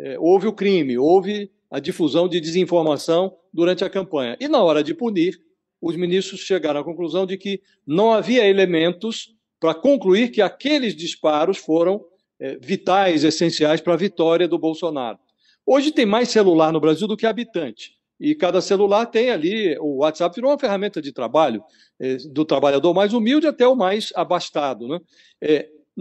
é, 0.00 0.18
houve 0.18 0.46
o 0.46 0.52
crime, 0.52 0.96
houve 0.98 1.50
a 1.70 1.78
difusão 1.78 2.26
de 2.26 2.40
desinformação 2.40 3.36
durante 3.52 3.84
a 3.84 3.90
campanha. 3.90 4.36
E 4.40 4.48
na 4.48 4.62
hora 4.62 4.82
de 4.82 4.94
punir, 4.94 5.38
os 5.80 5.94
ministros 5.94 6.40
chegaram 6.40 6.80
à 6.80 6.84
conclusão 6.84 7.26
de 7.26 7.36
que 7.36 7.60
não 7.86 8.12
havia 8.12 8.48
elementos 8.48 9.34
para 9.60 9.74
concluir 9.74 10.30
que 10.30 10.40
aqueles 10.40 10.96
disparos 10.96 11.58
foram 11.58 12.04
é, 12.38 12.56
vitais, 12.56 13.24
essenciais 13.24 13.80
para 13.80 13.92
a 13.92 13.96
vitória 13.96 14.48
do 14.48 14.58
Bolsonaro. 14.58 15.18
Hoje 15.66 15.92
tem 15.92 16.06
mais 16.06 16.30
celular 16.30 16.72
no 16.72 16.80
Brasil 16.80 17.06
do 17.06 17.16
que 17.16 17.26
habitante. 17.26 17.92
E 18.18 18.34
cada 18.34 18.60
celular 18.60 19.06
tem 19.06 19.30
ali, 19.30 19.78
o 19.78 19.98
WhatsApp 19.98 20.34
virou 20.34 20.50
uma 20.50 20.58
ferramenta 20.58 21.00
de 21.00 21.12
trabalho, 21.12 21.62
é, 21.98 22.16
do 22.30 22.44
trabalhador 22.44 22.92
mais 22.94 23.12
humilde 23.12 23.46
até 23.46 23.66
o 23.66 23.76
mais 23.76 24.12
abastado. 24.14 24.88
Né? 24.88 25.00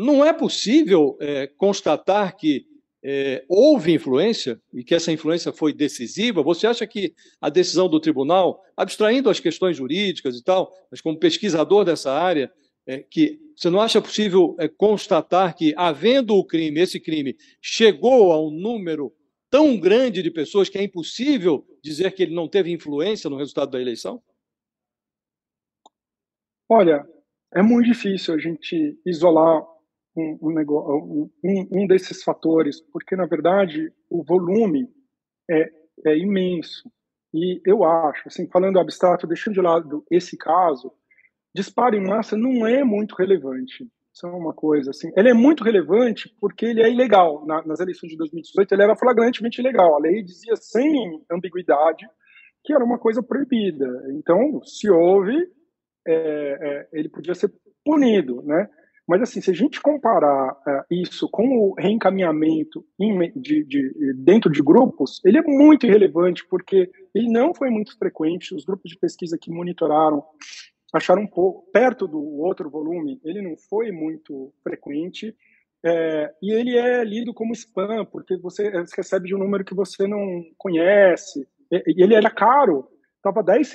Não 0.02 0.24
é 0.24 0.32
possível 0.32 1.18
é, 1.20 1.46
constatar 1.46 2.34
que 2.38 2.66
é, 3.04 3.44
houve 3.50 3.92
influência 3.92 4.58
e 4.74 4.82
que 4.82 4.96
essa 4.96 5.12
influência 5.12 5.52
foi 5.52 5.74
decisiva, 5.74 6.42
você 6.42 6.68
acha 6.68 6.88
que 6.88 7.14
a 7.42 7.50
decisão 7.50 7.90
do 7.90 8.00
tribunal, 8.00 8.64
abstraindo 8.78 9.30
as 9.30 9.42
questões 9.42 9.76
jurídicas 9.76 10.38
e 10.38 10.42
tal, 10.42 10.74
mas 10.90 11.02
como 11.02 11.20
pesquisador 11.20 11.84
dessa 11.84 12.14
área, 12.14 12.50
é, 12.88 13.00
que 13.00 13.42
você 13.54 13.70
não 13.70 13.82
acha 13.82 14.02
possível 14.02 14.56
é, 14.58 14.70
constatar 14.70 15.54
que, 15.54 15.74
havendo 15.76 16.34
o 16.34 16.46
crime, 16.46 16.80
esse 16.80 16.98
crime 16.98 17.36
chegou 17.62 18.32
a 18.32 18.42
um 18.42 18.52
número 18.52 19.14
tão 19.50 19.78
grande 19.78 20.24
de 20.24 20.32
pessoas 20.32 20.70
que 20.70 20.78
é 20.78 20.84
impossível 20.84 21.68
dizer 21.84 22.14
que 22.14 22.24
ele 22.24 22.34
não 22.34 22.48
teve 22.48 22.72
influência 22.72 23.30
no 23.30 23.36
resultado 23.36 23.72
da 23.72 23.82
eleição? 23.82 24.24
Olha, 26.70 27.06
é 27.54 27.62
muito 27.62 27.88
difícil 27.88 28.34
a 28.34 28.38
gente 28.38 28.98
isolar 29.06 29.62
um, 30.20 31.30
um, 31.44 31.68
um 31.72 31.88
desses 31.88 32.24
fatores, 32.24 32.82
porque, 32.92 33.16
na 33.16 33.26
verdade, 33.26 33.92
o 34.10 34.24
volume 34.24 34.88
é, 35.50 35.70
é 36.06 36.18
imenso. 36.18 36.90
E 37.34 37.62
eu 37.66 37.84
acho, 37.84 38.28
assim, 38.28 38.48
falando 38.50 38.80
abstrato, 38.80 39.28
deixando 39.28 39.56
de 39.56 39.62
lado 39.62 40.04
esse 40.10 40.38
caso, 40.38 40.92
disparo 41.54 41.96
em 41.96 42.06
massa 42.06 42.36
não 42.36 42.66
é 42.66 42.84
muito 42.84 43.16
relevante. 43.16 43.88
Isso 44.14 44.28
é 44.28 44.30
uma 44.30 44.54
coisa 44.54 44.90
assim. 44.90 45.12
Ele 45.16 45.30
é 45.30 45.34
muito 45.34 45.64
relevante 45.64 46.34
porque 46.42 46.66
ele 46.66 46.82
é 46.82 46.92
ilegal. 46.92 47.46
Na, 47.46 47.66
nas 47.66 47.80
eleições 47.80 48.10
de 48.10 48.18
2018, 48.18 48.74
ele 48.74 48.84
era 48.84 48.96
flagrantemente 48.96 49.62
ilegal. 49.62 49.96
A 49.96 50.00
lei 50.00 50.24
dizia 50.24 50.56
sem 50.56 51.24
ambiguidade 51.32 52.06
que 52.64 52.74
era 52.74 52.84
uma 52.84 53.00
coisa 53.00 53.24
proibida. 53.24 53.88
Então, 54.12 54.62
se 54.64 54.90
houve, 54.90 55.36
é, 56.06 56.14
é, 56.14 56.90
ele 56.92 57.10
podia 57.10 57.34
ser 57.34 57.54
punido, 57.86 58.42
né? 58.44 58.70
Mas, 59.10 59.24
assim, 59.24 59.42
se 59.42 59.50
a 59.50 59.56
gente 59.56 59.82
comparar 59.82 60.52
uh, 60.52 60.84
isso 60.92 61.28
com 61.32 61.44
o 61.48 61.74
reencaminhamento 61.74 62.86
em, 63.00 63.32
de, 63.36 63.64
de, 63.64 64.14
dentro 64.14 64.52
de 64.52 64.62
grupos, 64.62 65.20
ele 65.26 65.40
é 65.40 65.42
muito 65.42 65.88
irrelevante, 65.88 66.46
porque 66.48 66.92
ele 67.16 67.28
não 67.28 67.52
foi 67.52 67.72
muito 67.72 67.98
frequente. 67.98 68.54
Os 68.54 68.64
grupos 68.64 68.92
de 68.92 69.00
pesquisa 69.00 69.36
que 69.36 69.50
monitoraram 69.50 70.24
acharam 70.94 71.24
um 71.24 71.28
pouco, 71.28 71.72
perto 71.72 72.08
do 72.08 72.22
outro 72.22 72.70
volume, 72.70 73.20
ele 73.26 73.42
não 73.42 73.58
foi 73.58 73.92
muito 73.92 74.54
frequente. 74.62 75.36
É, 75.84 76.32
e 76.40 76.54
ele 76.54 76.78
é 76.78 77.04
lido 77.04 77.34
como 77.34 77.54
spam, 77.54 78.06
porque 78.06 78.38
você 78.38 78.70
recebe 78.96 79.28
de 79.28 79.34
um 79.34 79.40
número 79.40 79.66
que 79.66 79.74
você 79.74 80.06
não 80.06 80.44
conhece. 80.56 81.48
E 81.72 82.04
ele 82.04 82.14
era 82.14 82.30
caro, 82.30 82.88
estava 83.18 83.42
10 83.42 83.74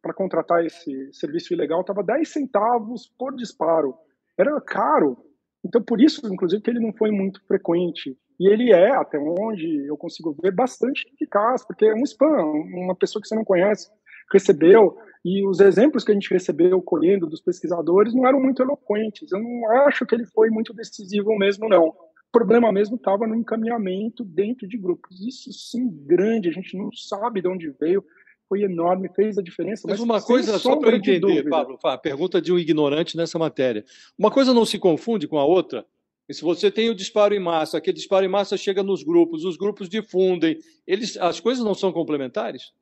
para 0.00 0.14
contratar 0.14 0.64
esse 0.64 1.12
serviço 1.12 1.52
ilegal 1.52 1.80
estava 1.80 2.04
10 2.04 2.28
centavos 2.28 3.12
por 3.18 3.34
disparo. 3.34 3.96
Era 4.38 4.60
caro. 4.60 5.16
Então, 5.64 5.82
por 5.82 6.00
isso, 6.00 6.20
inclusive, 6.32 6.62
que 6.62 6.70
ele 6.70 6.80
não 6.80 6.92
foi 6.92 7.10
muito 7.10 7.44
frequente. 7.46 8.16
E 8.38 8.48
ele 8.48 8.72
é, 8.72 8.90
até 8.90 9.18
onde 9.18 9.86
eu 9.86 9.96
consigo 9.96 10.36
ver, 10.40 10.52
bastante 10.52 11.06
eficaz, 11.14 11.66
porque 11.66 11.86
é 11.86 11.94
um 11.94 12.02
spam, 12.02 12.44
uma 12.74 12.94
pessoa 12.94 13.20
que 13.20 13.28
você 13.28 13.34
não 13.34 13.44
conhece 13.44 13.90
recebeu, 14.32 14.96
e 15.24 15.46
os 15.46 15.60
exemplos 15.60 16.04
que 16.04 16.10
a 16.10 16.14
gente 16.14 16.32
recebeu 16.32 16.80
colhendo 16.82 17.26
dos 17.26 17.40
pesquisadores 17.40 18.14
não 18.14 18.26
eram 18.26 18.40
muito 18.40 18.62
eloquentes. 18.62 19.30
Eu 19.32 19.40
não 19.40 19.70
acho 19.86 20.06
que 20.06 20.14
ele 20.14 20.26
foi 20.26 20.50
muito 20.50 20.72
decisivo 20.74 21.36
mesmo, 21.36 21.68
não. 21.68 21.88
O 21.88 21.94
problema 22.32 22.72
mesmo 22.72 22.96
estava 22.96 23.26
no 23.26 23.34
encaminhamento 23.34 24.24
dentro 24.24 24.68
de 24.68 24.76
grupos. 24.76 25.20
Isso 25.26 25.52
sim, 25.52 25.88
grande, 26.06 26.48
a 26.48 26.52
gente 26.52 26.76
não 26.76 26.90
sabe 26.92 27.40
de 27.40 27.48
onde 27.48 27.74
veio, 27.80 28.04
foi 28.48 28.62
enorme, 28.62 29.08
fez 29.14 29.38
a 29.38 29.42
diferença. 29.42 29.82
Mas, 29.86 29.98
mas 29.98 30.00
uma 30.00 30.22
coisa, 30.22 30.58
só 30.58 30.76
para 30.76 30.96
entender, 30.96 31.48
Pablo, 31.48 31.78
a 31.84 31.98
pergunta 31.98 32.40
de 32.40 32.52
um 32.52 32.58
ignorante 32.58 33.16
nessa 33.16 33.38
matéria. 33.38 33.84
Uma 34.18 34.30
coisa 34.30 34.54
não 34.54 34.64
se 34.64 34.78
confunde 34.78 35.28
com 35.28 35.38
a 35.38 35.44
outra? 35.44 35.84
E 36.28 36.34
se 36.34 36.42
você 36.42 36.70
tem 36.70 36.90
o 36.90 36.94
disparo 36.94 37.34
em 37.34 37.40
massa, 37.40 37.78
aquele 37.78 37.96
disparo 37.96 38.24
em 38.24 38.28
massa 38.28 38.56
chega 38.56 38.82
nos 38.82 39.02
grupos, 39.02 39.44
os 39.44 39.56
grupos 39.56 39.88
difundem, 39.88 40.58
eles, 40.86 41.16
as 41.18 41.38
coisas 41.38 41.64
não 41.64 41.74
são 41.74 41.92
complementares? 41.92 42.72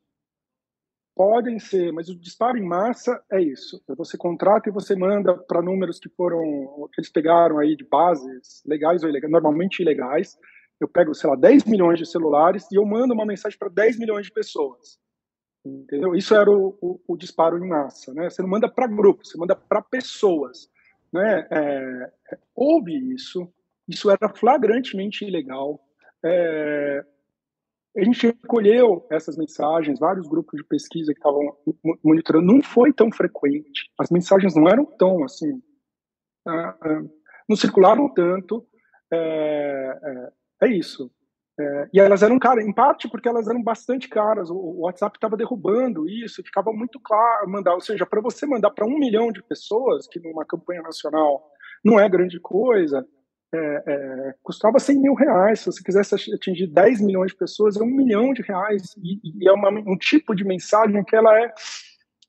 Podem 1.15 1.61
ser, 1.61 1.93
mas 1.93 2.09
o 2.09 2.19
disparo 2.19 2.59
em 2.59 2.65
massa 2.65 3.23
é 3.31 3.41
isso. 3.41 3.81
Você 3.97 4.17
contrata 4.17 4.69
e 4.69 4.73
você 4.73 4.97
manda 4.97 5.35
para 5.35 5.63
números 5.63 6.01
que 6.01 6.09
foram, 6.09 6.89
que 6.93 7.01
eles 7.01 7.11
pegaram 7.11 7.59
aí 7.59 7.77
de 7.77 7.85
bases, 7.85 8.63
legais 8.67 9.03
ou 9.03 9.09
ilegais, 9.09 9.31
normalmente 9.31 9.81
ilegais. 9.81 10.37
Eu 10.81 10.89
pego, 10.89 11.15
sei 11.15 11.31
lá, 11.31 11.37
10 11.37 11.67
milhões 11.67 11.99
de 12.01 12.07
celulares 12.07 12.67
e 12.73 12.77
eu 12.77 12.85
mando 12.85 13.15
uma 13.15 13.25
mensagem 13.25 13.57
para 13.57 13.69
10 13.69 13.99
milhões 13.99 14.27
de 14.27 14.33
pessoas. 14.33 14.99
Entendeu? 15.65 16.15
Isso 16.15 16.35
era 16.35 16.51
o, 16.51 16.77
o, 16.81 17.01
o 17.09 17.17
disparo 17.17 17.57
em 17.57 17.69
massa. 17.69 18.13
Né? 18.13 18.29
Você 18.29 18.43
não 18.43 18.49
manda 18.49 18.69
para 18.69 18.87
grupos, 18.87 19.31
você 19.31 19.39
manda 19.39 19.57
para 19.57 19.81
pessoas. 19.81 20.71
Né? 21.13 21.47
É, 21.51 22.13
houve 22.55 22.93
isso, 23.15 23.49
isso 23.89 24.11
era 24.11 24.29
flagrantemente 24.29 25.25
ilegal. 25.25 25.81
É, 26.23 27.05
a 27.97 28.05
gente 28.05 28.27
recolheu 28.27 29.07
essas 29.11 29.37
mensagens, 29.37 30.01
vários 30.01 30.27
grupos 30.29 30.61
de 30.61 30.67
pesquisa 30.67 31.13
que 31.13 31.19
estavam 31.19 31.57
monitorando, 32.03 32.53
não 32.53 32.63
foi 32.63 32.93
tão 32.93 33.11
frequente. 33.11 33.91
As 33.99 34.11
mensagens 34.11 34.55
não 34.57 34.69
eram 34.69 34.85
tão 34.85 35.23
assim, 35.25 35.63
ah, 36.47 36.77
ah, 36.81 37.03
não 37.49 37.57
circularam 37.57 38.13
tanto. 38.13 38.67
É, 39.13 39.99
é, 40.61 40.67
é 40.67 40.69
isso. 40.69 41.11
É, 41.59 41.89
e 41.93 42.01
elas 42.01 42.23
eram 42.23 42.39
caras, 42.39 42.67
em 42.67 42.73
parte 42.73 43.09
porque 43.09 43.29
elas 43.29 43.47
eram 43.47 43.63
bastante 43.63 44.09
caras. 44.09 44.51
O, 44.51 44.57
o 44.57 44.81
WhatsApp 44.83 45.17
estava 45.17 45.37
derrubando 45.37 46.09
isso, 46.09 46.43
ficava 46.43 46.73
muito 46.73 46.99
claro 47.01 47.49
mandar. 47.49 47.75
Ou 47.75 47.81
seja, 47.81 48.05
para 48.05 48.21
você 48.21 48.45
mandar 48.47 48.71
para 48.71 48.87
um 48.87 48.99
milhão 48.99 49.31
de 49.31 49.43
pessoas, 49.43 50.07
que 50.09 50.19
numa 50.21 50.45
campanha 50.45 50.83
nacional 50.83 51.43
não 51.85 52.01
é 52.01 52.09
grande 52.09 52.41
coisa, 52.41 53.07
é, 53.55 53.83
é, 53.87 54.35
custava 54.43 54.81
100 54.81 55.01
mil 55.01 55.15
reais. 55.15 55.61
Se 55.61 55.67
você 55.67 55.83
quisesse 55.83 56.35
atingir 56.35 56.67
10 56.67 57.01
milhões 57.01 57.31
de 57.31 57.39
pessoas, 57.39 57.77
é 57.77 57.83
um 57.83 57.87
milhão 57.87 58.33
de 58.33 58.43
reais. 58.43 58.95
E, 58.99 59.21
e 59.23 59.49
é 59.49 59.53
uma, 59.53 59.71
um 59.71 59.97
tipo 59.97 60.35
de 60.35 60.45
mensagem 60.45 61.05
que 61.05 61.15
ela 61.15 61.39
é, 61.39 61.55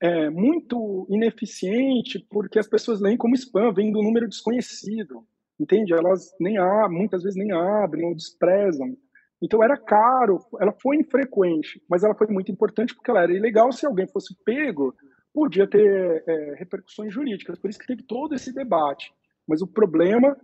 é, 0.01 0.29
muito 0.29 1.07
ineficiente, 1.09 2.19
porque 2.29 2.59
as 2.59 2.67
pessoas 2.67 3.01
leem 3.01 3.17
como 3.17 3.35
spam, 3.35 3.73
vem 3.73 3.91
do 3.91 4.03
número 4.03 4.27
desconhecido. 4.27 5.25
Entende? 5.59 5.93
Elas 5.93 6.31
nem 6.39 6.57
abrem, 6.57 6.99
muitas 6.99 7.23
vezes 7.23 7.37
nem 7.37 7.51
abrem 7.51 8.05
ou 8.05 8.13
desprezam. 8.13 8.95
Então 9.41 9.63
era 9.63 9.77
caro, 9.77 10.39
ela 10.59 10.71
foi 10.71 10.97
infrequente, 10.97 11.81
mas 11.89 12.03
ela 12.03 12.15
foi 12.15 12.27
muito 12.27 12.51
importante 12.51 12.95
porque 12.95 13.11
ela 13.11 13.23
era 13.23 13.33
ilegal. 13.33 13.71
Se 13.71 13.85
alguém 13.85 14.07
fosse 14.07 14.35
pego, 14.43 14.95
podia 15.33 15.67
ter 15.67 16.23
é, 16.25 16.55
repercussões 16.57 17.13
jurídicas. 17.13 17.59
Por 17.59 17.69
isso 17.69 17.79
que 17.79 17.87
teve 17.87 18.03
todo 18.03 18.33
esse 18.33 18.53
debate. 18.53 19.13
Mas 19.47 19.61
o 19.61 19.67
problema, 19.67 20.35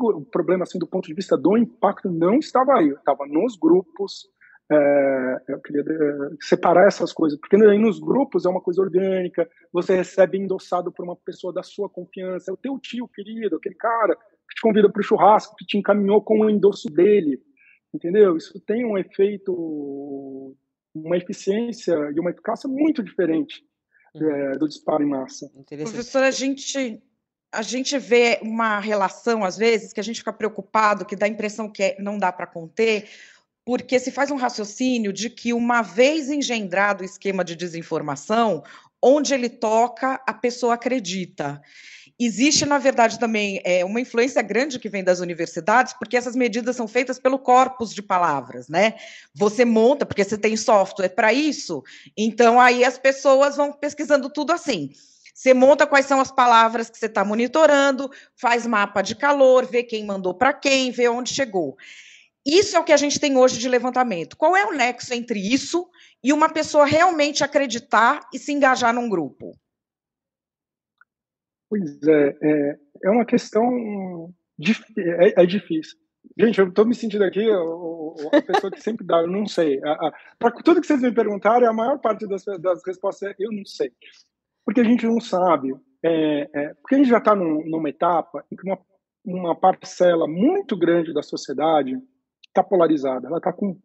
o 0.00 0.24
problema 0.24 0.62
assim 0.62 0.78
do 0.78 0.86
ponto 0.86 1.06
de 1.06 1.14
vista 1.14 1.36
do 1.36 1.56
impacto 1.58 2.08
não 2.10 2.38
estava 2.38 2.78
aí, 2.78 2.88
estava 2.88 3.26
nos 3.26 3.56
grupos. 3.56 4.26
É, 4.70 5.42
eu 5.48 5.60
queria 5.60 5.80
é, 5.82 6.36
separar 6.40 6.86
essas 6.86 7.12
coisas, 7.12 7.38
porque 7.38 7.56
aí 7.56 7.78
nos 7.78 7.98
grupos 7.98 8.44
é 8.44 8.50
uma 8.50 8.60
coisa 8.60 8.82
orgânica, 8.82 9.48
você 9.72 9.96
recebe 9.96 10.38
endossado 10.38 10.92
por 10.92 11.04
uma 11.04 11.16
pessoa 11.16 11.52
da 11.52 11.62
sua 11.62 11.88
confiança, 11.88 12.50
é 12.50 12.54
o 12.54 12.56
teu 12.56 12.78
tio 12.78 13.08
querido, 13.08 13.56
aquele 13.56 13.74
cara 13.74 14.14
que 14.14 14.54
te 14.56 14.60
convida 14.60 14.90
para 14.90 15.00
o 15.00 15.02
churrasco, 15.02 15.56
que 15.56 15.64
te 15.64 15.78
encaminhou 15.78 16.22
com 16.22 16.40
o 16.40 16.50
endosso 16.50 16.86
dele, 16.90 17.40
entendeu? 17.92 18.36
Isso 18.36 18.58
tem 18.60 18.84
um 18.84 18.96
efeito, 18.96 20.56
uma 20.94 21.16
eficiência 21.16 21.94
e 22.14 22.20
uma 22.20 22.30
eficácia 22.30 22.68
muito 22.68 23.02
diferente 23.02 23.64
uhum. 24.14 24.30
é, 24.30 24.58
do 24.58 24.68
disparo 24.68 25.02
em 25.02 25.08
massa. 25.08 25.50
Professor, 25.68 26.22
a 26.22 26.30
gente 26.30 27.02
a 27.50 27.62
gente 27.62 27.96
vê 27.98 28.38
uma 28.42 28.78
relação, 28.78 29.42
às 29.42 29.56
vezes, 29.56 29.92
que 29.92 30.00
a 30.00 30.02
gente 30.02 30.18
fica 30.18 30.32
preocupado, 30.32 31.06
que 31.06 31.16
dá 31.16 31.24
a 31.24 31.30
impressão 31.30 31.70
que 31.70 31.82
é, 31.82 31.96
não 31.98 32.18
dá 32.18 32.30
para 32.30 32.46
conter, 32.46 33.08
porque 33.64 33.98
se 33.98 34.10
faz 34.10 34.30
um 34.30 34.36
raciocínio 34.36 35.12
de 35.12 35.30
que, 35.30 35.52
uma 35.52 35.82
vez 35.82 36.28
engendrado 36.28 37.02
o 37.02 37.06
esquema 37.06 37.44
de 37.44 37.56
desinformação, 37.56 38.62
onde 39.02 39.32
ele 39.32 39.48
toca, 39.48 40.22
a 40.26 40.34
pessoa 40.34 40.74
acredita. 40.74 41.60
Existe, 42.20 42.66
na 42.66 42.78
verdade, 42.78 43.16
também 43.16 43.60
é, 43.62 43.84
uma 43.84 44.00
influência 44.00 44.42
grande 44.42 44.80
que 44.80 44.88
vem 44.88 45.04
das 45.04 45.20
universidades, 45.20 45.92
porque 45.92 46.16
essas 46.16 46.34
medidas 46.34 46.74
são 46.74 46.88
feitas 46.88 47.16
pelo 47.16 47.38
corpus 47.38 47.94
de 47.94 48.02
palavras, 48.02 48.68
né? 48.68 48.94
Você 49.32 49.64
monta, 49.64 50.04
porque 50.04 50.24
você 50.24 50.36
tem 50.36 50.56
software 50.56 51.10
para 51.10 51.32
isso, 51.32 51.82
então 52.16 52.60
aí 52.60 52.84
as 52.84 52.98
pessoas 52.98 53.56
vão 53.56 53.72
pesquisando 53.72 54.28
tudo 54.28 54.52
assim. 54.52 54.90
Você 55.32 55.54
monta 55.54 55.86
quais 55.86 56.06
são 56.06 56.20
as 56.20 56.32
palavras 56.32 56.90
que 56.90 56.98
você 56.98 57.06
está 57.06 57.24
monitorando, 57.24 58.10
faz 58.34 58.66
mapa 58.66 59.00
de 59.00 59.14
calor, 59.14 59.64
vê 59.64 59.84
quem 59.84 60.04
mandou 60.04 60.34
para 60.34 60.52
quem, 60.52 60.90
vê 60.90 61.08
onde 61.08 61.32
chegou. 61.32 61.76
Isso 62.44 62.76
é 62.76 62.80
o 62.80 62.84
que 62.84 62.92
a 62.92 62.96
gente 62.96 63.20
tem 63.20 63.36
hoje 63.36 63.58
de 63.58 63.68
levantamento. 63.68 64.36
Qual 64.36 64.56
é 64.56 64.64
o 64.64 64.72
nexo 64.72 65.14
entre 65.14 65.38
isso 65.38 65.88
e 66.24 66.32
uma 66.32 66.48
pessoa 66.48 66.84
realmente 66.84 67.44
acreditar 67.44 68.28
e 68.34 68.38
se 68.40 68.50
engajar 68.50 68.92
num 68.92 69.08
grupo? 69.08 69.56
Pois 71.68 72.02
é, 72.02 72.36
é, 72.42 72.78
é 73.04 73.10
uma 73.10 73.24
questão 73.24 74.32
é, 75.20 75.42
é, 75.42 75.46
difícil. 75.46 75.98
Gente, 76.38 76.58
eu 76.58 76.68
estou 76.68 76.86
me 76.86 76.94
sentindo 76.94 77.24
aqui 77.24 77.44
a 78.32 78.42
pessoa 78.42 78.70
que 78.70 78.80
sempre 78.80 79.06
dá, 79.06 79.20
eu 79.20 79.28
não 79.28 79.46
sei. 79.46 79.80
Para 80.38 80.50
tudo 80.62 80.80
que 80.80 80.86
vocês 80.86 81.00
me 81.00 81.12
perguntarem, 81.12 81.68
a 81.68 81.72
maior 81.72 81.98
parte 81.98 82.26
das, 82.26 82.44
das 82.60 82.80
respostas 82.86 83.30
é 83.30 83.34
eu 83.38 83.50
não 83.52 83.64
sei 83.64 83.92
porque 84.68 84.82
a 84.82 84.84
gente 84.84 85.06
não 85.06 85.18
sabe, 85.18 85.74
é, 86.04 86.46
é, 86.54 86.74
porque 86.74 86.94
a 86.94 86.98
gente 86.98 87.08
já 87.08 87.16
está 87.16 87.34
num, 87.34 87.64
numa 87.70 87.88
etapa 87.88 88.44
em 88.52 88.54
que 88.54 88.68
uma, 88.68 88.78
uma 89.24 89.58
parcela 89.58 90.28
muito 90.28 90.76
grande 90.76 91.14
da 91.14 91.22
sociedade 91.22 91.98
está 92.46 92.62
polarizada, 92.62 93.28
ela 93.28 93.38
está 93.38 93.50
com, 93.50 93.78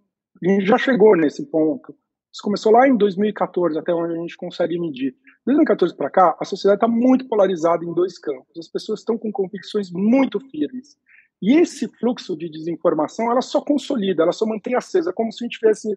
a 0.43 0.49
gente 0.49 0.65
já 0.65 0.77
chegou 0.77 1.15
nesse 1.15 1.49
ponto. 1.49 1.95
Isso 2.33 2.41
começou 2.41 2.71
lá 2.71 2.87
em 2.87 2.97
2014, 2.97 3.77
até 3.77 3.93
onde 3.93 4.13
a 4.13 4.17
gente 4.17 4.35
consegue 4.35 4.79
medir. 4.79 5.11
De 5.11 5.45
2014 5.45 5.95
para 5.95 6.09
cá, 6.09 6.35
a 6.39 6.45
sociedade 6.45 6.77
está 6.77 6.87
muito 6.87 7.27
polarizada 7.27 7.85
em 7.85 7.93
dois 7.93 8.17
campos. 8.17 8.57
As 8.57 8.67
pessoas 8.67 9.01
estão 9.01 9.19
com 9.19 9.31
convicções 9.31 9.91
muito 9.91 10.39
firmes. 10.49 10.97
E 11.39 11.55
esse 11.59 11.87
fluxo 11.99 12.35
de 12.35 12.49
desinformação, 12.49 13.29
ela 13.29 13.41
só 13.41 13.61
consolida, 13.61 14.23
ela 14.23 14.31
só 14.31 14.47
mantém 14.47 14.75
acesa, 14.75 15.13
como 15.13 15.31
se 15.31 15.43
a 15.43 15.45
gente 15.45 15.59
tivesse 15.59 15.95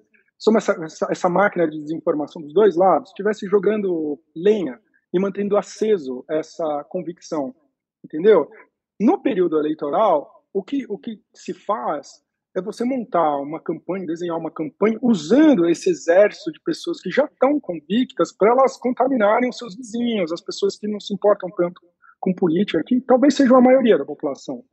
essa, 0.57 0.73
essa, 0.85 1.09
essa, 1.11 1.29
máquina 1.31 1.67
de 1.67 1.79
desinformação 1.79 2.43
dos 2.43 2.53
dois 2.53 2.77
lados 2.77 3.09
estivesse 3.09 3.47
jogando 3.47 4.21
lenha 4.35 4.79
e 5.15 5.19
mantendo 5.19 5.57
aceso 5.57 6.23
essa 6.29 6.85
convicção, 6.91 7.55
entendeu? 8.05 8.51
No 9.01 9.23
período 9.23 9.59
eleitoral, 9.59 10.45
o 10.53 10.63
que, 10.63 10.85
o 10.89 10.99
que 10.99 11.23
se 11.33 11.55
faz 11.55 12.26
é 12.57 12.63
você 12.63 12.85
montar 12.85 13.37
uma 13.37 13.61
campanha, 13.61 14.07
desenhar 14.07 14.39
uma 14.39 14.51
campanha 14.51 14.99
usando 15.03 15.69
esse 15.69 15.91
exército 15.91 16.51
de 16.51 16.61
pessoas 16.61 17.03
que 17.03 17.11
já 17.11 17.27
estão 17.27 17.61
convictas 17.61 18.33
para 18.33 18.51
elas 18.51 18.79
contaminarem 18.79 19.51
os 19.51 19.59
seus 19.59 19.77
vizinhos, 19.77 20.33
as 20.33 20.41
pessoas 20.41 20.79
que 20.79 20.89
não 20.89 20.99
se 20.99 21.13
importam 21.13 21.51
tanto 21.51 21.83
com 22.19 22.33
política, 22.33 22.83
que 22.83 22.99
talvez 23.03 23.35
sejam 23.35 23.59
a 23.59 23.61
maioria 23.61 23.99
da 23.99 24.07
população. 24.07 24.65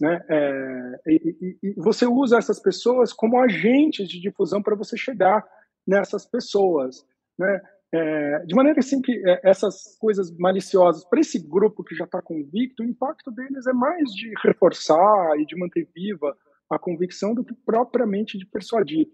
Né? 0.00 0.20
É, 0.28 1.00
e, 1.06 1.58
e, 1.62 1.74
você 1.76 2.06
usa 2.06 2.38
essas 2.38 2.60
pessoas 2.60 3.12
como 3.12 3.38
agentes 3.38 4.08
de 4.08 4.20
difusão 4.20 4.60
para 4.60 4.74
você 4.74 4.96
chegar 4.96 5.44
nessas 5.86 6.26
pessoas. 6.26 7.06
Né? 7.38 7.60
É, 7.94 8.38
de 8.46 8.54
maneira 8.54 8.80
assim 8.80 9.00
que 9.00 9.12
é, 9.24 9.40
essas 9.44 9.96
coisas 10.00 10.36
maliciosas, 10.36 11.04
para 11.04 11.20
esse 11.20 11.38
grupo 11.38 11.84
que 11.84 11.94
já 11.94 12.04
está 12.04 12.20
convicto, 12.20 12.82
o 12.82 12.86
impacto 12.86 13.30
deles 13.30 13.64
é 13.68 13.72
mais 13.72 14.10
de 14.10 14.32
reforçar 14.42 15.38
e 15.38 15.46
de 15.46 15.56
manter 15.56 15.88
viva 15.94 16.36
a 16.70 16.78
convicção 16.78 17.34
do 17.34 17.44
que 17.44 17.54
propriamente 17.54 18.38
de 18.38 18.46
persuadir. 18.46 19.08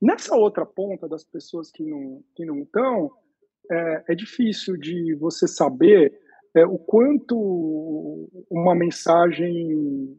Nessa 0.00 0.36
outra 0.36 0.66
ponta 0.66 1.08
das 1.08 1.24
pessoas 1.24 1.70
que 1.70 1.84
não 1.84 2.22
que 2.34 2.44
não 2.44 2.60
estão, 2.60 3.10
é, 3.70 4.04
é 4.08 4.14
difícil 4.14 4.76
de 4.76 5.14
você 5.14 5.46
saber 5.46 6.12
é, 6.54 6.66
o 6.66 6.78
quanto 6.78 8.28
uma 8.50 8.74
mensagem 8.74 10.16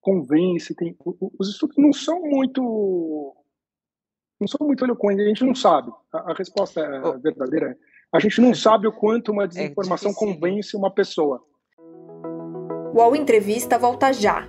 convence. 0.00 0.74
Tem, 0.74 0.96
os 1.38 1.48
estudos 1.48 1.76
não 1.78 1.92
são 1.92 2.20
muito 2.22 3.34
não 4.38 4.46
são 4.46 4.66
muito 4.66 4.84
eloquentes, 4.84 5.24
a 5.24 5.28
gente 5.28 5.44
não 5.44 5.54
sabe. 5.54 5.90
A, 6.12 6.32
a 6.32 6.34
resposta 6.34 6.82
oh. 7.04 7.18
verdadeira 7.18 7.70
é 7.70 7.76
A 8.12 8.20
gente 8.20 8.40
não 8.40 8.54
sabe 8.54 8.86
o 8.86 8.92
quanto 8.92 9.32
uma 9.32 9.44
é 9.44 9.48
desinformação 9.48 10.10
é 10.10 10.14
convence 10.14 10.76
uma 10.76 10.92
pessoa. 10.92 11.42
O 12.94 13.14
Entrevista 13.14 13.78
volta 13.78 14.12
já. 14.12 14.48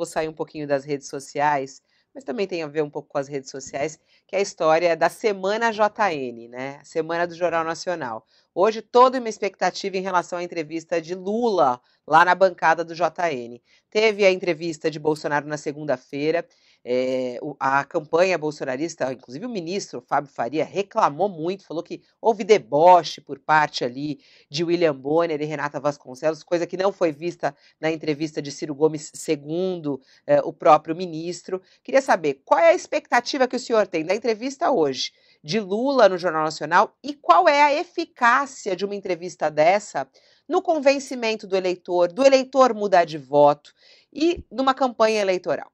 Vou 0.00 0.06
sair 0.06 0.28
um 0.28 0.32
pouquinho 0.32 0.66
das 0.66 0.82
redes 0.82 1.08
sociais, 1.08 1.82
mas 2.14 2.24
também 2.24 2.46
tem 2.46 2.62
a 2.62 2.66
ver 2.66 2.82
um 2.82 2.88
pouco 2.88 3.08
com 3.08 3.18
as 3.18 3.28
redes 3.28 3.50
sociais, 3.50 4.00
que 4.26 4.34
é 4.34 4.38
a 4.38 4.42
história 4.42 4.96
da 4.96 5.10
Semana 5.10 5.70
JN, 5.70 6.48
né? 6.48 6.80
Semana 6.82 7.26
do 7.26 7.34
Jornal 7.34 7.62
Nacional. 7.62 8.26
Hoje, 8.54 8.80
toda 8.80 9.18
uma 9.18 9.28
expectativa 9.28 9.98
em 9.98 10.00
relação 10.00 10.38
à 10.38 10.42
entrevista 10.42 11.00
de 11.00 11.14
Lula 11.14 11.80
lá 12.06 12.24
na 12.24 12.34
bancada 12.34 12.82
do 12.82 12.94
JN. 12.94 13.60
Teve 13.90 14.24
a 14.24 14.30
entrevista 14.30 14.90
de 14.90 14.98
Bolsonaro 14.98 15.46
na 15.46 15.58
segunda-feira. 15.58 16.48
É, 16.82 17.38
a 17.58 17.84
campanha 17.84 18.38
bolsonarista, 18.38 19.12
inclusive 19.12 19.44
o 19.44 19.50
ministro 19.50 20.00
Fábio 20.00 20.30
Faria, 20.32 20.64
reclamou 20.64 21.28
muito, 21.28 21.66
falou 21.66 21.82
que 21.82 22.02
houve 22.20 22.42
deboche 22.42 23.20
por 23.20 23.38
parte 23.38 23.84
ali 23.84 24.18
de 24.48 24.64
William 24.64 24.94
Bonner 24.94 25.42
e 25.42 25.44
Renata 25.44 25.78
Vasconcelos, 25.78 26.42
coisa 26.42 26.66
que 26.66 26.78
não 26.78 26.90
foi 26.90 27.12
vista 27.12 27.54
na 27.78 27.90
entrevista 27.90 28.40
de 28.40 28.50
Ciro 28.50 28.74
Gomes, 28.74 29.10
segundo 29.14 30.00
é, 30.26 30.40
o 30.40 30.54
próprio 30.54 30.96
ministro. 30.96 31.60
Queria 31.84 32.00
saber 32.00 32.40
qual 32.44 32.58
é 32.58 32.70
a 32.70 32.74
expectativa 32.74 33.46
que 33.46 33.56
o 33.56 33.60
senhor 33.60 33.86
tem 33.86 34.04
da 34.04 34.14
entrevista 34.14 34.70
hoje 34.70 35.12
de 35.44 35.60
Lula 35.60 36.08
no 36.08 36.16
Jornal 36.16 36.44
Nacional 36.44 36.96
e 37.02 37.14
qual 37.14 37.46
é 37.46 37.62
a 37.62 37.74
eficácia 37.74 38.74
de 38.74 38.84
uma 38.86 38.94
entrevista 38.94 39.50
dessa 39.50 40.08
no 40.48 40.62
convencimento 40.62 41.46
do 41.46 41.56
eleitor, 41.56 42.10
do 42.10 42.24
eleitor 42.24 42.74
mudar 42.74 43.04
de 43.04 43.18
voto 43.18 43.72
e 44.12 44.44
numa 44.50 44.72
campanha 44.72 45.20
eleitoral? 45.20 45.70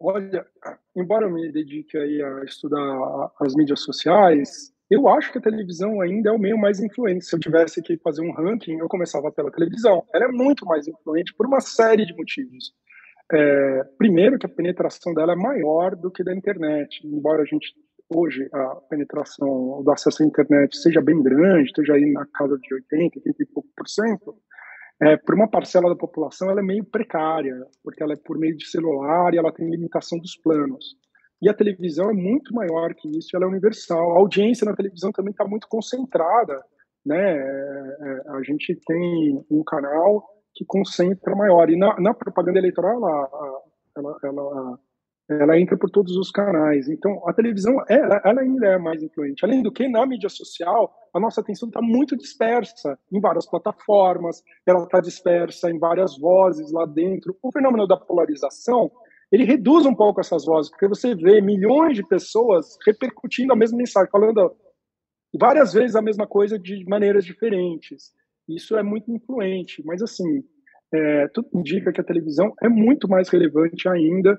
Olha, 0.00 0.46
embora 0.96 1.26
eu 1.26 1.30
me 1.30 1.52
dedique 1.52 1.98
aí 1.98 2.22
a 2.22 2.44
estudar 2.44 3.30
as 3.38 3.54
mídias 3.54 3.80
sociais, 3.80 4.72
eu 4.90 5.06
acho 5.06 5.30
que 5.30 5.36
a 5.36 5.42
televisão 5.42 6.00
ainda 6.00 6.30
é 6.30 6.32
o 6.32 6.38
meio 6.38 6.56
mais 6.56 6.80
influente. 6.80 7.26
Se 7.26 7.36
eu 7.36 7.38
tivesse 7.38 7.82
que 7.82 7.98
fazer 7.98 8.22
um 8.22 8.32
ranking, 8.32 8.78
eu 8.78 8.88
começava 8.88 9.30
pela 9.30 9.52
televisão. 9.52 10.02
Ela 10.14 10.24
é 10.24 10.28
muito 10.28 10.64
mais 10.64 10.88
influente 10.88 11.34
por 11.34 11.46
uma 11.46 11.60
série 11.60 12.06
de 12.06 12.16
motivos. 12.16 12.72
É, 13.30 13.84
primeiro, 13.98 14.38
que 14.38 14.46
a 14.46 14.48
penetração 14.48 15.12
dela 15.12 15.34
é 15.34 15.36
maior 15.36 15.94
do 15.94 16.10
que 16.10 16.24
da 16.24 16.34
internet, 16.34 17.06
embora 17.06 17.42
a 17.42 17.44
gente 17.44 17.74
hoje 18.08 18.48
a 18.52 18.74
penetração 18.88 19.82
do 19.84 19.90
acesso 19.92 20.22
à 20.22 20.26
internet 20.26 20.76
seja 20.78 21.00
bem 21.00 21.22
grande, 21.22 21.68
esteja 21.68 21.92
aí 21.92 22.10
na 22.10 22.26
casa 22.26 22.58
de 22.58 22.74
80, 22.74 23.18
80 23.18 23.42
e 23.42 23.46
pouco 23.46 23.68
por 23.76 23.88
cento, 23.88 24.34
é, 25.02 25.16
por 25.16 25.34
uma 25.34 25.48
parcela 25.48 25.88
da 25.88 25.96
população 25.96 26.50
ela 26.50 26.60
é 26.60 26.64
meio 26.64 26.84
precária, 26.84 27.54
porque 27.82 28.02
ela 28.02 28.12
é 28.12 28.16
por 28.16 28.38
meio 28.38 28.56
de 28.56 28.66
celular 28.66 29.32
e 29.32 29.38
ela 29.38 29.52
tem 29.52 29.68
limitação 29.68 30.18
dos 30.18 30.36
planos. 30.36 30.94
E 31.42 31.48
a 31.48 31.54
televisão 31.54 32.10
é 32.10 32.12
muito 32.12 32.54
maior 32.54 32.94
que 32.94 33.08
isso, 33.16 33.34
ela 33.34 33.46
é 33.46 33.48
universal. 33.48 34.12
A 34.12 34.18
audiência 34.18 34.66
na 34.66 34.76
televisão 34.76 35.10
também 35.10 35.30
está 35.30 35.46
muito 35.46 35.66
concentrada, 35.68 36.62
né? 37.04 37.18
É, 37.18 37.96
é, 38.00 38.30
a 38.30 38.42
gente 38.42 38.78
tem 38.86 39.42
um 39.50 39.64
canal 39.64 40.22
que 40.54 40.66
concentra 40.66 41.34
maior. 41.34 41.70
E 41.70 41.76
na, 41.76 41.98
na 41.98 42.12
propaganda 42.12 42.58
eleitoral, 42.58 42.92
ela, 42.92 43.62
ela, 43.96 44.16
ela, 44.22 44.78
ela, 45.30 45.58
entra 45.58 45.76
por 45.76 45.88
todos 45.90 46.16
os 46.16 46.30
canais. 46.30 46.88
Então, 46.88 47.22
a 47.28 47.32
televisão, 47.32 47.76
ela, 47.88 48.20
ela 48.24 48.40
ainda 48.40 48.66
é 48.66 48.78
mais 48.78 49.02
influente. 49.02 49.44
Além 49.44 49.62
do 49.62 49.70
que, 49.70 49.88
na 49.88 50.04
mídia 50.04 50.28
social, 50.28 50.92
a 51.14 51.20
nossa 51.20 51.40
atenção 51.40 51.68
está 51.68 51.80
muito 51.80 52.16
dispersa 52.16 52.98
em 53.12 53.20
várias 53.20 53.46
plataformas, 53.48 54.42
ela 54.66 54.82
está 54.82 55.00
dispersa 55.00 55.70
em 55.70 55.78
várias 55.78 56.18
vozes 56.18 56.72
lá 56.72 56.84
dentro. 56.84 57.36
O 57.42 57.52
fenômeno 57.52 57.86
da 57.86 57.96
polarização, 57.96 58.90
ele 59.30 59.44
reduz 59.44 59.86
um 59.86 59.94
pouco 59.94 60.20
essas 60.20 60.44
vozes, 60.44 60.70
porque 60.70 60.88
você 60.88 61.14
vê 61.14 61.40
milhões 61.40 61.96
de 61.96 62.06
pessoas 62.06 62.76
repercutindo 62.84 63.52
a 63.52 63.56
mesma 63.56 63.78
mensagem, 63.78 64.10
falando 64.10 64.52
várias 65.38 65.72
vezes 65.72 65.94
a 65.94 66.02
mesma 66.02 66.26
coisa 66.26 66.58
de 66.58 66.84
maneiras 66.88 67.24
diferentes. 67.24 68.12
Isso 68.48 68.76
é 68.76 68.82
muito 68.82 69.12
influente, 69.12 69.80
mas 69.84 70.02
assim, 70.02 70.42
é, 70.92 71.28
tudo 71.28 71.48
indica 71.54 71.92
que 71.92 72.00
a 72.00 72.04
televisão 72.04 72.52
é 72.60 72.68
muito 72.68 73.08
mais 73.08 73.28
relevante 73.28 73.88
ainda, 73.88 74.38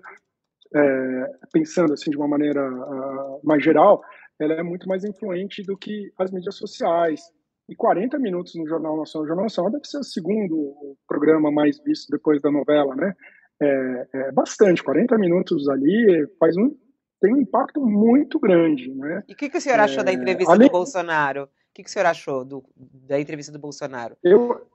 é, 0.75 1.31
pensando 1.51 1.93
assim 1.93 2.11
de 2.11 2.17
uma 2.17 2.27
maneira 2.27 2.61
uh, 2.69 3.39
mais 3.43 3.63
geral, 3.63 4.01
ela 4.39 4.53
é 4.53 4.63
muito 4.63 4.87
mais 4.87 5.03
influente 5.03 5.63
do 5.63 5.77
que 5.77 6.11
as 6.17 6.31
mídias 6.31 6.55
sociais. 6.55 7.21
E 7.69 7.75
40 7.75 8.17
minutos 8.19 8.55
no 8.55 8.67
Jornal 8.67 8.97
Nacional, 8.97 9.23
o 9.23 9.27
Jornal 9.27 9.45
Nacional 9.45 9.71
deve 9.71 9.85
ser 9.85 9.99
o 9.99 10.03
segundo 10.03 10.97
programa 11.07 11.51
mais 11.51 11.81
visto 11.83 12.09
depois 12.09 12.41
da 12.41 12.51
novela, 12.51 12.95
né? 12.95 13.13
É, 13.61 14.07
é 14.13 14.31
bastante, 14.31 14.83
40 14.83 15.17
minutos 15.17 15.69
ali 15.69 16.27
faz 16.39 16.57
um 16.57 16.75
tem 17.21 17.35
um 17.35 17.37
impacto 17.37 17.79
muito 17.79 18.39
grande, 18.39 18.91
né? 18.95 19.23
E 19.29 19.33
o 19.33 19.35
que, 19.35 19.47
que 19.47 19.57
o 19.57 19.61
senhor 19.61 19.79
achou 19.79 20.03
da 20.03 20.09
é, 20.09 20.15
entrevista 20.15 20.57
do 20.57 20.69
Bolsonaro? 20.69 21.43
O 21.43 21.73
que, 21.73 21.83
que 21.83 21.89
o 21.89 21.93
senhor 21.93 22.07
achou 22.07 22.43
do, 22.43 22.63
da 22.75 23.19
entrevista 23.19 23.51
do 23.51 23.59
Bolsonaro? 23.59 24.17
Eu, 24.23 24.67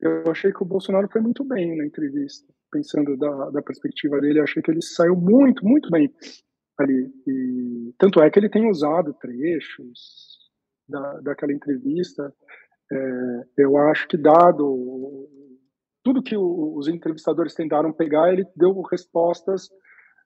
eu 0.00 0.30
achei 0.30 0.52
que 0.52 0.62
o 0.62 0.66
Bolsonaro 0.66 1.08
foi 1.10 1.20
muito 1.20 1.44
bem 1.44 1.76
na 1.76 1.84
entrevista. 1.84 2.46
Pensando 2.70 3.16
da, 3.16 3.50
da 3.50 3.62
perspectiva 3.62 4.20
dele, 4.20 4.38
eu 4.38 4.44
achei 4.44 4.62
que 4.62 4.70
ele 4.70 4.82
saiu 4.82 5.16
muito, 5.16 5.64
muito 5.64 5.90
bem 5.90 6.12
ali. 6.78 7.12
E, 7.26 7.94
tanto 7.98 8.20
é 8.20 8.30
que 8.30 8.38
ele 8.38 8.48
tem 8.48 8.68
usado 8.68 9.14
trechos 9.14 10.38
da, 10.88 11.20
daquela 11.20 11.52
entrevista. 11.52 12.32
É, 12.92 13.44
eu 13.58 13.76
acho 13.76 14.08
que, 14.08 14.16
dado 14.16 15.28
tudo 16.02 16.22
que 16.22 16.36
o, 16.36 16.74
os 16.76 16.88
entrevistadores 16.88 17.54
tentaram 17.54 17.92
pegar, 17.92 18.32
ele 18.32 18.46
deu 18.56 18.80
respostas 18.82 19.68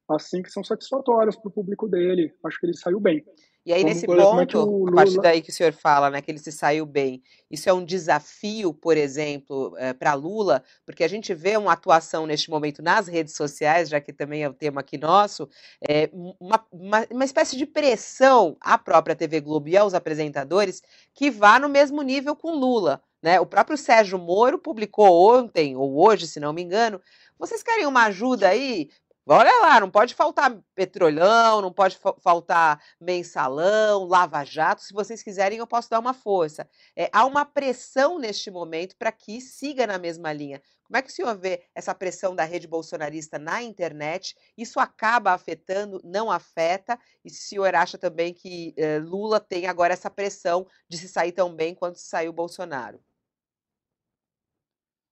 assim 0.09 0.42
que 0.42 0.50
são 0.50 0.62
satisfatórias 0.62 1.36
para 1.36 1.48
o 1.48 1.52
público 1.52 1.88
dele. 1.88 2.32
Acho 2.44 2.61
que 2.61 2.66
ele 2.66 2.76
saiu 2.76 3.00
bem. 3.00 3.24
E 3.66 3.72
aí, 3.72 3.80
Vamos 3.80 3.94
nesse 3.94 4.07
ponto, 4.07 4.61
Lula... 4.61 4.90
a 4.90 4.94
partir 4.94 5.20
daí 5.22 5.40
que 5.40 5.48
o 5.48 5.52
senhor 5.52 5.72
fala, 5.72 6.11
né, 6.11 6.20
que 6.20 6.30
ele 6.30 6.38
se 6.38 6.52
saiu 6.52 6.84
bem, 6.84 7.22
isso 7.50 7.66
é 7.66 7.72
um 7.72 7.82
desafio, 7.82 8.74
por 8.74 8.94
exemplo, 8.94 9.74
eh, 9.78 9.94
para 9.94 10.12
Lula, 10.12 10.62
porque 10.84 11.02
a 11.02 11.09
gente 11.09 11.32
vê 11.32 11.57
uma 11.57 11.72
atuação 11.72 12.26
neste 12.26 12.50
momento 12.50 12.82
nas 12.82 13.09
redes 13.09 13.34
sociais, 13.34 13.88
já 13.88 14.02
que 14.02 14.12
também 14.12 14.42
é 14.42 14.48
o 14.50 14.52
tema 14.52 14.82
aqui 14.82 14.98
nosso, 14.98 15.48
é, 15.88 16.11
uma, 16.12 16.62
uma, 16.70 17.07
uma 17.11 17.24
espécie 17.24 17.57
de 17.57 17.64
pressão 17.64 18.55
à 18.61 18.76
própria 18.76 19.16
TV 19.16 19.40
Globo 19.40 19.66
e 19.70 19.78
aos 19.78 19.94
apresentadores 19.94 20.82
que 21.14 21.30
vá 21.30 21.59
no 21.59 21.68
mesmo 21.68 22.02
nível 22.02 22.36
com 22.36 22.50
Lula. 22.50 23.02
Né? 23.22 23.40
O 23.40 23.46
próprio 23.46 23.78
Sérgio 23.78 24.18
Moro 24.18 24.59
publicou 24.59 25.34
ontem, 25.34 25.74
ou 25.74 26.07
hoje, 26.07 26.26
se 26.26 26.38
não 26.38 26.52
me 26.52 26.61
engano, 26.61 27.00
vocês 27.38 27.62
querem 27.62 27.86
uma 27.86 28.05
ajuda 28.05 28.48
aí? 28.48 28.90
Olha 29.27 29.51
lá, 29.62 29.81
não 29.81 29.91
pode 29.91 30.14
faltar 30.14 30.55
petrolão, 30.75 31.62
não 31.62 31.72
pode 31.72 31.99
faltar 32.22 32.79
mensalão, 33.01 34.05
lava-jato. 34.05 34.83
Se 34.83 34.93
vocês 34.93 35.22
quiserem, 35.22 35.59
eu 35.59 35.66
posso 35.66 35.89
dar 35.89 35.99
uma 35.99 36.12
força. 36.12 36.68
É, 36.95 37.09
há 37.11 37.25
uma 37.25 37.45
pressão 37.47 38.18
neste 38.18 38.51
momento 38.51 38.95
para 38.99 39.11
que 39.11 39.41
siga 39.41 39.87
na 39.87 39.97
mesma 39.99 40.31
linha. 40.31 40.61
Como 40.85 40.99
é 40.99 41.03
que 41.03 41.09
o 41.09 41.12
senhor 41.12 41.35
vê 41.39 41.64
essa 41.75 41.95
pressão 41.95 42.35
da 42.37 42.45
rede 42.45 42.66
bolsonarista 42.68 43.39
na 43.39 43.62
internet? 43.62 44.37
Isso 44.59 44.79
acaba 44.79 45.33
afetando, 45.33 46.03
não 46.05 46.31
afeta? 46.31 46.99
E 47.25 47.31
se 47.31 47.47
o 47.47 47.49
senhor 47.49 47.75
acha 47.75 47.97
também 47.97 48.35
que 48.35 48.75
eh, 48.77 48.99
Lula 48.99 49.41
tem 49.41 49.66
agora 49.66 49.95
essa 49.95 50.11
pressão 50.11 50.66
de 50.87 50.99
se 50.99 51.09
sair 51.09 51.33
tão 51.33 51.55
bem 51.57 51.75
quanto 51.75 51.99
se 51.99 52.07
saiu 52.09 52.31
Bolsonaro? 52.31 53.01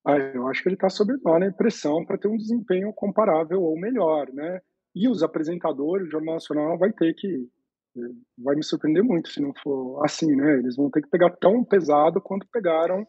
Ah, 0.05 0.19
eu 0.19 0.49
acho 0.49 0.63
que 0.63 0.69
ele 0.69 0.75
está 0.75 0.89
sob 0.91 1.13
enorme 1.13 1.53
pressão 1.53 2.05
para 2.05 2.19
ter 2.19 2.29
um 2.29 2.37
desempenho 2.37 2.93
comparável 2.93 3.63
ou 3.63 3.79
melhor, 3.79 4.33
né? 4.33 4.61
E 4.95 5.09
os 5.09 5.23
apresentadores, 5.23 6.09
o 6.09 6.11
Jornal 6.11 6.35
Nacional 6.35 6.77
vai 6.79 6.93
ter 6.93 7.15
que 7.15 7.49
eh, 7.97 8.01
vai 8.39 8.57
me 8.57 8.65
surpreender 8.65 9.03
muito 9.05 9.29
se 9.29 9.41
não 9.41 9.53
for 9.63 10.05
assim, 10.05 10.35
né? 10.35 10.59
Eles 10.59 10.77
vão 10.77 10.91
ter 10.91 11.03
que 11.03 11.11
pegar 11.11 11.31
tão 11.37 11.65
pesado 11.65 12.21
quanto 12.21 12.47
pegaram 12.53 13.07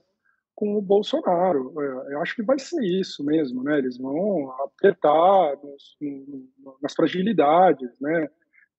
com 0.55 0.77
o 0.77 0.81
Bolsonaro. 0.81 1.73
É, 1.81 2.13
eu 2.13 2.21
acho 2.21 2.35
que 2.35 2.43
vai 2.43 2.59
ser 2.59 2.83
isso 2.83 3.23
mesmo, 3.25 3.63
né? 3.63 3.77
Eles 3.77 3.97
vão 3.97 4.51
apertar 4.63 5.57
nos, 5.63 5.97
nas 6.81 6.93
fragilidades, 6.93 7.89
né? 7.99 8.29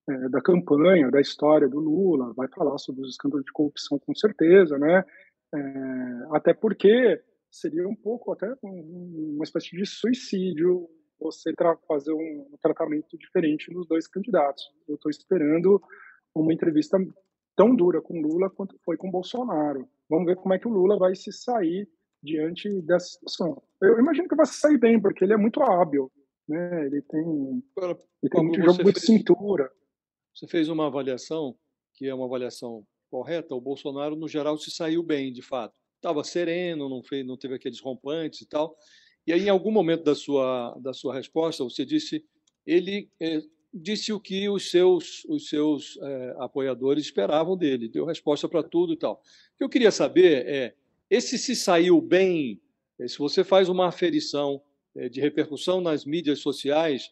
É, 0.07 0.29
da 0.29 0.39
campanha, 0.41 1.09
da 1.09 1.19
história 1.19 1.67
do 1.67 1.79
Lula, 1.79 2.31
vai 2.35 2.47
falar 2.49 2.77
sobre 2.77 3.01
os 3.01 3.09
escândalos 3.09 3.43
de 3.43 3.51
corrupção 3.51 3.99
com 3.99 4.13
certeza, 4.15 4.77
né? 4.77 5.03
É, 5.53 5.59
até 6.31 6.53
porque 6.53 7.21
seria 7.55 7.87
um 7.87 7.95
pouco 7.95 8.31
até 8.31 8.53
uma 8.61 9.43
espécie 9.43 9.75
de 9.75 9.85
suicídio 9.85 10.89
você 11.19 11.53
fazer 11.87 12.11
um 12.11 12.57
tratamento 12.61 13.17
diferente 13.17 13.73
nos 13.73 13.87
dois 13.87 14.07
candidatos. 14.07 14.63
Eu 14.87 14.95
estou 14.95 15.09
esperando 15.09 15.81
uma 16.33 16.53
entrevista 16.53 16.97
tão 17.55 17.73
dura 17.73 18.01
com 18.01 18.21
Lula 18.21 18.49
quanto 18.49 18.77
foi 18.83 18.97
com 18.97 19.09
Bolsonaro. 19.09 19.87
Vamos 20.09 20.25
ver 20.25 20.35
como 20.35 20.53
é 20.53 20.59
que 20.59 20.67
o 20.67 20.71
Lula 20.71 20.97
vai 20.97 21.15
se 21.15 21.31
sair 21.31 21.89
diante 22.21 22.69
dessa 22.81 23.07
situação. 23.07 23.63
Eu 23.81 23.97
imagino 23.97 24.27
que 24.27 24.35
vai 24.35 24.45
se 24.45 24.55
sair 24.55 24.77
bem, 24.77 24.99
porque 24.99 25.23
ele 25.23 25.33
é 25.33 25.37
muito 25.37 25.61
hábil. 25.63 26.11
Né? 26.47 26.85
Ele 26.85 27.01
tem, 27.01 27.63
ele 28.21 28.29
tem 28.29 28.43
muito 28.43 28.61
jogo 28.61 28.91
de 28.91 28.99
cintura. 28.99 29.71
Você 30.33 30.47
fez 30.47 30.67
uma 30.67 30.87
avaliação, 30.87 31.55
que 31.93 32.07
é 32.07 32.13
uma 32.13 32.25
avaliação 32.25 32.85
correta, 33.09 33.55
o 33.55 33.61
Bolsonaro, 33.61 34.17
no 34.17 34.27
geral, 34.27 34.57
se 34.57 34.69
saiu 34.69 35.01
bem, 35.01 35.31
de 35.31 35.41
fato. 35.41 35.73
Estava 35.95 36.23
sereno, 36.23 36.89
não, 36.89 37.03
fez, 37.03 37.25
não 37.25 37.37
teve 37.37 37.55
aqueles 37.55 37.79
rompantes 37.79 38.41
e 38.41 38.45
tal. 38.47 38.75
E 39.25 39.33
aí, 39.33 39.45
em 39.45 39.49
algum 39.49 39.71
momento 39.71 40.03
da 40.03 40.13
sua, 40.13 40.77
da 40.79 40.93
sua 40.93 41.15
resposta, 41.15 41.63
você 41.63 41.85
disse 41.85 42.23
ele 42.65 43.09
é, 43.19 43.41
disse 43.73 44.13
o 44.13 44.19
que 44.19 44.47
os 44.47 44.71
seus, 44.71 45.25
os 45.25 45.49
seus 45.49 45.97
é, 46.01 46.35
apoiadores 46.39 47.05
esperavam 47.05 47.57
dele, 47.57 47.89
deu 47.89 48.05
resposta 48.05 48.47
para 48.47 48.63
tudo 48.63 48.93
e 48.93 48.97
tal. 48.97 49.21
O 49.53 49.57
que 49.57 49.63
eu 49.63 49.69
queria 49.69 49.91
saber 49.91 50.47
é, 50.47 50.75
esse 51.09 51.37
se 51.37 51.55
saiu 51.55 52.01
bem, 52.01 52.61
se 53.05 53.17
você 53.17 53.43
faz 53.43 53.67
uma 53.67 53.87
aferição 53.87 54.61
de 55.11 55.19
repercussão 55.19 55.81
nas 55.81 56.05
mídias 56.05 56.39
sociais, 56.39 57.11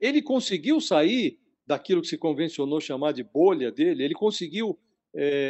ele 0.00 0.20
conseguiu 0.20 0.80
sair 0.80 1.38
daquilo 1.64 2.02
que 2.02 2.08
se 2.08 2.18
convencionou 2.18 2.80
chamar 2.80 3.12
de 3.12 3.22
bolha 3.22 3.70
dele, 3.70 4.02
ele 4.02 4.14
conseguiu 4.14 4.76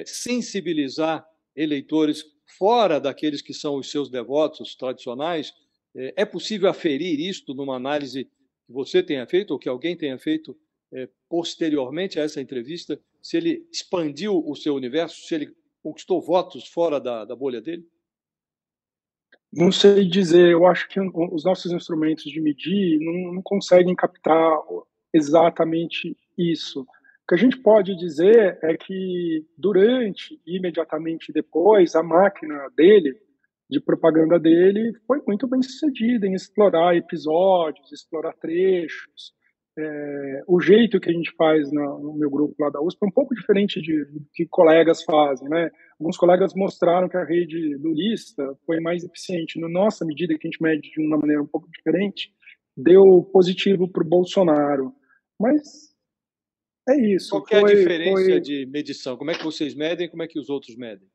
sensibilizar 0.04 1.26
eleitores 1.56 2.35
fora 2.46 3.00
daqueles 3.00 3.42
que 3.42 3.52
são 3.52 3.76
os 3.76 3.90
seus 3.90 4.08
devotos 4.08 4.74
tradicionais. 4.74 5.52
É, 5.94 6.22
é 6.22 6.24
possível 6.24 6.68
aferir 6.68 7.18
isto 7.20 7.54
numa 7.54 7.76
análise 7.76 8.24
que 8.24 8.72
você 8.72 9.02
tenha 9.02 9.26
feito 9.26 9.52
ou 9.52 9.58
que 9.58 9.68
alguém 9.68 9.96
tenha 9.96 10.18
feito 10.18 10.56
é, 10.92 11.08
posteriormente 11.28 12.18
a 12.18 12.22
essa 12.22 12.40
entrevista, 12.40 13.00
se 13.20 13.36
ele 13.36 13.66
expandiu 13.72 14.42
o 14.46 14.54
seu 14.54 14.74
universo, 14.74 15.26
se 15.26 15.34
ele 15.34 15.54
conquistou 15.82 16.20
votos 16.20 16.66
fora 16.68 17.00
da, 17.00 17.24
da 17.24 17.34
bolha 17.34 17.60
dele? 17.60 17.86
Não 19.52 19.72
sei 19.72 20.04
dizer, 20.04 20.50
eu 20.50 20.66
acho 20.66 20.88
que 20.88 21.00
os 21.00 21.44
nossos 21.44 21.72
instrumentos 21.72 22.24
de 22.24 22.40
medir 22.40 22.98
não, 23.00 23.34
não 23.34 23.42
conseguem 23.42 23.94
captar 23.94 24.58
exatamente 25.12 26.16
isso. 26.36 26.86
O 27.26 27.34
que 27.34 27.34
a 27.34 27.38
gente 27.38 27.60
pode 27.60 27.96
dizer 27.96 28.56
é 28.62 28.76
que 28.76 29.44
durante 29.58 30.40
e 30.46 30.58
imediatamente 30.58 31.32
depois, 31.32 31.96
a 31.96 32.02
máquina 32.02 32.68
dele, 32.76 33.16
de 33.68 33.80
propaganda 33.80 34.38
dele, 34.38 34.92
foi 35.08 35.20
muito 35.26 35.48
bem 35.48 35.60
sucedida 35.60 36.24
em 36.24 36.34
explorar 36.34 36.96
episódios, 36.96 37.90
explorar 37.90 38.32
trechos. 38.34 39.34
É, 39.76 40.44
o 40.46 40.60
jeito 40.60 41.00
que 41.00 41.10
a 41.10 41.12
gente 41.12 41.34
faz 41.36 41.72
no, 41.72 42.14
meu 42.16 42.30
grupo 42.30 42.54
lá 42.60 42.70
da 42.70 42.80
USP 42.80 43.02
é 43.02 43.08
um 43.08 43.10
pouco 43.10 43.34
diferente 43.34 43.82
de, 43.82 44.06
que 44.32 44.46
colegas 44.46 45.02
fazem, 45.02 45.48
né? 45.48 45.68
Alguns 45.98 46.16
colegas 46.16 46.54
mostraram 46.54 47.08
que 47.08 47.16
a 47.16 47.24
rede 47.24 47.74
lulista 47.74 48.56
foi 48.64 48.78
mais 48.78 49.02
eficiente. 49.02 49.58
Na 49.58 49.68
nossa 49.68 50.04
medida, 50.04 50.38
que 50.38 50.46
a 50.46 50.50
gente 50.50 50.62
mede 50.62 50.92
de 50.92 51.04
uma 51.04 51.18
maneira 51.18 51.42
um 51.42 51.46
pouco 51.46 51.68
diferente, 51.76 52.30
deu 52.76 53.28
positivo 53.32 53.90
para 53.90 54.04
o 54.04 54.08
Bolsonaro. 54.08 54.94
Mas 55.40 55.95
é 56.88 56.96
isso. 57.14 57.30
Qual 57.30 57.46
é 57.50 57.72
a 57.72 57.74
diferença 57.74 58.22
foi... 58.22 58.40
de 58.40 58.66
medição? 58.66 59.16
Como 59.16 59.30
é 59.30 59.34
que 59.34 59.44
vocês 59.44 59.74
medem 59.74 60.08
como 60.08 60.22
é 60.22 60.28
que 60.28 60.38
os 60.38 60.48
outros 60.48 60.76
medem? 60.76 61.08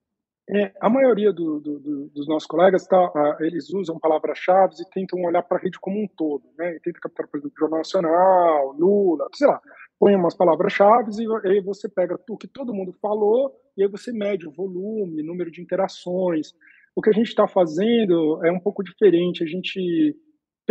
É, 0.53 0.73
a 0.81 0.89
maioria 0.89 1.31
do, 1.31 1.61
do, 1.61 1.79
do, 1.79 2.09
dos 2.09 2.27
nossos 2.27 2.47
colegas, 2.47 2.85
tá, 2.85 3.37
eles 3.39 3.71
usam 3.73 3.97
palavras-chave 3.97 4.73
e 4.81 4.89
tentam 4.89 5.21
olhar 5.23 5.43
para 5.43 5.57
a 5.57 5.61
rede 5.61 5.79
como 5.79 6.03
um 6.03 6.07
todo. 6.07 6.43
Né? 6.57 6.77
Tenta 6.83 6.99
captar, 6.99 7.27
por 7.27 7.37
exemplo, 7.37 7.55
Jornal 7.57 7.79
Nacional, 7.79 8.75
Lula, 8.77 9.27
sei 9.33 9.47
lá. 9.47 9.61
Põe 9.97 10.15
umas 10.15 10.35
palavras-chave 10.35 11.11
e 11.23 11.47
aí 11.47 11.61
você 11.61 11.87
pega 11.87 12.19
o 12.29 12.37
que 12.37 12.47
todo 12.47 12.73
mundo 12.73 12.91
falou 13.01 13.55
e 13.77 13.83
aí 13.83 13.87
você 13.87 14.11
mede 14.11 14.47
o 14.47 14.51
volume, 14.51 15.23
número 15.23 15.51
de 15.51 15.61
interações. 15.61 16.53
O 16.95 17.01
que 17.01 17.11
a 17.11 17.13
gente 17.13 17.27
está 17.27 17.47
fazendo 17.47 18.43
é 18.43 18.51
um 18.51 18.59
pouco 18.59 18.83
diferente. 18.83 19.43
A 19.43 19.47
gente 19.47 20.17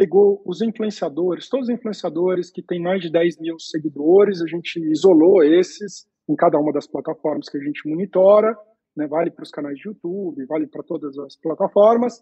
pegou 0.01 0.41
os 0.47 0.63
influenciadores, 0.63 1.47
todos 1.47 1.69
os 1.69 1.75
influenciadores 1.75 2.51
que 2.51 2.63
têm 2.63 2.81
mais 2.81 3.03
de 3.03 3.13
10 3.13 3.39
mil 3.39 3.59
seguidores, 3.59 4.41
a 4.41 4.47
gente 4.47 4.81
isolou 4.91 5.45
esses 5.45 6.09
em 6.27 6.35
cada 6.35 6.59
uma 6.59 6.73
das 6.73 6.87
plataformas 6.87 7.51
que 7.51 7.59
a 7.59 7.61
gente 7.61 7.87
monitora, 7.87 8.57
né, 8.97 9.07
vale 9.07 9.31
para 9.31 9.43
os 9.43 9.51
canais 9.51 9.77
de 9.77 9.87
YouTube, 9.87 10.47
vale 10.47 10.67
para 10.67 10.83
todas 10.83 11.19
as 11.19 11.37
plataformas, 11.37 12.15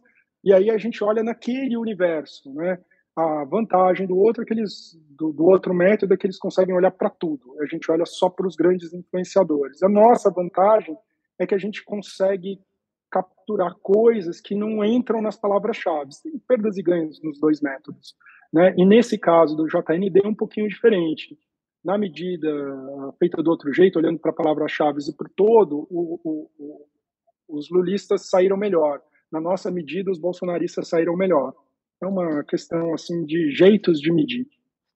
e 0.42 0.52
aí 0.52 0.70
a 0.70 0.76
gente 0.76 1.04
olha 1.04 1.22
naquele 1.22 1.76
universo, 1.76 2.52
né? 2.52 2.78
A 3.14 3.44
vantagem 3.44 4.08
do 4.08 4.16
outro 4.16 4.42
é 4.42 4.46
que 4.46 4.54
eles, 4.54 4.98
do, 5.10 5.32
do 5.32 5.44
outro 5.44 5.72
método 5.72 6.14
é 6.14 6.16
que 6.16 6.26
eles 6.26 6.38
conseguem 6.38 6.74
olhar 6.74 6.90
para 6.90 7.10
tudo. 7.10 7.54
A 7.60 7.66
gente 7.66 7.90
olha 7.92 8.04
só 8.06 8.28
para 8.28 8.46
os 8.46 8.56
grandes 8.56 8.92
influenciadores. 8.92 9.82
A 9.84 9.88
nossa 9.88 10.30
vantagem 10.30 10.96
é 11.38 11.46
que 11.46 11.54
a 11.54 11.58
gente 11.58 11.84
consegue 11.84 12.60
capturar 13.10 13.74
coisas 13.82 14.40
que 14.40 14.54
não 14.54 14.84
entram 14.84 15.20
nas 15.20 15.36
palavras-chave. 15.36 16.10
Tem 16.22 16.38
perdas 16.46 16.76
e 16.76 16.82
ganhos 16.82 17.22
nos 17.22 17.38
dois 17.40 17.60
métodos. 17.60 18.14
Né? 18.52 18.74
E 18.76 18.84
nesse 18.84 19.18
caso 19.18 19.56
do 19.56 19.66
JND 19.66 20.20
é 20.24 20.28
um 20.28 20.34
pouquinho 20.34 20.68
diferente. 20.68 21.38
Na 21.84 21.96
medida 21.96 22.48
feita 23.18 23.42
do 23.42 23.50
outro 23.50 23.72
jeito, 23.72 23.98
olhando 23.98 24.18
para 24.18 24.32
palavras-chave 24.32 24.98
e 25.08 25.16
para 25.16 25.30
todo, 25.36 25.86
o, 25.90 26.20
o, 26.24 26.86
os 27.48 27.70
lulistas 27.70 28.28
saíram 28.28 28.56
melhor. 28.56 29.00
Na 29.30 29.40
nossa 29.40 29.70
medida, 29.70 30.10
os 30.10 30.18
bolsonaristas 30.18 30.88
saíram 30.88 31.16
melhor. 31.16 31.54
É 32.02 32.06
uma 32.06 32.44
questão 32.44 32.92
assim 32.94 33.24
de 33.24 33.50
jeitos 33.50 34.00
de 34.00 34.12
medir. 34.12 34.46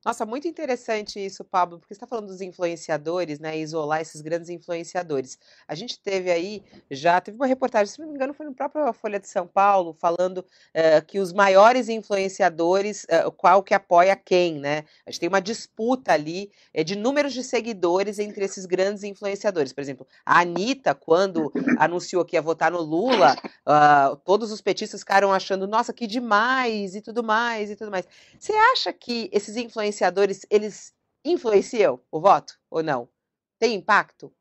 Nossa, 0.05 0.27
muito 0.27 0.49
interessante 0.49 1.25
isso, 1.25 1.45
Pablo, 1.45 1.79
porque 1.79 1.95
você 1.95 1.99
está 1.99 2.09
falando 2.09 2.27
dos 2.27 2.41
influenciadores, 2.41 3.39
né? 3.39 3.57
Isolar 3.57 4.01
esses 4.01 4.21
grandes 4.21 4.51
influenciadores. 4.51 5.39
A 5.69 5.77
gente 5.77 5.97
teve 6.01 6.29
aí, 6.29 6.61
já 6.91 7.21
teve 7.21 7.37
uma 7.37 7.47
reportagem, 7.47 7.87
se 7.87 8.01
não 8.01 8.09
me 8.09 8.15
engano, 8.17 8.35
foi 8.35 8.45
no 8.47 8.53
próprio 8.53 8.93
Folha 8.93 9.21
de 9.21 9.29
São 9.29 9.47
Paulo, 9.47 9.97
falando 10.01 10.39
uh, 10.39 11.07
que 11.07 11.21
os 11.21 11.33
maiores 11.33 11.89
influenciadores, 11.89 13.05
uh, 13.05 13.31
qual 13.31 13.63
que 13.63 13.75
apoia 13.75 14.17
quem, 14.17 14.59
né? 14.59 14.85
A 15.07 15.11
gente 15.13 15.21
tem 15.21 15.29
uma 15.29 15.41
disputa 15.41 16.13
ali 16.13 16.51
uh, 16.77 16.83
de 16.83 16.97
números 16.97 17.33
de 17.33 17.45
seguidores 17.45 18.19
entre 18.19 18.45
esses 18.45 18.67
grandes 18.67 19.05
influenciadores. 19.05 19.73
Por 19.73 19.83
exemplo, 19.83 20.05
a 20.27 20.41
Anitta, 20.41 20.97
quando 20.97 21.53
anunciou 21.79 22.25
que 22.25 22.35
ia 22.35 22.43
votar 22.43 22.73
no 22.73 22.81
Lula, 22.81 23.37
uh, 23.65 24.17
todos 24.25 24.51
os 24.51 24.61
petistas 24.61 24.99
ficaram 25.03 25.33
achando, 25.33 25.69
nossa, 25.69 25.93
que 25.93 26.09
demais 26.09 26.97
e 26.97 27.01
tudo 27.01 27.23
mais 27.23 27.71
e 27.71 27.77
tudo 27.77 27.93
mais. 27.93 28.05
Você 28.37 28.53
acha 28.53 28.93
que 28.93 29.31
esses 29.33 29.57
influenciadores 29.57 29.92
influenciadores, 29.93 30.47
eles 30.51 30.95
influenciam 31.25 32.01
o 32.11 32.21
voto 32.21 32.55
ou 32.71 32.83
não? 32.83 33.09
Tem 33.59 33.75
impacto? 33.75 34.33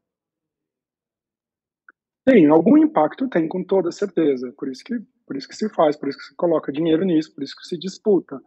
Tem, 2.26 2.48
algum 2.48 2.78
impacto 2.78 3.28
tem, 3.30 3.48
com 3.48 3.64
toda 3.64 3.92
certeza. 3.92 4.54
Por 4.58 4.70
isso 4.70 4.84
que, 4.84 5.00
por 5.26 5.36
isso 5.36 5.48
que 5.48 5.56
se 5.56 5.70
faz, 5.70 5.98
por 5.98 6.08
isso 6.08 6.18
que 6.18 6.26
se 6.26 6.36
coloca 6.36 6.72
dinheiro 6.72 7.04
nisso, 7.04 7.34
por 7.34 7.44
isso 7.44 7.56
que 7.56 7.68
se 7.68 7.78
disputa. 7.78 8.40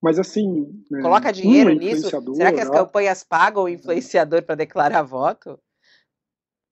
Mas 0.00 0.18
assim. 0.18 0.84
Né, 0.90 1.00
coloca 1.00 1.32
dinheiro 1.32 1.72
nisso? 1.72 2.08
Será 2.34 2.52
que 2.52 2.60
as 2.60 2.70
campanhas 2.70 3.24
pagam 3.24 3.64
o 3.64 3.68
influenciador 3.68 4.42
para 4.42 4.54
declarar 4.54 5.02
voto? 5.02 5.58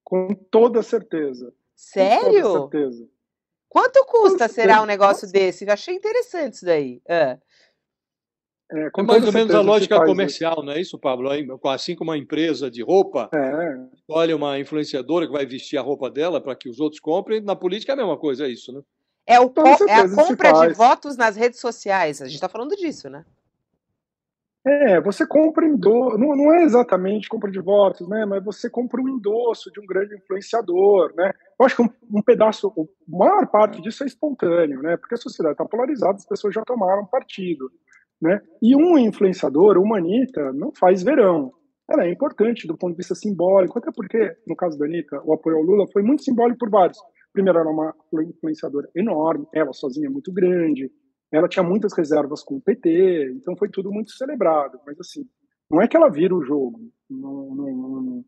Com 0.05 0.35
toda 0.35 0.83
certeza. 0.83 1.53
Sério? 1.75 2.43
Com 2.43 2.49
toda 2.49 2.61
certeza. 2.61 3.09
Quanto 3.69 4.05
custa, 4.05 4.49
será 4.49 4.83
um 4.83 4.87
negócio 4.87 5.31
desse? 5.31 5.65
Eu 5.65 5.73
achei 5.73 5.95
interessante 5.95 6.55
isso 6.55 6.65
daí. 6.65 7.01
Ah. 7.09 7.39
É, 8.73 8.91
é 8.97 9.03
mais 9.03 9.25
ou 9.25 9.33
menos 9.33 9.55
a 9.55 9.61
lógica 9.61 10.05
comercial, 10.05 10.55
isso. 10.55 10.63
não 10.63 10.73
é 10.73 10.81
isso, 10.81 10.99
Pablo? 10.99 11.29
Assim 11.65 11.97
como 11.97 12.11
uma 12.11 12.19
empresa 12.19 12.71
de 12.71 12.83
roupa 12.83 13.29
é. 13.35 13.77
olha 14.09 14.37
uma 14.37 14.59
influenciadora 14.59 15.27
que 15.27 15.33
vai 15.33 15.45
vestir 15.45 15.77
a 15.77 15.83
roupa 15.83 16.09
dela 16.09 16.41
para 16.41 16.55
que 16.55 16.69
os 16.69 16.79
outros 16.79 17.01
comprem, 17.01 17.41
na 17.41 17.57
política 17.57 17.93
é 17.93 17.95
a 17.95 17.97
mesma 17.97 18.17
coisa, 18.17 18.47
é 18.47 18.49
isso, 18.49 18.73
né? 18.73 18.81
É, 19.27 19.39
o 19.39 19.53
é 19.89 19.95
a 19.95 20.09
compra 20.09 20.53
de 20.53 20.75
votos 20.75 21.17
nas 21.17 21.37
redes 21.37 21.61
sociais. 21.61 22.21
A 22.21 22.25
gente 22.25 22.35
está 22.35 22.49
falando 22.49 22.75
disso, 22.75 23.09
né? 23.09 23.25
É, 24.65 25.01
você 25.01 25.27
compra 25.27 25.67
endosso, 25.67 26.19
não, 26.19 26.37
não 26.37 26.53
é 26.53 26.63
exatamente 26.65 27.31
compra 27.31 27.51
de 27.51 27.61
votos, 27.61 28.07
né? 28.07 28.27
Mas 28.27 28.45
você 28.45 28.69
compra 28.69 29.01
um 29.01 29.09
endosso 29.09 29.71
de 29.73 29.81
um 29.81 29.87
grande 29.87 30.15
influenciador, 30.15 31.15
né? 31.17 31.33
Eu 31.59 31.65
acho 31.65 31.77
que 31.77 31.83
um, 31.83 31.89
um 32.13 32.23
pedaço, 32.23 32.73
a 32.77 33.17
maior 33.17 33.47
parte 33.47 33.81
disso 33.81 34.05
é 34.05 34.07
espontâneo, 34.07 34.83
né? 34.83 34.99
Porque 34.99 35.15
a 35.15 35.19
sociedade 35.19 35.55
está 35.55 35.65
polarizada, 35.65 36.17
as 36.17 36.27
pessoas 36.27 36.55
já 36.55 36.63
tomaram 36.63 37.07
partido. 37.07 37.73
Né? 38.21 38.41
E 38.63 38.77
um 38.77 38.99
influenciador, 38.99 39.79
uma 39.79 39.99
Anitta, 39.99 40.53
não 40.53 40.73
faz 40.73 41.03
verão. 41.03 41.53
Ela 41.89 42.05
é 42.05 42.13
importante 42.13 42.67
do 42.67 42.77
ponto 42.77 42.93
de 42.93 42.99
vista 42.99 43.15
simbólico, 43.15 43.79
até 43.79 43.91
porque, 43.91 44.37
no 44.47 44.55
caso 44.55 44.79
da 44.79 44.85
Anitta, 44.85 45.21
o 45.25 45.33
apoio 45.33 45.57
ao 45.57 45.63
Lula 45.63 45.87
foi 45.93 46.03
muito 46.03 46.23
simbólico 46.23 46.59
por 46.59 46.71
vários. 46.71 46.99
Primeiro, 47.33 47.59
ela 47.59 47.71
é 47.71 47.73
uma 47.73 47.95
influenciadora 48.23 48.89
enorme, 48.95 49.47
ela 49.55 49.73
sozinha 49.73 50.07
é 50.07 50.11
muito 50.11 50.33
grande, 50.33 50.91
ela 51.33 51.49
tinha 51.49 51.63
muitas 51.63 51.93
reservas 51.97 52.43
com 52.43 52.57
o 52.57 52.61
PT, 52.61 53.33
então 53.37 53.57
foi 53.57 53.69
tudo 53.69 53.91
muito 53.91 54.13
celebrado. 54.13 54.79
Mas, 54.87 54.99
assim, 55.01 55.25
não 55.71 55.81
é 55.81 55.89
que 55.89 55.97
ela 55.97 56.11
vira 56.11 56.35
o 56.35 56.43
jogo, 56.43 56.81
não, 57.09 57.55
não, 57.55 58.03
não, 58.03 58.25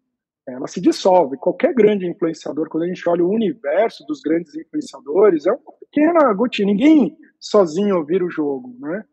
ela 0.49 0.67
se 0.67 0.81
dissolve. 0.81 1.37
Qualquer 1.37 1.75
grande 1.75 2.07
influenciador, 2.07 2.69
quando 2.69 2.85
a 2.85 2.89
gente 2.89 3.09
olha 3.09 3.25
o 3.25 3.31
universo 3.31 4.05
dos 4.07 4.21
grandes 4.21 4.55
influenciadores, 4.55 5.47
é 5.47 5.53
um 5.53 5.59
pequena 5.81 6.33
gotinha. 6.33 6.67
Ninguém 6.67 7.17
sozinho 7.39 8.05
vira 8.05 8.25
o 8.25 8.31
jogo, 8.31 8.77
né? 8.81 9.05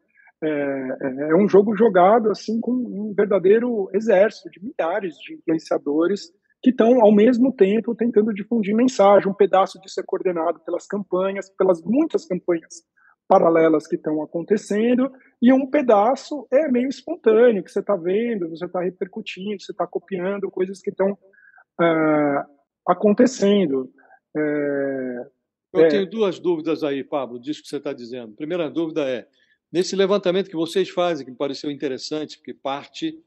É, 0.42 0.48
é, 0.48 1.32
é 1.32 1.36
um 1.36 1.50
jogo 1.50 1.76
jogado 1.76 2.32
assim 2.32 2.60
com 2.62 2.72
um 2.72 3.14
verdadeiro 3.16 3.90
exército 3.94 4.50
de 4.50 4.62
milhares 4.64 5.16
de 5.18 5.36
influenciadores 5.36 6.32
que 6.62 6.70
estão 6.70 7.02
ao 7.02 7.14
mesmo 7.14 7.54
tempo 7.54 7.96
tentando 7.96 8.34
difundir 8.34 8.76
mensagem. 8.76 9.30
Um 9.30 9.36
pedaço 9.36 9.80
disso 9.80 10.00
é 10.00 10.04
coordenado 10.06 10.60
pelas 10.60 10.86
campanhas, 10.86 11.50
pelas 11.58 11.82
muitas 11.82 12.26
campanhas 12.26 12.84
paralelas 13.30 13.86
que 13.86 13.96
estão 13.96 14.24
acontecendo, 14.24 15.12
e 15.40 15.54
um 15.54 15.70
pedaço 15.70 16.48
é 16.52 16.68
meio 16.68 16.90
espontâneo, 16.90 17.64
que 17.64 17.72
você 17.72 17.80
está 17.80 17.96
vendo, 17.96 18.50
você 18.50 18.66
está 18.66 18.82
repercutindo, 18.82 19.62
você 19.62 19.72
está 19.72 19.86
copiando 19.86 20.50
coisas 20.50 20.82
que 20.82 20.90
estão 20.90 21.12
uh, 21.12 22.44
acontecendo. 22.88 23.88
É, 24.36 25.28
Eu 25.74 25.82
é... 25.82 25.88
tenho 25.90 26.10
duas 26.10 26.40
dúvidas 26.40 26.84
aí, 26.84 27.04
Pablo, 27.04 27.40
disso 27.40 27.62
que 27.62 27.70
você 27.70 27.78
está 27.78 27.94
dizendo. 27.94 28.36
Primeira 28.36 28.68
dúvida 28.68 29.08
é, 29.08 29.28
nesse 29.72 29.96
levantamento 29.96 30.50
que 30.50 30.56
vocês 30.56 30.90
fazem, 30.90 31.26
que 31.26 31.32
me 31.32 31.38
pareceu 31.38 31.70
interessante, 31.70 32.38
porque 32.38 32.54
parte, 32.54 33.18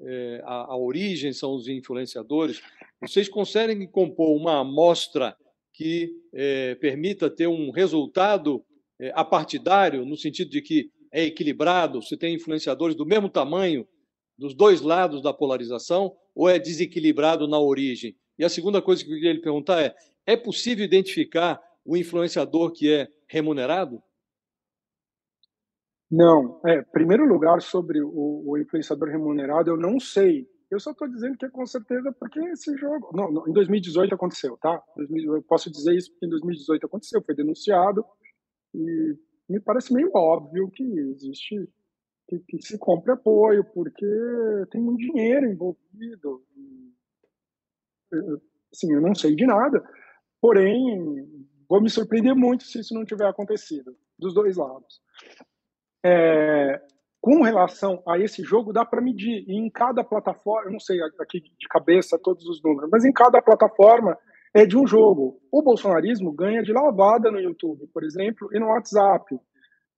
é, 0.00 0.42
a, 0.44 0.72
a 0.72 0.76
origem 0.76 1.32
são 1.32 1.54
os 1.54 1.68
influenciadores, 1.68 2.60
vocês 3.00 3.28
conseguem 3.28 3.86
compor 3.86 4.36
uma 4.36 4.60
amostra 4.60 5.36
que 5.72 6.12
é, 6.32 6.74
permita 6.76 7.30
ter 7.30 7.46
um 7.46 7.70
resultado 7.70 8.64
é, 9.00 9.10
apartidário, 9.14 10.04
no 10.04 10.16
sentido 10.16 10.50
de 10.50 10.60
que 10.60 10.90
é 11.10 11.24
equilibrado, 11.24 12.02
se 12.02 12.16
tem 12.16 12.34
influenciadores 12.34 12.96
do 12.96 13.06
mesmo 13.06 13.28
tamanho 13.28 13.86
dos 14.38 14.54
dois 14.54 14.80
lados 14.80 15.22
da 15.22 15.32
polarização, 15.32 16.16
ou 16.34 16.48
é 16.48 16.58
desequilibrado 16.58 17.46
na 17.46 17.58
origem? 17.58 18.16
E 18.38 18.44
a 18.44 18.48
segunda 18.48 18.80
coisa 18.80 19.04
que 19.04 19.10
eu 19.10 19.14
queria 19.16 19.32
lhe 19.32 19.40
perguntar 19.40 19.82
é: 19.82 19.94
é 20.26 20.36
possível 20.36 20.84
identificar 20.84 21.60
o 21.84 21.96
influenciador 21.96 22.72
que 22.72 22.90
é 22.90 23.08
remunerado? 23.26 24.02
Não. 26.12 26.60
É, 26.66 26.82
primeiro 26.82 27.24
lugar, 27.26 27.62
sobre 27.62 28.02
o, 28.02 28.42
o 28.46 28.58
influenciador 28.58 29.08
remunerado, 29.08 29.70
eu 29.70 29.78
não 29.78 29.98
sei. 29.98 30.46
Eu 30.70 30.78
só 30.78 30.90
estou 30.90 31.08
dizendo 31.08 31.38
que 31.38 31.46
é 31.46 31.50
com 31.50 31.64
certeza 31.64 32.12
porque 32.12 32.38
esse 32.50 32.76
jogo. 32.76 33.10
Não, 33.14 33.32
não, 33.32 33.48
em 33.48 33.52
2018 33.52 34.14
aconteceu, 34.14 34.58
tá? 34.58 34.82
Eu 34.98 35.42
posso 35.44 35.70
dizer 35.70 35.94
isso 35.96 36.10
porque 36.12 36.26
em 36.26 36.28
2018 36.28 36.84
aconteceu, 36.84 37.22
foi 37.22 37.34
denunciado. 37.34 38.04
E 38.74 39.16
me 39.48 39.58
parece 39.60 39.94
meio 39.94 40.10
óbvio 40.14 40.70
que 40.70 40.82
existe 40.82 41.66
que, 42.28 42.38
que 42.40 42.60
se 42.60 42.78
compre 42.78 43.12
apoio, 43.12 43.64
porque 43.72 44.06
tem 44.70 44.82
muito 44.82 44.98
dinheiro 44.98 45.46
envolvido. 45.46 46.42
Assim, 48.70 48.92
eu 48.92 49.00
não 49.00 49.14
sei 49.14 49.34
de 49.34 49.46
nada, 49.46 49.82
porém, 50.40 51.26
vou 51.68 51.80
me 51.80 51.88
surpreender 51.88 52.34
muito 52.34 52.64
se 52.64 52.80
isso 52.80 52.94
não 52.94 53.04
tiver 53.04 53.26
acontecido, 53.26 53.96
dos 54.18 54.34
dois 54.34 54.58
lados. 54.58 55.00
É, 56.04 56.80
com 57.22 57.42
relação 57.42 58.02
a 58.06 58.18
esse 58.18 58.42
jogo, 58.42 58.72
dá 58.72 58.84
para 58.84 59.00
medir. 59.00 59.44
E 59.46 59.56
em 59.56 59.70
cada 59.70 60.02
plataforma, 60.02 60.68
eu 60.68 60.72
não 60.72 60.80
sei 60.80 60.98
aqui 61.20 61.40
de 61.40 61.68
cabeça 61.68 62.18
todos 62.20 62.44
os 62.48 62.60
números, 62.62 62.90
mas 62.90 63.04
em 63.04 63.12
cada 63.12 63.40
plataforma 63.40 64.18
é 64.52 64.66
de 64.66 64.76
um 64.76 64.86
jogo. 64.86 65.40
O 65.50 65.62
bolsonarismo 65.62 66.32
ganha 66.32 66.62
de 66.62 66.72
lavada 66.72 67.30
no 67.30 67.38
YouTube, 67.38 67.86
por 67.94 68.02
exemplo, 68.02 68.48
e 68.52 68.58
no 68.58 68.66
WhatsApp. 68.66 69.38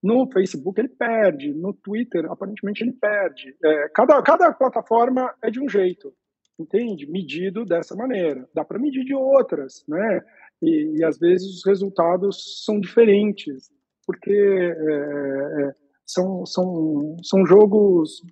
No 0.02 0.30
Facebook 0.30 0.78
ele 0.78 0.90
perde, 0.90 1.54
no 1.54 1.72
Twitter 1.72 2.30
aparentemente 2.30 2.84
ele 2.84 2.92
perde. 2.92 3.56
É, 3.64 3.88
cada, 3.94 4.20
cada 4.22 4.52
plataforma 4.52 5.34
é 5.42 5.50
de 5.50 5.58
um 5.58 5.68
jeito, 5.68 6.12
entende? 6.60 7.10
Medido 7.10 7.64
dessa 7.64 7.96
maneira. 7.96 8.46
Dá 8.54 8.62
para 8.66 8.78
medir 8.78 9.02
de 9.02 9.14
outras, 9.14 9.82
né? 9.88 10.20
E, 10.62 10.98
e, 10.98 11.04
às 11.04 11.18
vezes 11.18 11.48
os 11.48 11.66
resultados 11.66 12.62
são 12.64 12.78
diferentes, 12.78 13.70
porque 14.06 14.30
é, 14.30 15.68
é 15.68 15.83
são, 16.06 16.44
são, 16.46 17.16
são 17.22 17.46
jogos. 17.46 18.22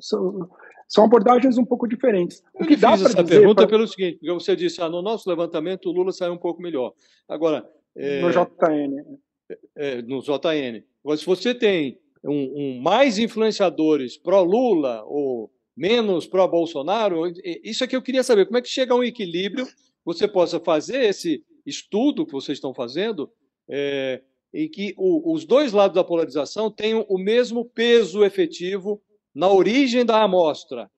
São, 0.00 0.48
são 0.88 1.04
abordagens 1.04 1.58
um 1.58 1.64
pouco 1.64 1.88
diferentes. 1.88 2.42
O 2.54 2.64
que 2.64 2.76
dá 2.76 2.92
essa 2.92 3.24
pergunta 3.24 3.62
pra... 3.62 3.68
pelo 3.68 3.88
seguinte, 3.88 4.18
porque 4.18 4.32
você 4.32 4.54
disse, 4.54 4.80
ah, 4.82 4.88
no 4.88 5.02
nosso 5.02 5.28
levantamento 5.28 5.88
o 5.88 5.92
Lula 5.92 6.12
saiu 6.12 6.32
um 6.32 6.38
pouco 6.38 6.60
melhor. 6.62 6.92
Agora... 7.28 7.68
É... 7.96 8.20
No 8.20 8.30
JN. 8.30 9.18
É, 9.50 9.58
é, 9.76 10.02
no 10.02 10.20
JN. 10.20 10.84
Mas 11.04 11.20
se 11.20 11.26
você 11.26 11.54
tem 11.54 11.98
um, 12.24 12.52
um 12.54 12.80
mais 12.80 13.18
influenciadores 13.18 14.16
pró-Lula 14.16 15.02
ou 15.06 15.50
menos 15.76 16.26
pró-Bolsonaro, 16.26 17.24
isso 17.64 17.82
é 17.82 17.86
que 17.86 17.96
eu 17.96 18.02
queria 18.02 18.22
saber. 18.22 18.46
Como 18.46 18.58
é 18.58 18.62
que 18.62 18.68
chega 18.68 18.92
a 18.92 18.96
um 18.96 19.04
equilíbrio 19.04 19.66
você 20.04 20.26
possa 20.26 20.60
fazer 20.60 21.04
esse 21.04 21.44
estudo 21.64 22.26
que 22.26 22.32
vocês 22.32 22.58
estão 22.58 22.74
fazendo 22.74 23.30
é, 23.68 24.20
em 24.52 24.68
que 24.68 24.94
o, 24.96 25.32
os 25.32 25.44
dois 25.44 25.72
lados 25.72 25.94
da 25.94 26.04
polarização 26.04 26.70
tenham 26.70 27.06
o 27.08 27.18
mesmo 27.18 27.64
peso 27.64 28.24
efetivo 28.24 29.00
na 29.34 29.48
origem 29.48 30.04
da 30.04 30.22
amostra. 30.22 30.90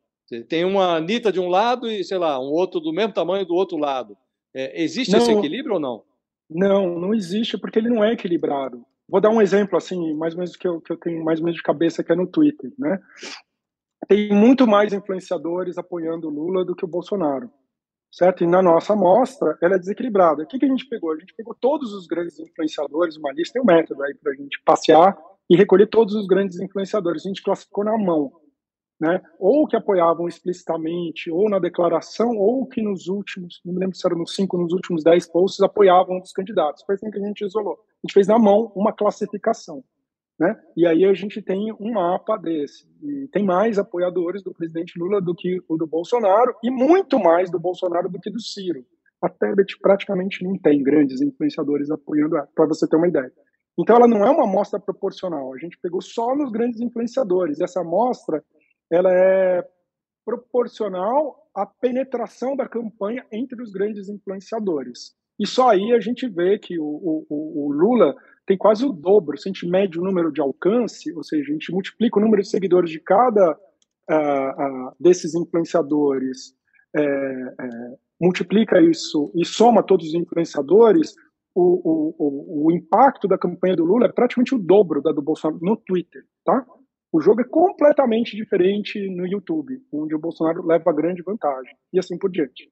Tem 0.49 0.65
uma 0.65 0.97
Anitta 0.97 1.31
de 1.31 1.39
um 1.39 1.49
lado 1.49 1.89
e, 1.91 2.03
sei 2.03 2.19
lá, 2.19 2.41
um 2.41 2.51
outro 2.51 2.81
do 2.81 2.93
mesmo 2.93 3.13
tamanho 3.13 3.47
do 3.47 3.55
outro 3.55 3.77
lado. 3.77 4.17
É, 4.53 4.83
existe 4.83 5.13
não, 5.13 5.19
esse 5.19 5.33
equilíbrio 5.33 5.75
ou 5.75 5.81
não? 5.81 6.03
Não, 6.51 6.99
não 6.99 7.15
existe 7.15 7.59
porque 7.59 7.79
ele 7.79 7.91
não 7.91 8.03
é 8.03 8.13
equilibrado. 8.13 8.85
Vou 9.09 9.21
dar 9.21 9.31
um 9.31 9.43
exemplo, 9.43 9.77
assim, 9.77 10.15
mais 10.15 10.35
ou 10.35 10.39
menos 10.39 10.57
que 10.57 10.67
eu, 10.67 10.81
que 10.81 10.93
eu 10.93 10.97
tenho 10.97 11.23
mais 11.23 11.39
ou 11.39 11.45
menos 11.45 11.59
de 11.59 11.63
cabeça, 11.63 12.03
que 12.03 12.11
é 12.11 12.17
no 12.17 12.27
Twitter, 12.27 12.73
né? 12.79 13.01
Tem 14.09 14.31
muito 14.31 14.67
mais 14.67 14.93
influenciadores 14.93 15.79
apoiando 15.79 16.29
o 16.29 16.31
Lula 16.31 16.65
do 16.65 16.75
que 16.75 16.85
o 16.85 16.89
Bolsonaro, 16.89 17.51
certo? 18.15 18.45
E 18.45 18.47
na 18.47 18.63
nossa 18.63 18.93
amostra, 18.93 19.59
ela 19.61 19.75
é 19.75 19.79
desequilibrada. 19.79 20.45
O 20.45 20.47
que, 20.47 20.59
que 20.59 20.65
a 20.65 20.69
gente 20.69 20.87
pegou? 20.87 21.13
A 21.13 21.19
gente 21.19 21.35
pegou 21.35 21.53
todos 21.53 21.93
os 21.93 22.07
grandes 22.07 22.39
influenciadores, 22.39 23.17
uma 23.17 23.33
lista, 23.33 23.55
tem 23.55 23.63
um 23.63 23.67
método 23.67 24.03
aí 24.05 24.15
para 24.15 24.33
a 24.33 24.35
gente 24.37 24.63
passear 24.65 25.19
e 25.51 25.57
recolher 25.57 25.89
todos 25.89 26.15
os 26.15 26.27
grandes 26.27 26.61
influenciadores. 26.61 27.27
A 27.27 27.29
gente 27.29 27.43
classificou 27.43 27.85
na 27.85 27.99
mão, 27.99 28.33
né? 29.01 29.21
Ou 29.39 29.67
que 29.67 29.75
apoiavam 29.75 30.29
explicitamente, 30.29 31.29
ou 31.29 31.51
na 31.51 31.59
declaração, 31.59 32.37
ou 32.37 32.65
que 32.67 32.81
nos 32.81 33.09
últimos, 33.09 33.61
não 33.65 33.75
me 33.75 33.81
lembro 33.81 33.97
se 33.97 34.07
era 34.07 34.15
nos 34.15 34.35
cinco, 34.35 34.57
nos 34.57 34.73
últimos 34.73 35.03
dez 35.03 35.27
posts, 35.27 35.61
apoiavam 35.61 36.21
os 36.21 36.33
candidatos. 36.33 36.85
Foi 36.87 36.95
assim 36.95 37.11
que 37.11 37.19
a 37.19 37.27
gente 37.27 37.45
isolou. 37.45 37.75
A 37.75 38.07
gente 38.07 38.15
fez 38.15 38.29
na 38.29 38.39
mão 38.39 38.71
uma 38.77 38.93
classificação. 38.93 39.83
Né? 40.39 40.55
E 40.77 40.87
aí 40.87 41.05
a 41.05 41.15
gente 41.15 41.41
tem 41.41 41.73
um 41.81 41.93
mapa 41.93 42.37
desse. 42.37 42.89
E 43.03 43.29
tem 43.29 43.45
mais 43.45 43.79
apoiadores 43.79 44.43
do 44.43 44.53
presidente 44.53 44.99
Lula 44.99 45.21
do 45.21 45.35
que 45.35 45.61
o 45.69 45.77
do 45.77 45.87
Bolsonaro, 45.87 46.55
e 46.63 46.71
muito 46.71 47.19
mais 47.19 47.51
do 47.51 47.59
Bolsonaro 47.59 48.09
do 48.09 48.19
que 48.19 48.31
do 48.31 48.41
Ciro. 48.41 48.85
A 49.23 49.29
Tebet 49.29 49.79
praticamente 49.81 50.45
não 50.45 50.59
tem 50.59 50.83
grandes 50.83 51.23
influenciadores 51.23 51.91
apoiando 51.91 52.37
para 52.55 52.67
você 52.67 52.87
ter 52.89 52.97
uma 52.97 53.09
ideia. 53.09 53.33
Então, 53.79 53.97
ela 53.97 54.07
não 54.07 54.25
é 54.25 54.31
uma 54.31 54.45
amostra 54.45 54.79
proporcional. 54.79 55.53
A 55.53 55.59
gente 55.59 55.79
pegou 55.81 56.01
só 56.01 56.35
nos 56.37 56.51
grandes 56.53 56.81
influenciadores. 56.81 57.61
Essa 57.61 57.81
amostra 57.81 58.43
ela 58.91 59.11
é 59.13 59.67
proporcional 60.25 61.49
à 61.55 61.67
penetração 61.67 62.57
da 62.57 62.69
campanha 62.69 63.25
entre 63.33 63.61
os 63.63 63.71
grandes 63.71 64.09
influenciadores. 64.09 65.15
E 65.39 65.47
só 65.47 65.71
aí 65.71 65.93
a 65.93 66.01
gente 66.01 66.29
vê 66.29 66.59
que 66.59 66.79
o, 66.79 66.85
o, 67.29 67.67
o 67.67 67.73
Lula 67.73 68.15
tem 68.47 68.57
quase 68.57 68.85
o 68.85 68.93
dobro. 68.93 69.39
Se 69.39 69.49
a 69.49 69.53
gente 69.53 69.67
mede 69.67 69.99
o 69.99 70.05
número 70.05 70.33
de 70.33 70.41
alcance, 70.41 71.13
ou 71.15 71.23
seja, 71.23 71.51
a 71.51 71.53
gente 71.53 71.73
multiplica 71.73 72.19
o 72.19 72.23
número 72.23 72.43
de 72.43 72.49
seguidores 72.49 72.91
de 72.91 73.01
cada 73.01 73.53
uh, 73.53 74.89
uh, 74.89 74.93
desses 75.01 75.35
influenciadores, 75.35 76.55
é, 76.97 77.03
é, 77.03 77.69
multiplica 78.21 78.81
isso 78.81 79.33
e 79.35 79.45
soma 79.45 79.83
todos 79.83 80.09
os 80.09 80.15
influenciadores, 80.15 81.15
o, 81.55 82.15
o, 82.19 82.67
o, 82.67 82.73
impacto 82.73 83.29
da 83.29 83.39
campanha 83.39 83.77
do 83.77 83.85
Lula 83.85 84.07
é 84.07 84.13
praticamente 84.13 84.55
o 84.55 84.59
dobro 84.59 85.01
da 85.01 85.13
do 85.13 85.23
Bolsonaro 85.23 85.61
no 85.63 85.77
Twitter, 85.77 86.23
tá? 86.45 86.65
O 87.13 87.21
jogo 87.21 87.41
é 87.41 87.45
completamente 87.45 88.37
diferente 88.37 89.09
no 89.09 89.25
YouTube, 89.25 89.81
onde 89.93 90.17
o 90.17 90.19
Bolsonaro 90.19 90.67
leva 90.67 90.93
grande 90.93 91.23
vantagem, 91.23 91.77
e 91.93 91.99
assim 91.99 92.19
por 92.19 92.31
diante. 92.31 92.69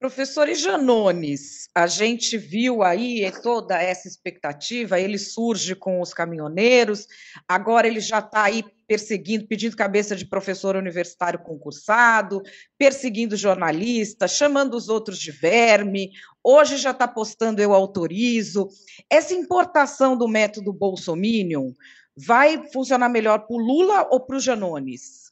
Professor 0.00 0.48
Janones, 0.54 1.68
a 1.74 1.86
gente 1.86 2.38
viu 2.38 2.82
aí 2.82 3.30
toda 3.42 3.78
essa 3.78 4.08
expectativa, 4.08 4.98
ele 4.98 5.18
surge 5.18 5.74
com 5.74 6.00
os 6.00 6.14
caminhoneiros, 6.14 7.06
agora 7.46 7.86
ele 7.86 8.00
já 8.00 8.20
está 8.20 8.44
aí 8.44 8.64
perseguindo, 8.88 9.46
pedindo 9.46 9.76
cabeça 9.76 10.16
de 10.16 10.24
professor 10.24 10.74
universitário 10.74 11.38
concursado, 11.40 12.40
perseguindo 12.78 13.36
jornalista, 13.36 14.26
chamando 14.26 14.72
os 14.74 14.88
outros 14.88 15.18
de 15.18 15.30
verme, 15.30 16.12
hoje 16.42 16.78
já 16.78 16.92
está 16.92 17.06
postando 17.06 17.60
eu 17.60 17.74
autorizo. 17.74 18.68
Essa 19.10 19.34
importação 19.34 20.16
do 20.16 20.26
método 20.26 20.72
Bolsominion 20.72 21.72
vai 22.16 22.70
funcionar 22.72 23.10
melhor 23.10 23.40
para 23.40 23.54
o 23.54 23.58
Lula 23.58 24.08
ou 24.10 24.18
para 24.20 24.38
o 24.38 24.40
Janones? 24.40 25.30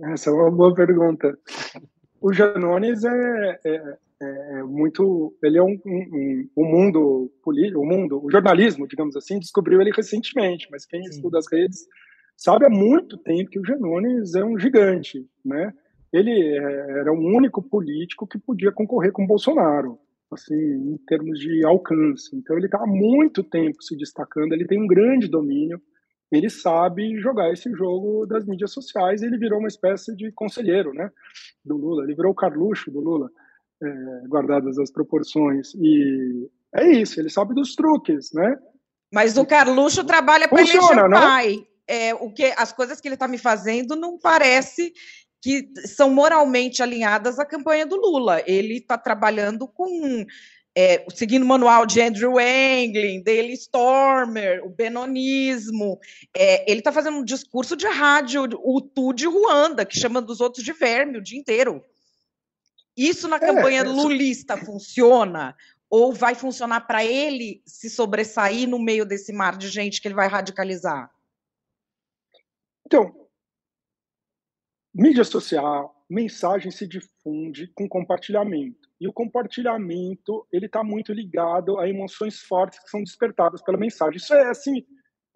Essa 0.00 0.30
é 0.30 0.32
uma 0.32 0.52
boa 0.52 0.72
pergunta 0.72 1.36
o 2.24 2.32
Janones 2.32 3.04
é, 3.04 3.60
é, 3.66 3.98
é, 4.22 4.62
muito. 4.62 5.36
Ele 5.42 5.58
é 5.58 5.62
um, 5.62 5.78
um, 5.84 6.48
um 6.56 6.64
mundo 6.64 7.30
político, 7.42 7.80
o 7.80 7.86
mundo, 7.86 8.18
o 8.24 8.30
jornalismo, 8.30 8.88
digamos 8.88 9.14
assim, 9.14 9.38
descobriu 9.38 9.78
ele 9.78 9.92
recentemente, 9.94 10.66
mas 10.70 10.86
quem 10.86 11.02
Sim. 11.02 11.10
estuda 11.10 11.38
as 11.38 11.44
redes 11.52 11.86
sabe 12.34 12.64
há 12.64 12.70
muito 12.70 13.18
tempo 13.18 13.50
que 13.50 13.60
o 13.60 13.64
Janones 13.66 14.34
é 14.34 14.42
um 14.42 14.58
gigante, 14.58 15.28
né? 15.44 15.70
Ele 16.10 16.30
é, 16.30 17.00
era 17.00 17.12
o 17.12 17.36
único 17.36 17.62
político 17.62 18.26
que 18.26 18.38
podia 18.38 18.72
concorrer 18.72 19.12
com 19.12 19.24
o 19.24 19.28
Bolsonaro. 19.28 19.98
assim, 20.32 20.54
em 20.54 20.96
termos 21.06 21.38
de 21.38 21.62
alcance. 21.66 22.34
Então 22.34 22.56
ele 22.56 22.66
está 22.66 22.78
há 22.78 22.86
muito 22.86 23.44
tempo 23.44 23.82
se 23.82 23.94
destacando, 23.98 24.54
ele 24.54 24.66
tem 24.66 24.82
um 24.82 24.86
grande 24.86 25.28
domínio, 25.28 25.78
ele 26.30 26.50
sabe 26.50 27.18
jogar 27.20 27.52
esse 27.52 27.70
jogo 27.72 28.26
das 28.26 28.46
mídias 28.46 28.72
sociais, 28.72 29.22
ele 29.22 29.38
virou 29.38 29.58
uma 29.58 29.68
espécie 29.68 30.14
de 30.16 30.32
conselheiro, 30.32 30.92
né, 30.92 31.10
do 31.64 31.76
Lula, 31.76 32.04
ele 32.04 32.14
virou 32.14 32.32
o 32.32 32.34
Carluxo 32.34 32.90
do 32.90 33.00
Lula, 33.00 33.30
é, 33.82 34.28
guardadas 34.28 34.78
as 34.78 34.90
proporções, 34.90 35.74
e 35.74 36.48
é 36.74 36.90
isso, 36.92 37.20
ele 37.20 37.30
sabe 37.30 37.54
dos 37.54 37.74
truques, 37.74 38.32
né? 38.32 38.56
Mas 39.12 39.36
o 39.38 39.46
Carluxo 39.46 40.04
trabalha 40.04 40.48
para 40.48 40.60
eleger 40.60 40.80
o 40.82 41.10
pai. 41.10 41.64
É, 41.86 42.14
o 42.14 42.32
que, 42.32 42.52
as 42.56 42.72
coisas 42.72 43.00
que 43.00 43.06
ele 43.06 43.14
está 43.14 43.28
me 43.28 43.38
fazendo 43.38 43.94
não 43.94 44.18
parece 44.18 44.92
que 45.40 45.68
são 45.86 46.10
moralmente 46.10 46.82
alinhadas 46.82 47.38
à 47.38 47.44
campanha 47.44 47.86
do 47.86 47.96
Lula. 47.96 48.42
Ele 48.46 48.78
está 48.78 48.96
trabalhando 48.96 49.68
com 49.68 50.24
é, 50.76 51.06
seguindo 51.14 51.44
o 51.44 51.46
manual 51.46 51.86
de 51.86 52.00
Andrew 52.00 52.36
Anglin, 52.38 53.22
Daily 53.22 53.52
Stormer, 53.52 54.64
o 54.64 54.68
benonismo. 54.68 56.00
É, 56.36 56.68
ele 56.70 56.80
está 56.80 56.90
fazendo 56.90 57.18
um 57.18 57.24
discurso 57.24 57.76
de 57.76 57.86
rádio, 57.86 58.42
o 58.62 58.80
Tu 58.80 59.12
de 59.12 59.26
Ruanda, 59.26 59.84
que 59.86 59.98
chama 59.98 60.20
dos 60.20 60.40
outros 60.40 60.64
de 60.64 60.72
verme 60.72 61.18
o 61.18 61.22
dia 61.22 61.38
inteiro. 61.38 61.84
Isso 62.96 63.28
na 63.28 63.36
é, 63.36 63.40
campanha 63.40 63.80
é, 63.82 63.84
lulista 63.84 64.56
funciona? 64.56 65.56
Ou 65.88 66.12
vai 66.12 66.34
funcionar 66.34 66.80
para 66.80 67.04
ele 67.04 67.62
se 67.64 67.88
sobressair 67.88 68.68
no 68.68 68.80
meio 68.80 69.04
desse 69.04 69.32
mar 69.32 69.56
de 69.56 69.68
gente 69.68 70.00
que 70.00 70.08
ele 70.08 70.14
vai 70.14 70.26
radicalizar? 70.26 71.08
Então, 72.84 73.28
mídia 74.92 75.22
social, 75.22 76.04
mensagem 76.10 76.72
se 76.72 76.86
difunde 76.86 77.68
com 77.74 77.88
compartilhamento. 77.88 78.88
E 79.04 79.06
o 79.06 79.12
compartilhamento, 79.12 80.46
ele 80.50 80.64
está 80.64 80.82
muito 80.82 81.12
ligado 81.12 81.78
a 81.78 81.86
emoções 81.86 82.40
fortes 82.40 82.78
que 82.78 82.88
são 82.88 83.02
despertadas 83.02 83.62
pela 83.62 83.76
mensagem. 83.76 84.16
Isso 84.16 84.32
é 84.32 84.48
assim, 84.48 84.82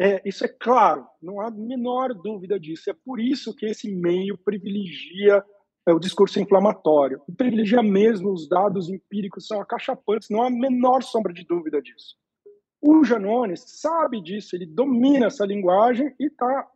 é, 0.00 0.22
isso 0.26 0.42
é 0.42 0.48
claro, 0.48 1.06
não 1.20 1.38
há 1.38 1.50
menor 1.50 2.14
dúvida 2.14 2.58
disso. 2.58 2.88
É 2.88 2.94
por 2.94 3.20
isso 3.20 3.54
que 3.54 3.66
esse 3.66 3.94
meio 3.94 4.38
privilegia 4.38 5.44
é, 5.86 5.92
o 5.92 5.98
discurso 5.98 6.40
inflamatório. 6.40 7.20
Privilegia 7.36 7.82
mesmo 7.82 8.32
os 8.32 8.48
dados 8.48 8.88
empíricos, 8.88 9.46
são 9.46 9.60
acachapantes, 9.60 10.30
não 10.30 10.42
há 10.42 10.48
menor 10.48 11.02
sombra 11.02 11.30
de 11.30 11.44
dúvida 11.44 11.82
disso. 11.82 12.16
O 12.80 13.04
Janones 13.04 13.64
sabe 13.66 14.22
disso, 14.22 14.56
ele 14.56 14.64
domina 14.64 15.26
essa 15.26 15.44
linguagem 15.44 16.14
e 16.18 16.24
está 16.24 16.66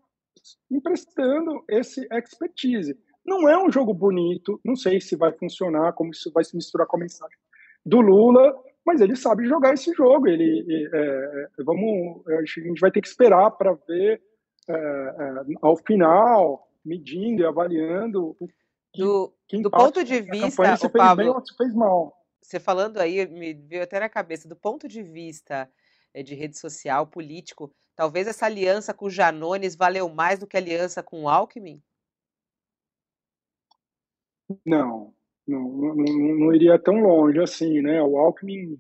emprestando 0.70 1.64
esse 1.70 2.07
expertise. 2.12 2.99
Não 3.25 3.49
é 3.49 3.57
um 3.57 3.70
jogo 3.70 3.95
bonito, 3.95 4.61
não 4.64 4.75
sei 4.75 5.01
se 5.01 5.16
vai 5.16 5.33
funcionar, 5.33 5.93
como 5.93 6.11
isso 6.11 6.31
vai 6.33 6.45
se 6.45 6.57
misturar 6.57 6.87
com 6.87 6.97
a 6.97 7.01
mensagem 7.01 7.37
do 7.85 8.01
Lula, 8.01 8.55
mas 8.85 9.01
ele 9.01 9.16
sabe 9.16 9.47
jogar 9.47 9.75
esse 9.75 9.93
jogo. 9.93 10.29
Ele, 10.29 10.89
é, 10.93 11.49
é 11.59 11.62
vamos, 11.64 12.27
a 12.29 12.45
gente 12.45 12.81
vai 12.81 12.91
ter 12.91 13.01
que 13.01 13.09
esperar 13.09 13.51
para 13.53 13.73
ver 13.73 14.20
é, 14.68 14.73
é, 14.75 15.55
ao 15.61 15.77
final, 15.77 16.68
medindo 16.85 17.43
e 17.43 17.47
avaliando 17.47 18.37
do, 18.95 19.33
do 19.51 19.70
ponto 19.70 20.05
de 20.05 20.20
vista, 20.20 20.87
o 20.87 20.91
Pablo, 20.91 21.35
bem, 21.35 21.43
fez 21.57 21.75
mal. 21.75 22.14
Você 22.41 22.61
falando 22.61 22.99
aí 22.99 23.27
me 23.27 23.55
veio 23.55 23.83
até 23.83 23.99
na 23.99 24.09
cabeça 24.09 24.49
do 24.49 24.57
ponto 24.57 24.87
de 24.87 25.03
vista 25.03 25.70
é, 26.12 26.23
de 26.23 26.35
rede 26.35 26.59
social, 26.59 27.07
político, 27.07 27.73
talvez 27.97 28.27
essa 28.27 28.47
aliança 28.47 28.93
com 28.93 29.07
o 29.07 29.11
Janones 29.11 29.75
valeu 29.75 30.09
mais 30.09 30.39
do 30.39 30.47
que 30.47 30.57
a 30.57 30.61
aliança 30.61 31.03
com 31.03 31.23
o 31.23 31.29
Alckmin? 31.29 31.83
Não, 34.64 35.12
não, 35.47 35.95
não, 35.95 35.95
não 35.95 36.55
iria 36.55 36.78
tão 36.78 37.01
longe 37.01 37.40
assim, 37.40 37.80
né? 37.80 38.03
O 38.03 38.16
Alckmin 38.16 38.78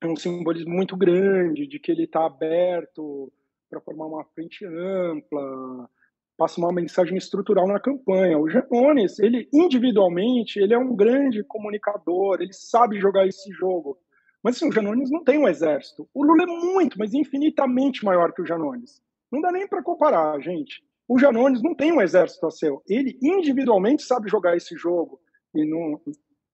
é 0.00 0.06
um 0.06 0.16
simbolismo 0.16 0.72
muito 0.72 0.96
grande 0.96 1.66
de 1.66 1.78
que 1.78 1.90
ele 1.90 2.04
está 2.04 2.26
aberto 2.26 3.32
para 3.70 3.80
formar 3.80 4.06
uma 4.06 4.24
frente 4.24 4.64
ampla, 4.66 5.88
passa 6.36 6.60
uma 6.60 6.72
mensagem 6.72 7.16
estrutural 7.16 7.66
na 7.66 7.80
campanha. 7.80 8.38
O 8.38 8.48
Janones, 8.48 9.18
ele 9.18 9.48
individualmente, 9.52 10.58
ele 10.58 10.74
é 10.74 10.78
um 10.78 10.94
grande 10.94 11.42
comunicador, 11.44 12.40
ele 12.40 12.52
sabe 12.52 13.00
jogar 13.00 13.26
esse 13.26 13.50
jogo. 13.52 13.98
Mas 14.42 14.56
assim, 14.56 14.68
o 14.68 14.72
Janones 14.72 15.10
não 15.10 15.22
tem 15.22 15.38
um 15.38 15.48
exército. 15.48 16.08
O 16.12 16.24
Lula 16.24 16.42
é 16.42 16.46
muito, 16.46 16.98
mas 16.98 17.14
infinitamente 17.14 18.04
maior 18.04 18.32
que 18.32 18.42
o 18.42 18.46
Janones. 18.46 19.00
Não 19.30 19.40
dá 19.40 19.52
nem 19.52 19.68
para 19.68 19.82
comparar, 19.82 20.38
gente. 20.40 20.82
O 21.12 21.18
Janones 21.18 21.62
não 21.62 21.74
tem 21.74 21.92
um 21.92 22.00
exército 22.00 22.46
a 22.46 22.50
seu. 22.50 22.82
Ele 22.88 23.18
individualmente 23.22 24.02
sabe 24.02 24.30
jogar 24.30 24.56
esse 24.56 24.74
jogo. 24.74 25.20
E 25.54 25.62
não... 25.62 26.00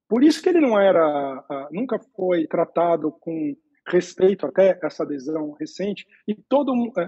Por 0.09 0.25
isso 0.25 0.43
que 0.43 0.49
ele 0.49 0.61
não 0.61 0.77
era, 0.77 1.45
nunca 1.71 2.01
foi 2.17 2.45
tratado 2.49 3.13
com 3.21 3.55
respeito 3.87 4.47
até 4.47 4.77
essa 4.83 5.05
adesão 5.05 5.53
recente. 5.53 6.05
E 6.27 6.35
todo, 6.35 6.73
é, 6.99 7.03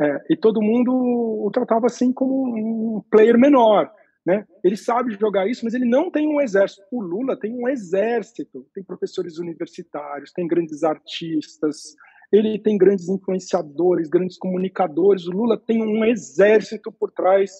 é, 0.00 0.06
é, 0.06 0.24
e 0.30 0.36
todo 0.36 0.62
mundo 0.62 0.92
o 0.94 1.50
tratava 1.52 1.86
assim 1.86 2.12
como 2.12 2.98
um 2.98 3.02
player 3.10 3.36
menor. 3.36 3.90
Né? 4.24 4.46
Ele 4.62 4.76
sabe 4.76 5.18
jogar 5.18 5.48
isso, 5.48 5.64
mas 5.64 5.74
ele 5.74 5.86
não 5.88 6.08
tem 6.08 6.28
um 6.28 6.40
exército. 6.40 6.82
O 6.92 7.02
Lula 7.02 7.36
tem 7.36 7.52
um 7.52 7.68
exército, 7.68 8.64
tem 8.72 8.84
professores 8.84 9.38
universitários, 9.38 10.30
tem 10.30 10.46
grandes 10.46 10.84
artistas, 10.84 11.96
ele 12.32 12.58
tem 12.58 12.76
grandes 12.76 13.08
influenciadores, 13.08 14.08
grandes 14.08 14.38
comunicadores. 14.38 15.26
O 15.26 15.32
Lula 15.32 15.56
tem 15.56 15.82
um 15.82 16.04
exército 16.04 16.90
por 16.92 17.10
trás 17.10 17.50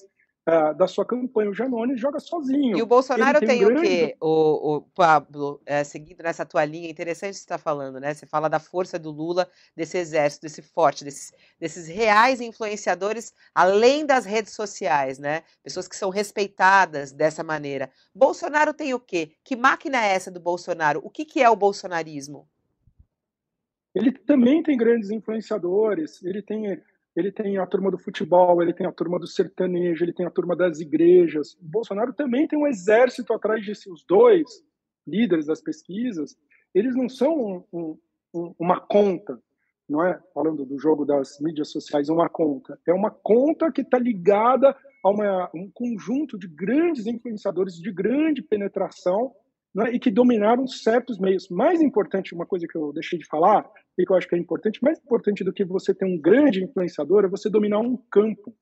uh, 0.48 0.74
da 0.76 0.86
sua 0.86 1.04
campanha. 1.04 1.50
O 1.50 1.54
Janones 1.54 2.00
joga 2.00 2.20
sozinho. 2.20 2.76
E 2.78 2.82
o 2.82 2.86
Bolsonaro 2.86 3.40
tem, 3.40 3.48
tem 3.48 3.66
um 3.66 3.76
o 3.76 3.80
quê, 3.80 4.16
o, 4.20 4.76
o 4.76 4.80
Pablo, 4.94 5.60
é, 5.66 5.82
seguindo 5.84 6.22
nessa 6.22 6.46
tua 6.46 6.64
linha, 6.64 6.90
interessante 6.90 7.34
você 7.34 7.40
está 7.40 7.58
falando, 7.58 8.00
né? 8.00 8.14
Você 8.14 8.26
fala 8.26 8.48
da 8.48 8.58
força 8.58 8.98
do 8.98 9.10
Lula, 9.10 9.48
desse 9.74 9.98
exército, 9.98 10.42
desse 10.42 10.62
forte, 10.62 11.04
desses, 11.04 11.32
desses 11.58 11.88
reais 11.88 12.40
influenciadores, 12.40 13.32
além 13.54 14.06
das 14.06 14.24
redes 14.24 14.52
sociais, 14.52 15.18
né? 15.18 15.42
Pessoas 15.62 15.88
que 15.88 15.96
são 15.96 16.10
respeitadas 16.10 17.12
dessa 17.12 17.42
maneira. 17.42 17.90
Bolsonaro 18.14 18.72
tem 18.72 18.94
o 18.94 19.00
quê? 19.00 19.32
Que 19.44 19.56
máquina 19.56 20.04
é 20.04 20.14
essa 20.14 20.30
do 20.30 20.40
Bolsonaro? 20.40 21.00
O 21.02 21.10
que, 21.10 21.24
que 21.24 21.42
é 21.42 21.50
o 21.50 21.56
bolsonarismo? 21.56 22.48
Ele 23.96 24.12
também 24.12 24.62
tem 24.62 24.76
grandes 24.76 25.10
influenciadores, 25.10 26.22
ele 26.22 26.42
tem 26.42 26.80
ele 27.16 27.32
tem 27.32 27.56
a 27.56 27.66
turma 27.66 27.90
do 27.90 27.96
futebol, 27.96 28.60
ele 28.62 28.74
tem 28.74 28.86
a 28.86 28.92
turma 28.92 29.18
do 29.18 29.26
sertanejo, 29.26 30.04
ele 30.04 30.12
tem 30.12 30.26
a 30.26 30.30
turma 30.30 30.54
das 30.54 30.80
igrejas. 30.80 31.54
O 31.54 31.64
Bolsonaro 31.64 32.12
também 32.12 32.46
tem 32.46 32.58
um 32.58 32.66
exército 32.66 33.32
atrás 33.32 33.64
de 33.64 33.74
si. 33.74 33.90
Os 33.90 34.04
dois 34.04 34.44
líderes 35.06 35.46
das 35.46 35.62
pesquisas, 35.62 36.36
eles 36.74 36.94
não 36.94 37.08
são 37.08 37.64
um, 37.72 37.98
um, 38.34 38.54
uma 38.58 38.78
conta, 38.78 39.40
não 39.88 40.04
é? 40.04 40.20
Falando 40.34 40.66
do 40.66 40.78
jogo 40.78 41.06
das 41.06 41.40
mídias 41.40 41.70
sociais, 41.70 42.10
uma 42.10 42.28
conta. 42.28 42.78
É 42.86 42.92
uma 42.92 43.10
conta 43.10 43.72
que 43.72 43.80
está 43.80 43.98
ligada 43.98 44.76
a 45.02 45.10
uma, 45.10 45.50
um 45.54 45.70
conjunto 45.72 46.38
de 46.38 46.46
grandes 46.46 47.06
influenciadores 47.06 47.76
de 47.76 47.90
grande 47.90 48.42
penetração 48.42 49.32
né, 49.74 49.90
e 49.90 49.98
que 49.98 50.10
dominaram 50.10 50.66
certos 50.66 51.18
meios. 51.18 51.48
Mais 51.48 51.80
importante, 51.80 52.34
uma 52.34 52.44
coisa 52.44 52.66
que 52.68 52.76
eu 52.76 52.92
deixei 52.92 53.18
de 53.18 53.26
falar, 53.26 53.66
e 53.98 54.04
que 54.04 54.12
eu 54.12 54.16
acho 54.16 54.28
que 54.28 54.34
é 54.34 54.38
importante, 54.38 54.82
mais 54.82 54.98
importante 54.98 55.42
do 55.42 55.52
que 55.52 55.64
você 55.64 55.94
ter 55.94 56.04
um 56.04 56.20
grande 56.20 56.62
influenciador 56.62 57.24
é 57.24 57.28
você 57.28 57.48
dominar 57.48 57.80
um 57.80 57.96
campo, 58.10 58.54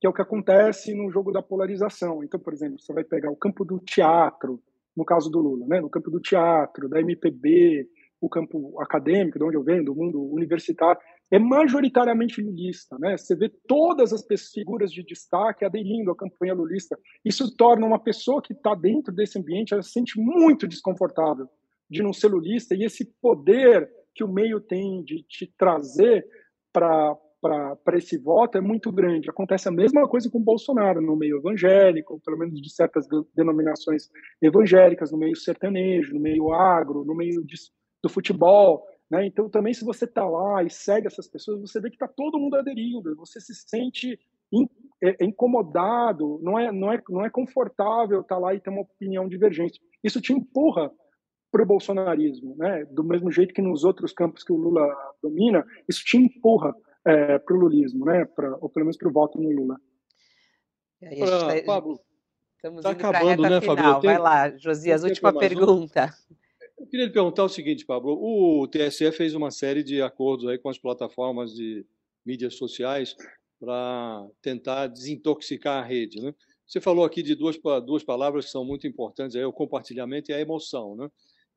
que 0.00 0.06
é 0.06 0.10
o 0.10 0.12
que 0.12 0.22
acontece 0.22 0.94
no 0.94 1.10
jogo 1.10 1.32
da 1.32 1.42
polarização. 1.42 2.22
Então, 2.22 2.38
por 2.38 2.52
exemplo, 2.52 2.80
você 2.80 2.92
vai 2.92 3.04
pegar 3.04 3.30
o 3.30 3.36
campo 3.36 3.64
do 3.64 3.78
teatro, 3.78 4.60
no 4.96 5.04
caso 5.04 5.30
do 5.30 5.40
Lula, 5.40 5.66
né? 5.66 5.80
no 5.80 5.88
campo 5.88 6.10
do 6.10 6.20
teatro, 6.20 6.88
da 6.88 7.00
MPB, 7.00 7.88
o 8.20 8.28
campo 8.28 8.80
acadêmico, 8.80 9.38
de 9.38 9.44
onde 9.44 9.56
eu 9.56 9.62
venho, 9.62 9.84
do 9.84 9.94
mundo 9.94 10.20
universitário, 10.32 11.00
é 11.30 11.38
majoritariamente 11.38 12.42
lulista. 12.42 12.96
Né? 12.98 13.16
Você 13.16 13.36
vê 13.36 13.48
todas 13.66 14.12
as 14.12 14.24
figuras 14.52 14.90
de 14.90 15.04
destaque 15.04 15.64
aderindo 15.64 16.10
à 16.10 16.16
campanha 16.16 16.54
lulista. 16.54 16.98
Isso 17.24 17.54
torna 17.56 17.86
uma 17.86 17.98
pessoa 17.98 18.42
que 18.42 18.52
está 18.52 18.74
dentro 18.74 19.14
desse 19.14 19.38
ambiente, 19.38 19.72
ela 19.72 19.82
se 19.82 19.92
sente 19.92 20.18
muito 20.18 20.66
desconfortável 20.66 21.48
de 21.88 22.02
não 22.02 22.12
ser 22.12 22.28
lulista, 22.28 22.74
e 22.74 22.84
esse 22.84 23.04
poder 23.20 23.88
que 24.18 24.24
o 24.24 24.28
meio 24.28 24.60
tem 24.60 25.02
de 25.04 25.22
te 25.22 25.46
trazer 25.56 26.26
para 26.72 27.16
para 27.40 27.96
esse 27.96 28.18
voto 28.18 28.58
é 28.58 28.60
muito 28.60 28.90
grande. 28.90 29.30
Acontece 29.30 29.68
a 29.68 29.70
mesma 29.70 30.08
coisa 30.08 30.28
com 30.28 30.42
Bolsonaro 30.42 31.00
no 31.00 31.14
meio 31.14 31.38
evangélico, 31.38 32.20
pelo 32.24 32.36
menos 32.36 32.60
de 32.60 32.68
certas 32.68 33.06
denominações 33.32 34.10
evangélicas, 34.42 35.12
no 35.12 35.18
meio 35.18 35.36
sertanejo, 35.36 36.14
no 36.14 36.20
meio 36.20 36.52
agro, 36.52 37.04
no 37.04 37.14
meio 37.14 37.44
de, 37.44 37.54
do 38.02 38.08
futebol. 38.08 38.84
Né? 39.08 39.24
Então, 39.24 39.48
também, 39.48 39.72
se 39.72 39.84
você 39.84 40.04
está 40.04 40.28
lá 40.28 40.64
e 40.64 40.68
segue 40.68 41.06
essas 41.06 41.28
pessoas, 41.28 41.60
você 41.60 41.80
vê 41.80 41.90
que 41.90 41.94
está 41.94 42.08
todo 42.08 42.40
mundo 42.40 42.56
aderindo, 42.56 43.14
você 43.14 43.38
se 43.40 43.54
sente 43.54 44.18
é, 45.00 45.24
incomodado, 45.24 46.40
não 46.42 46.58
é, 46.58 46.72
não, 46.72 46.92
é, 46.92 47.00
não 47.08 47.24
é 47.24 47.30
confortável 47.30 48.22
estar 48.22 48.34
tá 48.34 48.40
lá 48.40 48.52
e 48.52 48.58
ter 48.58 48.70
uma 48.70 48.82
opinião 48.82 49.28
divergente. 49.28 49.80
Isso 50.02 50.20
te 50.20 50.32
empurra 50.32 50.90
para 51.50 51.62
o 51.62 51.66
bolsonarismo, 51.66 52.56
né? 52.56 52.84
Do 52.90 53.02
mesmo 53.02 53.30
jeito 53.30 53.54
que 53.54 53.62
nos 53.62 53.84
outros 53.84 54.12
campos 54.12 54.44
que 54.44 54.52
o 54.52 54.56
Lula 54.56 54.86
domina, 55.22 55.64
isso 55.88 56.04
te 56.04 56.16
empurra 56.16 56.74
é, 57.04 57.38
para 57.38 57.56
o 57.56 57.60
lulismo, 57.60 58.04
né? 58.04 58.24
Pra, 58.24 58.56
ou 58.60 58.68
pelo 58.68 58.86
menos 58.86 58.96
para 58.96 59.08
o 59.08 59.12
voto 59.12 59.40
no 59.40 59.50
Lula. 59.50 59.80
Aí, 61.02 61.62
Pablo, 61.62 62.00
estamos 62.56 62.82
tá 62.82 62.90
acabando, 62.90 63.42
né, 63.42 63.60
final. 63.60 63.76
Fabio? 63.76 64.02
Vai 64.02 64.18
lá, 64.18 64.56
Josias, 64.56 65.04
última 65.04 65.32
pergunta. 65.32 66.12
queria 66.90 67.06
lhe 67.06 67.12
perguntar 67.12 67.44
o 67.44 67.48
seguinte, 67.48 67.86
Pablo. 67.86 68.12
O 68.20 68.66
TSE 68.66 69.10
fez 69.12 69.34
uma 69.34 69.50
série 69.50 69.82
de 69.82 70.02
acordos 70.02 70.46
aí 70.48 70.58
com 70.58 70.68
as 70.68 70.78
plataformas 70.78 71.54
de 71.54 71.86
mídias 72.26 72.56
sociais 72.56 73.14
para 73.60 74.26
tentar 74.42 74.88
desintoxicar 74.88 75.82
a 75.82 75.86
rede. 75.86 76.20
Né? 76.20 76.34
Você 76.66 76.80
falou 76.80 77.04
aqui 77.04 77.22
de 77.22 77.34
duas, 77.34 77.58
duas 77.86 78.04
palavras 78.04 78.46
que 78.46 78.50
são 78.50 78.64
muito 78.64 78.86
importantes, 78.86 79.36
aí, 79.36 79.44
o 79.44 79.52
compartilhamento 79.52 80.30
e 80.30 80.34
a 80.34 80.40
emoção. 80.40 80.96
Né? 80.96 81.08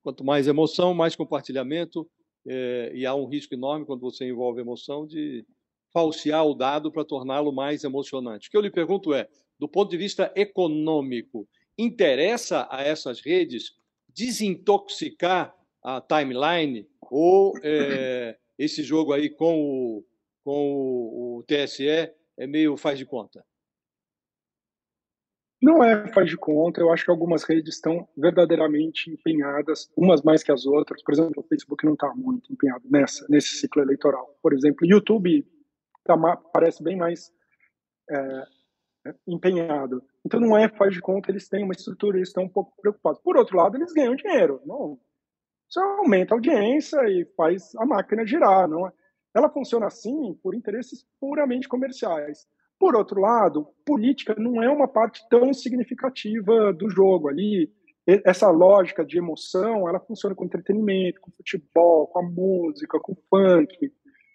Quanto 0.03 0.23
mais 0.23 0.47
emoção, 0.47 0.93
mais 0.93 1.15
compartilhamento, 1.15 2.09
é, 2.47 2.91
e 2.93 3.05
há 3.05 3.13
um 3.13 3.27
risco 3.27 3.53
enorme 3.53 3.85
quando 3.85 4.01
você 4.01 4.27
envolve 4.27 4.61
emoção 4.61 5.05
de 5.05 5.45
falsear 5.93 6.45
o 6.45 6.55
dado 6.55 6.91
para 6.91 7.05
torná-lo 7.05 7.51
mais 7.51 7.83
emocionante. 7.83 8.47
O 8.47 8.51
que 8.51 8.57
eu 8.57 8.61
lhe 8.61 8.71
pergunto 8.71 9.13
é, 9.13 9.27
do 9.59 9.67
ponto 9.67 9.91
de 9.91 9.97
vista 9.97 10.31
econômico, 10.35 11.47
interessa 11.77 12.67
a 12.69 12.81
essas 12.81 13.21
redes 13.21 13.75
desintoxicar 14.09 15.55
a 15.83 16.01
timeline 16.01 16.87
ou 17.09 17.53
é, 17.63 18.37
esse 18.57 18.83
jogo 18.83 19.13
aí 19.13 19.29
com 19.29 19.61
o, 19.61 20.05
com 20.43 20.71
o, 20.73 21.37
o 21.39 21.43
TSE 21.43 21.87
é 21.87 22.47
meio 22.47 22.77
faz 22.77 22.97
de 22.97 23.05
conta? 23.05 23.45
Não 25.61 25.83
é 25.83 26.07
faz 26.11 26.27
de 26.27 26.37
conta, 26.37 26.81
eu 26.81 26.91
acho 26.91 27.05
que 27.05 27.11
algumas 27.11 27.43
redes 27.43 27.75
estão 27.75 28.07
verdadeiramente 28.17 29.11
empenhadas, 29.11 29.91
umas 29.95 30.23
mais 30.23 30.41
que 30.41 30.51
as 30.51 30.65
outras. 30.65 31.03
Por 31.03 31.13
exemplo, 31.13 31.43
o 31.43 31.47
Facebook 31.47 31.85
não 31.85 31.93
está 31.93 32.11
muito 32.15 32.51
empenhado 32.51 32.83
nessa, 32.89 33.25
nesse 33.29 33.57
ciclo 33.57 33.83
eleitoral. 33.83 34.35
Por 34.41 34.53
exemplo, 34.53 34.79
o 34.81 34.89
YouTube 34.89 35.45
tá, 36.03 36.17
parece 36.51 36.83
bem 36.83 36.97
mais 36.97 37.31
é, 38.09 38.43
empenhado. 39.27 40.03
Então 40.25 40.39
não 40.39 40.57
é 40.57 40.67
faz 40.67 40.95
de 40.95 41.01
conta, 41.01 41.29
eles 41.29 41.47
têm 41.47 41.63
uma 41.63 41.73
estrutura, 41.73 42.17
eles 42.17 42.29
estão 42.29 42.43
um 42.43 42.49
pouco 42.49 42.73
preocupados. 42.81 43.21
Por 43.21 43.37
outro 43.37 43.55
lado, 43.55 43.77
eles 43.77 43.93
ganham 43.93 44.15
dinheiro. 44.15 44.61
Não, 44.65 44.99
isso 45.69 45.79
aumenta 45.79 46.33
a 46.33 46.37
audiência 46.37 46.99
e 47.07 47.25
faz 47.37 47.75
a 47.75 47.85
máquina 47.85 48.25
girar. 48.25 48.67
Não 48.67 48.87
é? 48.87 48.91
Ela 49.35 49.49
funciona 49.49 49.85
assim 49.85 50.33
por 50.41 50.55
interesses 50.55 51.05
puramente 51.19 51.67
comerciais. 51.67 52.47
Por 52.81 52.95
outro 52.95 53.21
lado, 53.21 53.67
política 53.85 54.33
não 54.39 54.59
é 54.59 54.67
uma 54.67 54.87
parte 54.87 55.21
tão 55.29 55.53
significativa 55.53 56.73
do 56.73 56.89
jogo 56.89 57.29
ali. 57.29 57.71
Essa 58.07 58.49
lógica 58.49 59.05
de 59.05 59.19
emoção, 59.19 59.87
ela 59.87 59.99
funciona 59.99 60.33
com 60.33 60.45
entretenimento, 60.45 61.21
com 61.21 61.29
futebol, 61.29 62.07
com 62.07 62.17
a 62.17 62.23
música, 62.23 62.99
com 62.99 63.11
o 63.11 63.17
funk. 63.29 63.93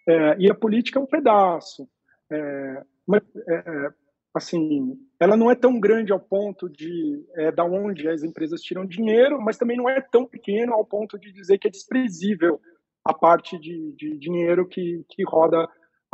É, 0.09 0.37
e 0.39 0.49
a 0.49 0.55
política 0.55 1.01
é 1.01 1.03
um 1.03 1.07
pedaço. 1.07 1.89
É, 2.31 2.83
mas, 3.05 3.21
é, 3.49 3.55
é 3.55 3.89
assim, 4.33 4.97
ela 5.19 5.37
não 5.37 5.51
é 5.51 5.57
tão 5.57 5.81
grande 5.81 6.13
ao 6.13 6.21
ponto 6.21 6.69
de 6.69 7.27
é, 7.35 7.51
da 7.51 7.65
onde 7.65 8.09
as 8.09 8.23
empresas 8.23 8.61
tiram 8.61 8.87
dinheiro, 8.87 9.43
mas 9.43 9.59
também 9.59 9.77
não 9.77 9.91
é 9.91 10.01
tão 10.01 10.25
pequena 10.25 10.73
ao 10.73 10.85
ponto 10.85 11.19
de 11.19 11.33
dizer 11.33 11.59
que 11.59 11.67
é 11.67 11.71
desprezível 11.71 12.61
a 13.05 13.13
parte 13.13 13.59
de, 13.59 13.93
de 13.97 14.17
dinheiro 14.17 14.69
que, 14.69 15.05
que 15.09 15.25
roda 15.25 15.69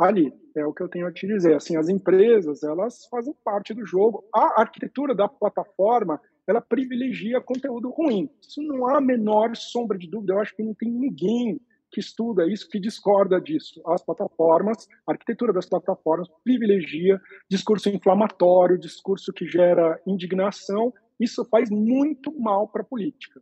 ali. 0.07 0.33
É 0.55 0.65
o 0.65 0.73
que 0.73 0.83
eu 0.83 0.89
tenho 0.89 1.07
a 1.07 1.11
te 1.11 1.25
dizer. 1.25 1.55
Assim, 1.55 1.75
as 1.75 1.89
empresas 1.89 2.63
elas 2.63 3.05
fazem 3.09 3.33
parte 3.43 3.73
do 3.73 3.85
jogo. 3.85 4.23
A 4.33 4.61
arquitetura 4.61 5.15
da 5.15 5.27
plataforma 5.27 6.19
ela 6.47 6.61
privilegia 6.61 7.41
conteúdo 7.41 7.89
ruim. 7.89 8.29
Isso 8.41 8.61
não 8.61 8.87
há 8.87 8.97
a 8.97 9.01
menor 9.01 9.55
sombra 9.55 9.97
de 9.97 10.09
dúvida. 10.09 10.33
Eu 10.33 10.39
acho 10.39 10.55
que 10.55 10.63
não 10.63 10.73
tem 10.73 10.91
ninguém 10.91 11.59
que 11.91 11.99
estuda 11.99 12.47
isso, 12.47 12.67
que 12.67 12.79
discorda 12.79 13.39
disso. 13.39 13.81
As 13.85 14.03
plataformas, 14.03 14.87
a 15.07 15.11
arquitetura 15.11 15.53
das 15.53 15.67
plataformas 15.67 16.27
privilegia 16.43 17.21
discurso 17.49 17.87
inflamatório, 17.87 18.79
discurso 18.79 19.31
que 19.31 19.45
gera 19.45 20.01
indignação. 20.05 20.91
Isso 21.19 21.45
faz 21.45 21.69
muito 21.69 22.37
mal 22.39 22.67
para 22.67 22.81
a 22.81 22.85
política. 22.85 23.41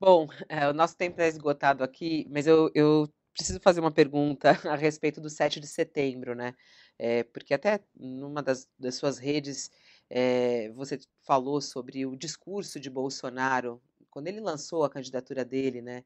Bom, 0.00 0.26
é, 0.48 0.68
o 0.68 0.72
nosso 0.72 0.96
tempo 0.96 1.12
está 1.12 1.28
esgotado 1.28 1.84
aqui, 1.84 2.26
mas 2.28 2.48
eu, 2.48 2.68
eu, 2.74 3.08
preciso 3.32 3.60
fazer 3.60 3.80
uma 3.80 3.90
pergunta 3.92 4.50
a 4.70 4.76
respeito 4.76 5.20
do 5.20 5.30
7 5.30 5.60
de 5.60 5.66
setembro, 5.66 6.34
né? 6.34 6.54
É, 6.98 7.24
porque 7.24 7.54
até 7.54 7.80
numa 7.94 8.42
das, 8.42 8.68
das 8.78 8.94
suas 8.96 9.18
redes 9.18 9.70
é, 10.10 10.70
você 10.70 10.98
falou 11.24 11.60
sobre 11.60 12.04
o 12.06 12.16
discurso 12.16 12.78
de 12.78 12.90
Bolsonaro, 12.90 13.82
quando 14.10 14.28
ele 14.28 14.40
lançou 14.40 14.84
a 14.84 14.90
candidatura 14.90 15.44
dele, 15.44 15.80
né? 15.80 16.04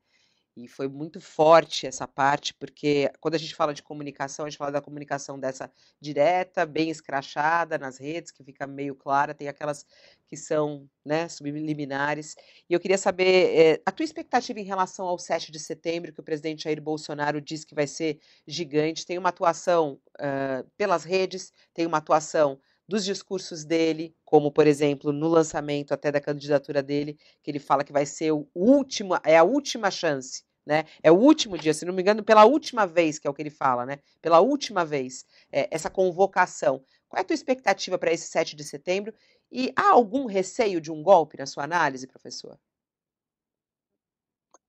E 0.57 0.67
foi 0.67 0.89
muito 0.89 1.21
forte 1.21 1.87
essa 1.87 2.09
parte, 2.09 2.55
porque 2.55 3.13
quando 3.21 3.35
a 3.35 3.39
gente 3.39 3.55
fala 3.55 3.75
de 3.75 3.83
comunicação, 3.83 4.47
a 4.47 4.49
gente 4.49 4.57
fala 4.57 4.73
da 4.73 4.81
comunicação 4.81 5.39
dessa 5.39 5.71
direta, 6.01 6.65
bem 6.65 6.89
escrachada 6.89 7.77
nas 7.77 7.99
redes, 7.99 8.31
que 8.31 8.43
fica 8.43 8.67
meio 8.67 8.95
clara, 8.95 9.35
tem 9.35 9.49
aquelas 9.49 9.85
que 10.27 10.35
são 10.35 10.89
né, 11.05 11.29
subliminares. 11.29 12.35
E 12.71 12.73
eu 12.73 12.81
queria 12.81 12.97
saber 12.97 13.55
é, 13.55 13.83
a 13.85 13.93
tua 13.93 14.05
expectativa 14.05 14.59
em 14.59 14.65
relação 14.65 15.07
ao 15.07 15.19
7 15.19 15.53
de 15.53 15.61
setembro, 15.61 16.11
que 16.11 16.21
o 16.21 16.25
presidente 16.25 16.65
Jair 16.65 16.81
Bolsonaro 16.81 17.39
diz 17.39 17.63
que 17.63 17.75
vai 17.75 17.87
ser 17.87 18.19
gigante. 18.47 19.05
Tem 19.05 19.19
uma 19.19 19.29
atuação 19.29 20.01
uh, 20.19 20.67
pelas 20.79 21.05
redes, 21.05 21.53
tem 21.75 21.85
uma 21.85 21.99
atuação 21.99 22.59
dos 22.89 23.05
discursos 23.05 23.63
dele, 23.63 24.15
como 24.25 24.51
por 24.51 24.67
exemplo 24.67 25.13
no 25.13 25.29
lançamento 25.29 25.93
até 25.93 26.11
da 26.11 26.21
candidatura 26.21 26.83
dele, 26.83 27.19
que 27.43 27.51
ele 27.51 27.59
fala 27.59 27.85
que 27.85 27.93
vai 27.93 28.07
ser 28.07 28.33
o 28.33 28.49
último, 28.55 29.19
é 29.25 29.37
a 29.37 29.45
última 29.45 29.91
chance 29.91 30.46
né? 30.67 30.85
É 31.03 31.13
o 31.13 31.15
último 31.15 31.57
dia, 31.57 31.73
se 31.73 31.85
não 31.85 31.95
me 31.95 32.03
engano, 32.03 32.25
pela 32.25 32.45
última 32.45 32.87
vez, 32.87 33.19
que 33.19 33.27
é 33.27 33.31
o 33.31 33.35
que 33.35 33.41
ele 33.41 33.51
fala, 33.51 33.87
né? 33.87 34.01
Pela 34.21 34.41
última 34.41 34.85
vez, 34.85 35.25
é, 35.53 35.69
essa 35.71 35.89
convocação. 35.89 36.83
Qual 37.09 37.19
é 37.19 37.23
a 37.23 37.25
tua 37.25 37.35
expectativa 37.35 37.97
para 37.97 38.13
esse 38.13 38.29
7 38.29 38.57
de 38.57 38.65
setembro? 38.65 39.15
E 39.51 39.73
há 39.77 39.91
algum 39.91 40.27
receio 40.27 40.81
de 40.81 40.91
um 40.91 41.03
golpe 41.03 41.39
na 41.39 41.47
sua 41.47 41.63
análise, 41.63 42.07
professor? 42.07 42.59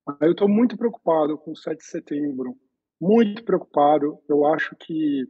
Ah, 0.07 0.17
eu 0.21 0.31
estou 0.31 0.47
muito 0.47 0.77
preocupado 0.77 1.37
com 1.37 1.51
o 1.51 1.55
7 1.55 1.79
de 1.79 1.85
setembro. 1.85 2.55
Muito 3.01 3.43
preocupado. 3.43 4.19
Eu 4.29 4.45
acho 4.45 4.75
que 4.75 5.25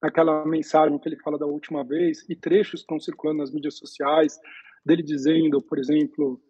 aquela 0.00 0.46
mensagem 0.46 0.98
que 0.98 1.08
ele 1.08 1.20
fala 1.20 1.38
da 1.38 1.46
última 1.46 1.84
vez 1.84 2.24
e 2.28 2.36
trechos 2.36 2.80
estão 2.80 2.98
circulando 2.98 3.38
nas 3.38 3.50
mídias 3.50 3.76
sociais 3.76 4.38
dele 4.84 5.02
dizendo, 5.02 5.60
por 5.60 5.78
exemplo, 5.78 6.40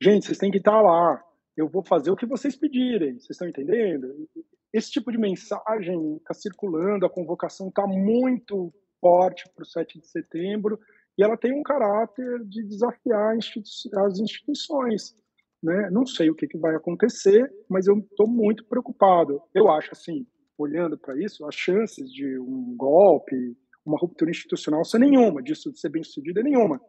gente, 0.00 0.26
vocês 0.26 0.38
têm 0.38 0.50
que 0.50 0.58
estar 0.58 0.80
lá, 0.80 1.22
eu 1.56 1.68
vou 1.68 1.84
fazer 1.84 2.10
o 2.10 2.16
que 2.16 2.26
vocês 2.26 2.56
pedirem, 2.56 3.14
vocês 3.14 3.30
estão 3.30 3.48
entendendo? 3.48 4.28
Esse 4.72 4.90
tipo 4.90 5.12
de 5.12 5.18
mensagem 5.18 6.16
está 6.16 6.32
circulando, 6.32 7.04
a 7.04 7.10
convocação 7.10 7.68
está 7.68 7.86
muito 7.86 8.72
forte 9.00 9.44
para 9.54 9.62
o 9.62 9.66
7 9.66 10.00
de 10.00 10.06
setembro 10.06 10.78
e 11.18 11.22
ela 11.22 11.36
tem 11.36 11.52
um 11.52 11.62
caráter 11.62 12.44
de 12.46 12.64
desafiar 12.64 13.36
as 13.36 14.18
instituições. 14.18 15.14
Né? 15.62 15.90
Não 15.90 16.06
sei 16.06 16.30
o 16.30 16.34
que, 16.34 16.46
que 16.46 16.58
vai 16.58 16.74
acontecer, 16.74 17.48
mas 17.68 17.86
eu 17.86 17.98
estou 17.98 18.26
muito 18.26 18.64
preocupado. 18.66 19.40
Eu 19.54 19.70
acho 19.70 19.90
assim, 19.92 20.26
olhando 20.56 20.96
para 20.98 21.18
isso, 21.22 21.44
as 21.46 21.54
chances 21.54 22.10
de 22.10 22.38
um 22.38 22.74
golpe, 22.76 23.36
uma 23.84 23.98
ruptura 23.98 24.30
institucional 24.30 24.84
são 24.84 24.98
nenhuma, 24.98 25.42
disso 25.42 25.70
de 25.70 25.78
ser 25.78 25.90
bem 25.90 26.02
sucedido 26.02 26.40
é 26.40 26.42
nenhuma. 26.42 26.80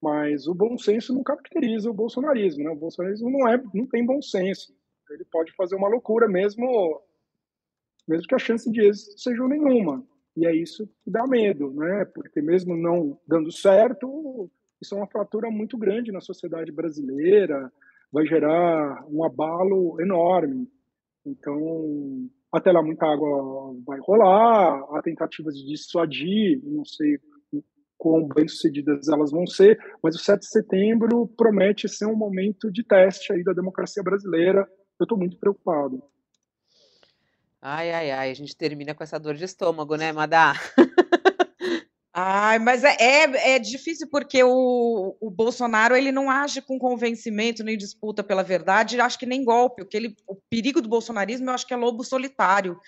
Mas 0.00 0.46
o 0.46 0.54
bom 0.54 0.76
senso 0.76 1.14
não 1.14 1.22
caracteriza 1.22 1.90
o 1.90 1.94
bolsonarismo, 1.94 2.64
né? 2.64 2.70
O 2.70 2.76
bolsonarismo 2.76 3.30
não 3.30 3.48
é, 3.48 3.62
não 3.74 3.86
tem 3.86 4.04
bom 4.04 4.20
senso. 4.20 4.74
Ele 5.10 5.24
pode 5.24 5.52
fazer 5.52 5.74
uma 5.76 5.88
loucura 5.88 6.28
mesmo, 6.28 7.00
mesmo 8.06 8.26
que 8.26 8.34
a 8.34 8.38
chance 8.38 8.70
de 8.70 8.80
êxito 8.80 9.18
seja 9.18 9.46
nenhuma. 9.46 10.04
E 10.36 10.46
é 10.46 10.54
isso 10.54 10.86
que 11.02 11.10
dá 11.10 11.26
medo, 11.26 11.72
né? 11.72 12.04
Porque 12.04 12.42
mesmo 12.42 12.76
não 12.76 13.18
dando 13.26 13.50
certo, 13.50 14.50
isso 14.80 14.94
é 14.94 14.98
uma 14.98 15.06
fratura 15.06 15.50
muito 15.50 15.78
grande 15.78 16.12
na 16.12 16.20
sociedade 16.20 16.70
brasileira, 16.70 17.72
vai 18.12 18.26
gerar 18.26 19.04
um 19.08 19.24
abalo 19.24 19.98
enorme. 20.00 20.70
Então, 21.24 22.28
até 22.52 22.70
lá 22.70 22.82
muita 22.82 23.06
água 23.06 23.74
vai 23.84 23.98
rolar, 24.00 24.84
há 24.90 25.02
tentativas 25.02 25.56
de 25.56 25.66
dissuadir, 25.66 26.60
não 26.62 26.84
sei 26.84 27.18
quão 28.06 28.28
bem-sucedidas 28.28 29.08
elas 29.08 29.32
vão 29.32 29.44
ser, 29.48 29.76
mas 30.00 30.14
o 30.14 30.18
7 30.20 30.38
de 30.38 30.48
setembro 30.48 31.26
promete 31.36 31.88
ser 31.88 32.06
um 32.06 32.14
momento 32.14 32.70
de 32.70 32.84
teste 32.84 33.32
aí 33.32 33.42
da 33.42 33.52
democracia 33.52 34.00
brasileira. 34.00 34.60
Eu 35.00 35.04
estou 35.04 35.18
muito 35.18 35.36
preocupado. 35.36 36.00
Ai, 37.60 37.90
ai, 37.90 38.10
ai, 38.12 38.30
a 38.30 38.34
gente 38.34 38.56
termina 38.56 38.94
com 38.94 39.02
essa 39.02 39.18
dor 39.18 39.34
de 39.34 39.44
estômago, 39.44 39.96
né, 39.96 40.12
Madá? 40.12 40.54
Ai, 42.14 42.60
mas 42.60 42.84
é, 42.84 42.96
é, 42.98 43.54
é, 43.54 43.58
difícil 43.58 44.08
porque 44.08 44.42
o, 44.44 45.16
o 45.20 45.28
Bolsonaro 45.28 45.96
ele 45.96 46.12
não 46.12 46.30
age 46.30 46.62
com 46.62 46.78
convencimento 46.78 47.64
nem 47.64 47.76
disputa 47.76 48.22
pela 48.22 48.44
verdade, 48.44 49.00
acho 49.00 49.18
que 49.18 49.26
nem 49.26 49.44
golpe. 49.44 49.82
O, 49.82 49.86
que 49.86 49.96
ele, 49.96 50.14
o 50.28 50.36
perigo 50.48 50.80
do 50.80 50.88
bolsonarismo 50.88 51.50
eu 51.50 51.54
acho 51.54 51.66
que 51.66 51.74
é 51.74 51.76
lobo 51.76 52.04
solitário. 52.04 52.78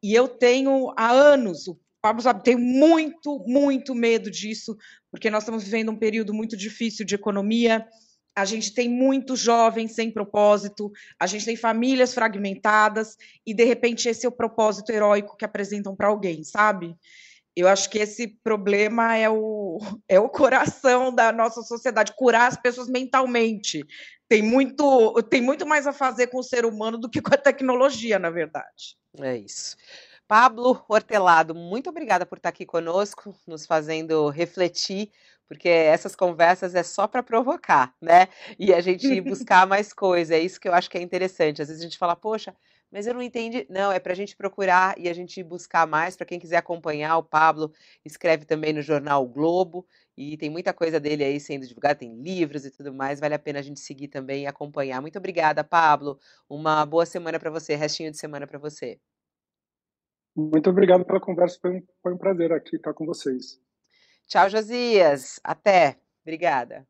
E 0.00 0.14
eu 0.14 0.28
tenho 0.28 0.92
há 0.96 1.10
anos, 1.10 1.66
o 1.66 1.76
Pablo 2.02 2.20
sabe, 2.20 2.42
tenho 2.42 2.58
muito, 2.58 3.38
muito 3.46 3.94
medo 3.94 4.28
disso, 4.28 4.76
porque 5.08 5.30
nós 5.30 5.44
estamos 5.44 5.62
vivendo 5.62 5.92
um 5.92 5.96
período 5.96 6.34
muito 6.34 6.56
difícil 6.56 7.06
de 7.06 7.14
economia. 7.14 7.86
A 8.34 8.44
gente 8.44 8.74
tem 8.74 8.88
muitos 8.88 9.38
jovens 9.38 9.94
sem 9.94 10.10
propósito, 10.10 10.90
a 11.20 11.28
gente 11.28 11.44
tem 11.44 11.54
famílias 11.54 12.12
fragmentadas, 12.12 13.16
e 13.46 13.54
de 13.54 13.62
repente 13.62 14.08
esse 14.08 14.26
é 14.26 14.28
o 14.28 14.32
propósito 14.32 14.90
heróico 14.90 15.36
que 15.36 15.44
apresentam 15.44 15.94
para 15.94 16.08
alguém, 16.08 16.42
sabe? 16.42 16.96
Eu 17.54 17.68
acho 17.68 17.88
que 17.88 17.98
esse 17.98 18.26
problema 18.42 19.16
é 19.16 19.28
o, 19.28 19.78
é 20.08 20.18
o 20.18 20.28
coração 20.28 21.14
da 21.14 21.30
nossa 21.30 21.62
sociedade, 21.62 22.14
curar 22.16 22.48
as 22.48 22.56
pessoas 22.56 22.88
mentalmente. 22.88 23.84
Tem 24.26 24.42
muito, 24.42 25.22
tem 25.24 25.42
muito 25.42 25.66
mais 25.66 25.86
a 25.86 25.92
fazer 25.92 26.28
com 26.28 26.38
o 26.38 26.42
ser 26.42 26.64
humano 26.64 26.98
do 26.98 27.10
que 27.10 27.20
com 27.20 27.34
a 27.34 27.38
tecnologia, 27.38 28.18
na 28.18 28.30
verdade. 28.30 28.96
É 29.20 29.36
isso. 29.36 29.76
Pablo 30.32 30.82
Hortelado, 30.88 31.54
muito 31.54 31.90
obrigada 31.90 32.24
por 32.24 32.38
estar 32.38 32.48
aqui 32.48 32.64
conosco, 32.64 33.34
nos 33.46 33.66
fazendo 33.66 34.30
refletir, 34.30 35.10
porque 35.46 35.68
essas 35.68 36.16
conversas 36.16 36.74
é 36.74 36.82
só 36.82 37.06
para 37.06 37.22
provocar, 37.22 37.94
né? 38.00 38.28
E 38.58 38.72
a 38.72 38.80
gente 38.80 39.20
buscar 39.20 39.66
mais 39.66 39.92
coisa. 39.92 40.34
É 40.34 40.40
isso 40.40 40.58
que 40.58 40.66
eu 40.66 40.72
acho 40.72 40.88
que 40.88 40.96
é 40.96 41.02
interessante. 41.02 41.60
Às 41.60 41.68
vezes 41.68 41.82
a 41.82 41.84
gente 41.84 41.98
fala, 41.98 42.16
poxa, 42.16 42.56
mas 42.90 43.06
eu 43.06 43.12
não 43.12 43.20
entendi. 43.20 43.66
Não, 43.68 43.92
é 43.92 44.00
para 44.00 44.12
a 44.12 44.16
gente 44.16 44.34
procurar 44.34 44.98
e 44.98 45.06
a 45.06 45.12
gente 45.12 45.42
buscar 45.42 45.86
mais. 45.86 46.16
Para 46.16 46.24
quem 46.24 46.40
quiser 46.40 46.56
acompanhar, 46.56 47.18
o 47.18 47.22
Pablo 47.22 47.70
escreve 48.02 48.46
também 48.46 48.72
no 48.72 48.80
jornal 48.80 49.22
o 49.22 49.28
Globo 49.28 49.86
e 50.16 50.38
tem 50.38 50.48
muita 50.48 50.72
coisa 50.72 50.98
dele 50.98 51.22
aí 51.24 51.38
sendo 51.38 51.66
divulgada, 51.66 51.96
tem 51.96 52.22
livros 52.22 52.64
e 52.64 52.70
tudo 52.70 52.90
mais. 52.94 53.20
Vale 53.20 53.34
a 53.34 53.38
pena 53.38 53.58
a 53.58 53.62
gente 53.62 53.80
seguir 53.80 54.08
também 54.08 54.44
e 54.44 54.46
acompanhar. 54.46 55.02
Muito 55.02 55.18
obrigada, 55.18 55.62
Pablo. 55.62 56.18
Uma 56.48 56.86
boa 56.86 57.04
semana 57.04 57.38
para 57.38 57.50
você, 57.50 57.74
restinho 57.76 58.10
de 58.10 58.16
semana 58.16 58.46
para 58.46 58.58
você. 58.58 58.98
Muito 60.34 60.70
obrigado 60.70 61.04
pela 61.04 61.20
conversa, 61.20 61.58
foi 61.60 61.76
um, 61.76 61.82
foi 62.02 62.14
um 62.14 62.18
prazer 62.18 62.52
aqui 62.52 62.76
estar 62.76 62.94
com 62.94 63.04
vocês. 63.04 63.60
Tchau, 64.26 64.48
Josias. 64.48 65.38
Até. 65.44 65.98
Obrigada. 66.22 66.86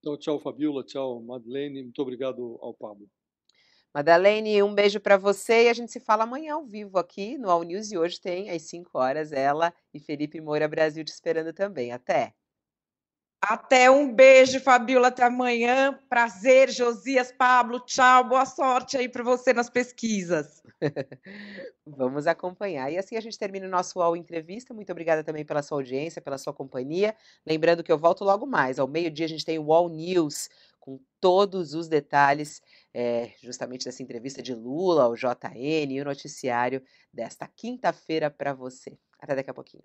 Então, 0.00 0.16
tchau, 0.16 0.40
Fabiola. 0.40 0.82
Tchau, 0.84 1.22
Madeleine. 1.22 1.82
Muito 1.82 2.02
obrigado 2.02 2.58
ao 2.60 2.74
Pablo. 2.74 3.08
Madalene, 3.94 4.62
um 4.62 4.74
beijo 4.74 5.00
para 5.00 5.16
você 5.16 5.64
e 5.64 5.68
a 5.68 5.72
gente 5.72 5.90
se 5.90 5.98
fala 5.98 6.24
amanhã 6.24 6.54
ao 6.54 6.64
vivo 6.64 6.98
aqui 6.98 7.38
no 7.38 7.50
All 7.50 7.62
News 7.62 7.90
e 7.90 7.96
hoje 7.96 8.20
tem 8.20 8.50
às 8.50 8.62
5 8.62 8.90
horas 8.98 9.32
ela 9.32 9.72
e 9.94 9.98
Felipe 9.98 10.40
Moura 10.40 10.68
Brasil 10.68 11.04
te 11.04 11.08
esperando 11.08 11.52
também. 11.52 11.90
Até. 11.90 12.34
Até 13.40 13.88
um 13.88 14.12
beijo, 14.12 14.60
Fabiola, 14.60 15.08
até 15.08 15.24
amanhã. 15.24 15.96
Prazer, 16.08 16.70
Josias, 16.70 17.30
Pablo, 17.30 17.78
tchau, 17.80 18.24
boa 18.24 18.44
sorte 18.44 18.96
aí 18.96 19.08
para 19.08 19.22
você 19.22 19.52
nas 19.52 19.70
pesquisas. 19.70 20.60
Vamos 21.86 22.26
acompanhar. 22.26 22.90
E 22.92 22.98
assim 22.98 23.16
a 23.16 23.20
gente 23.20 23.38
termina 23.38 23.66
o 23.66 23.70
nosso 23.70 24.00
UOL 24.00 24.16
Entrevista. 24.16 24.74
Muito 24.74 24.90
obrigada 24.90 25.22
também 25.22 25.44
pela 25.44 25.62
sua 25.62 25.78
audiência, 25.78 26.20
pela 26.20 26.36
sua 26.36 26.52
companhia. 26.52 27.14
Lembrando 27.46 27.84
que 27.84 27.92
eu 27.92 27.98
volto 27.98 28.24
logo 28.24 28.44
mais. 28.44 28.78
Ao 28.78 28.88
meio-dia 28.88 29.26
a 29.26 29.28
gente 29.28 29.44
tem 29.44 29.58
o 29.58 29.66
UOL 29.66 29.88
News 29.88 30.48
com 30.80 30.98
todos 31.20 31.74
os 31.74 31.86
detalhes 31.86 32.60
é, 32.92 33.30
justamente 33.40 33.84
dessa 33.84 34.02
entrevista 34.02 34.42
de 34.42 34.52
Lula 34.52 35.04
ao 35.04 35.14
JN 35.14 35.92
e 35.92 36.00
o 36.00 36.04
noticiário 36.04 36.82
desta 37.12 37.46
quinta-feira 37.46 38.30
para 38.30 38.52
você. 38.52 38.98
Até 39.20 39.36
daqui 39.36 39.50
a 39.50 39.54
pouquinho. 39.54 39.84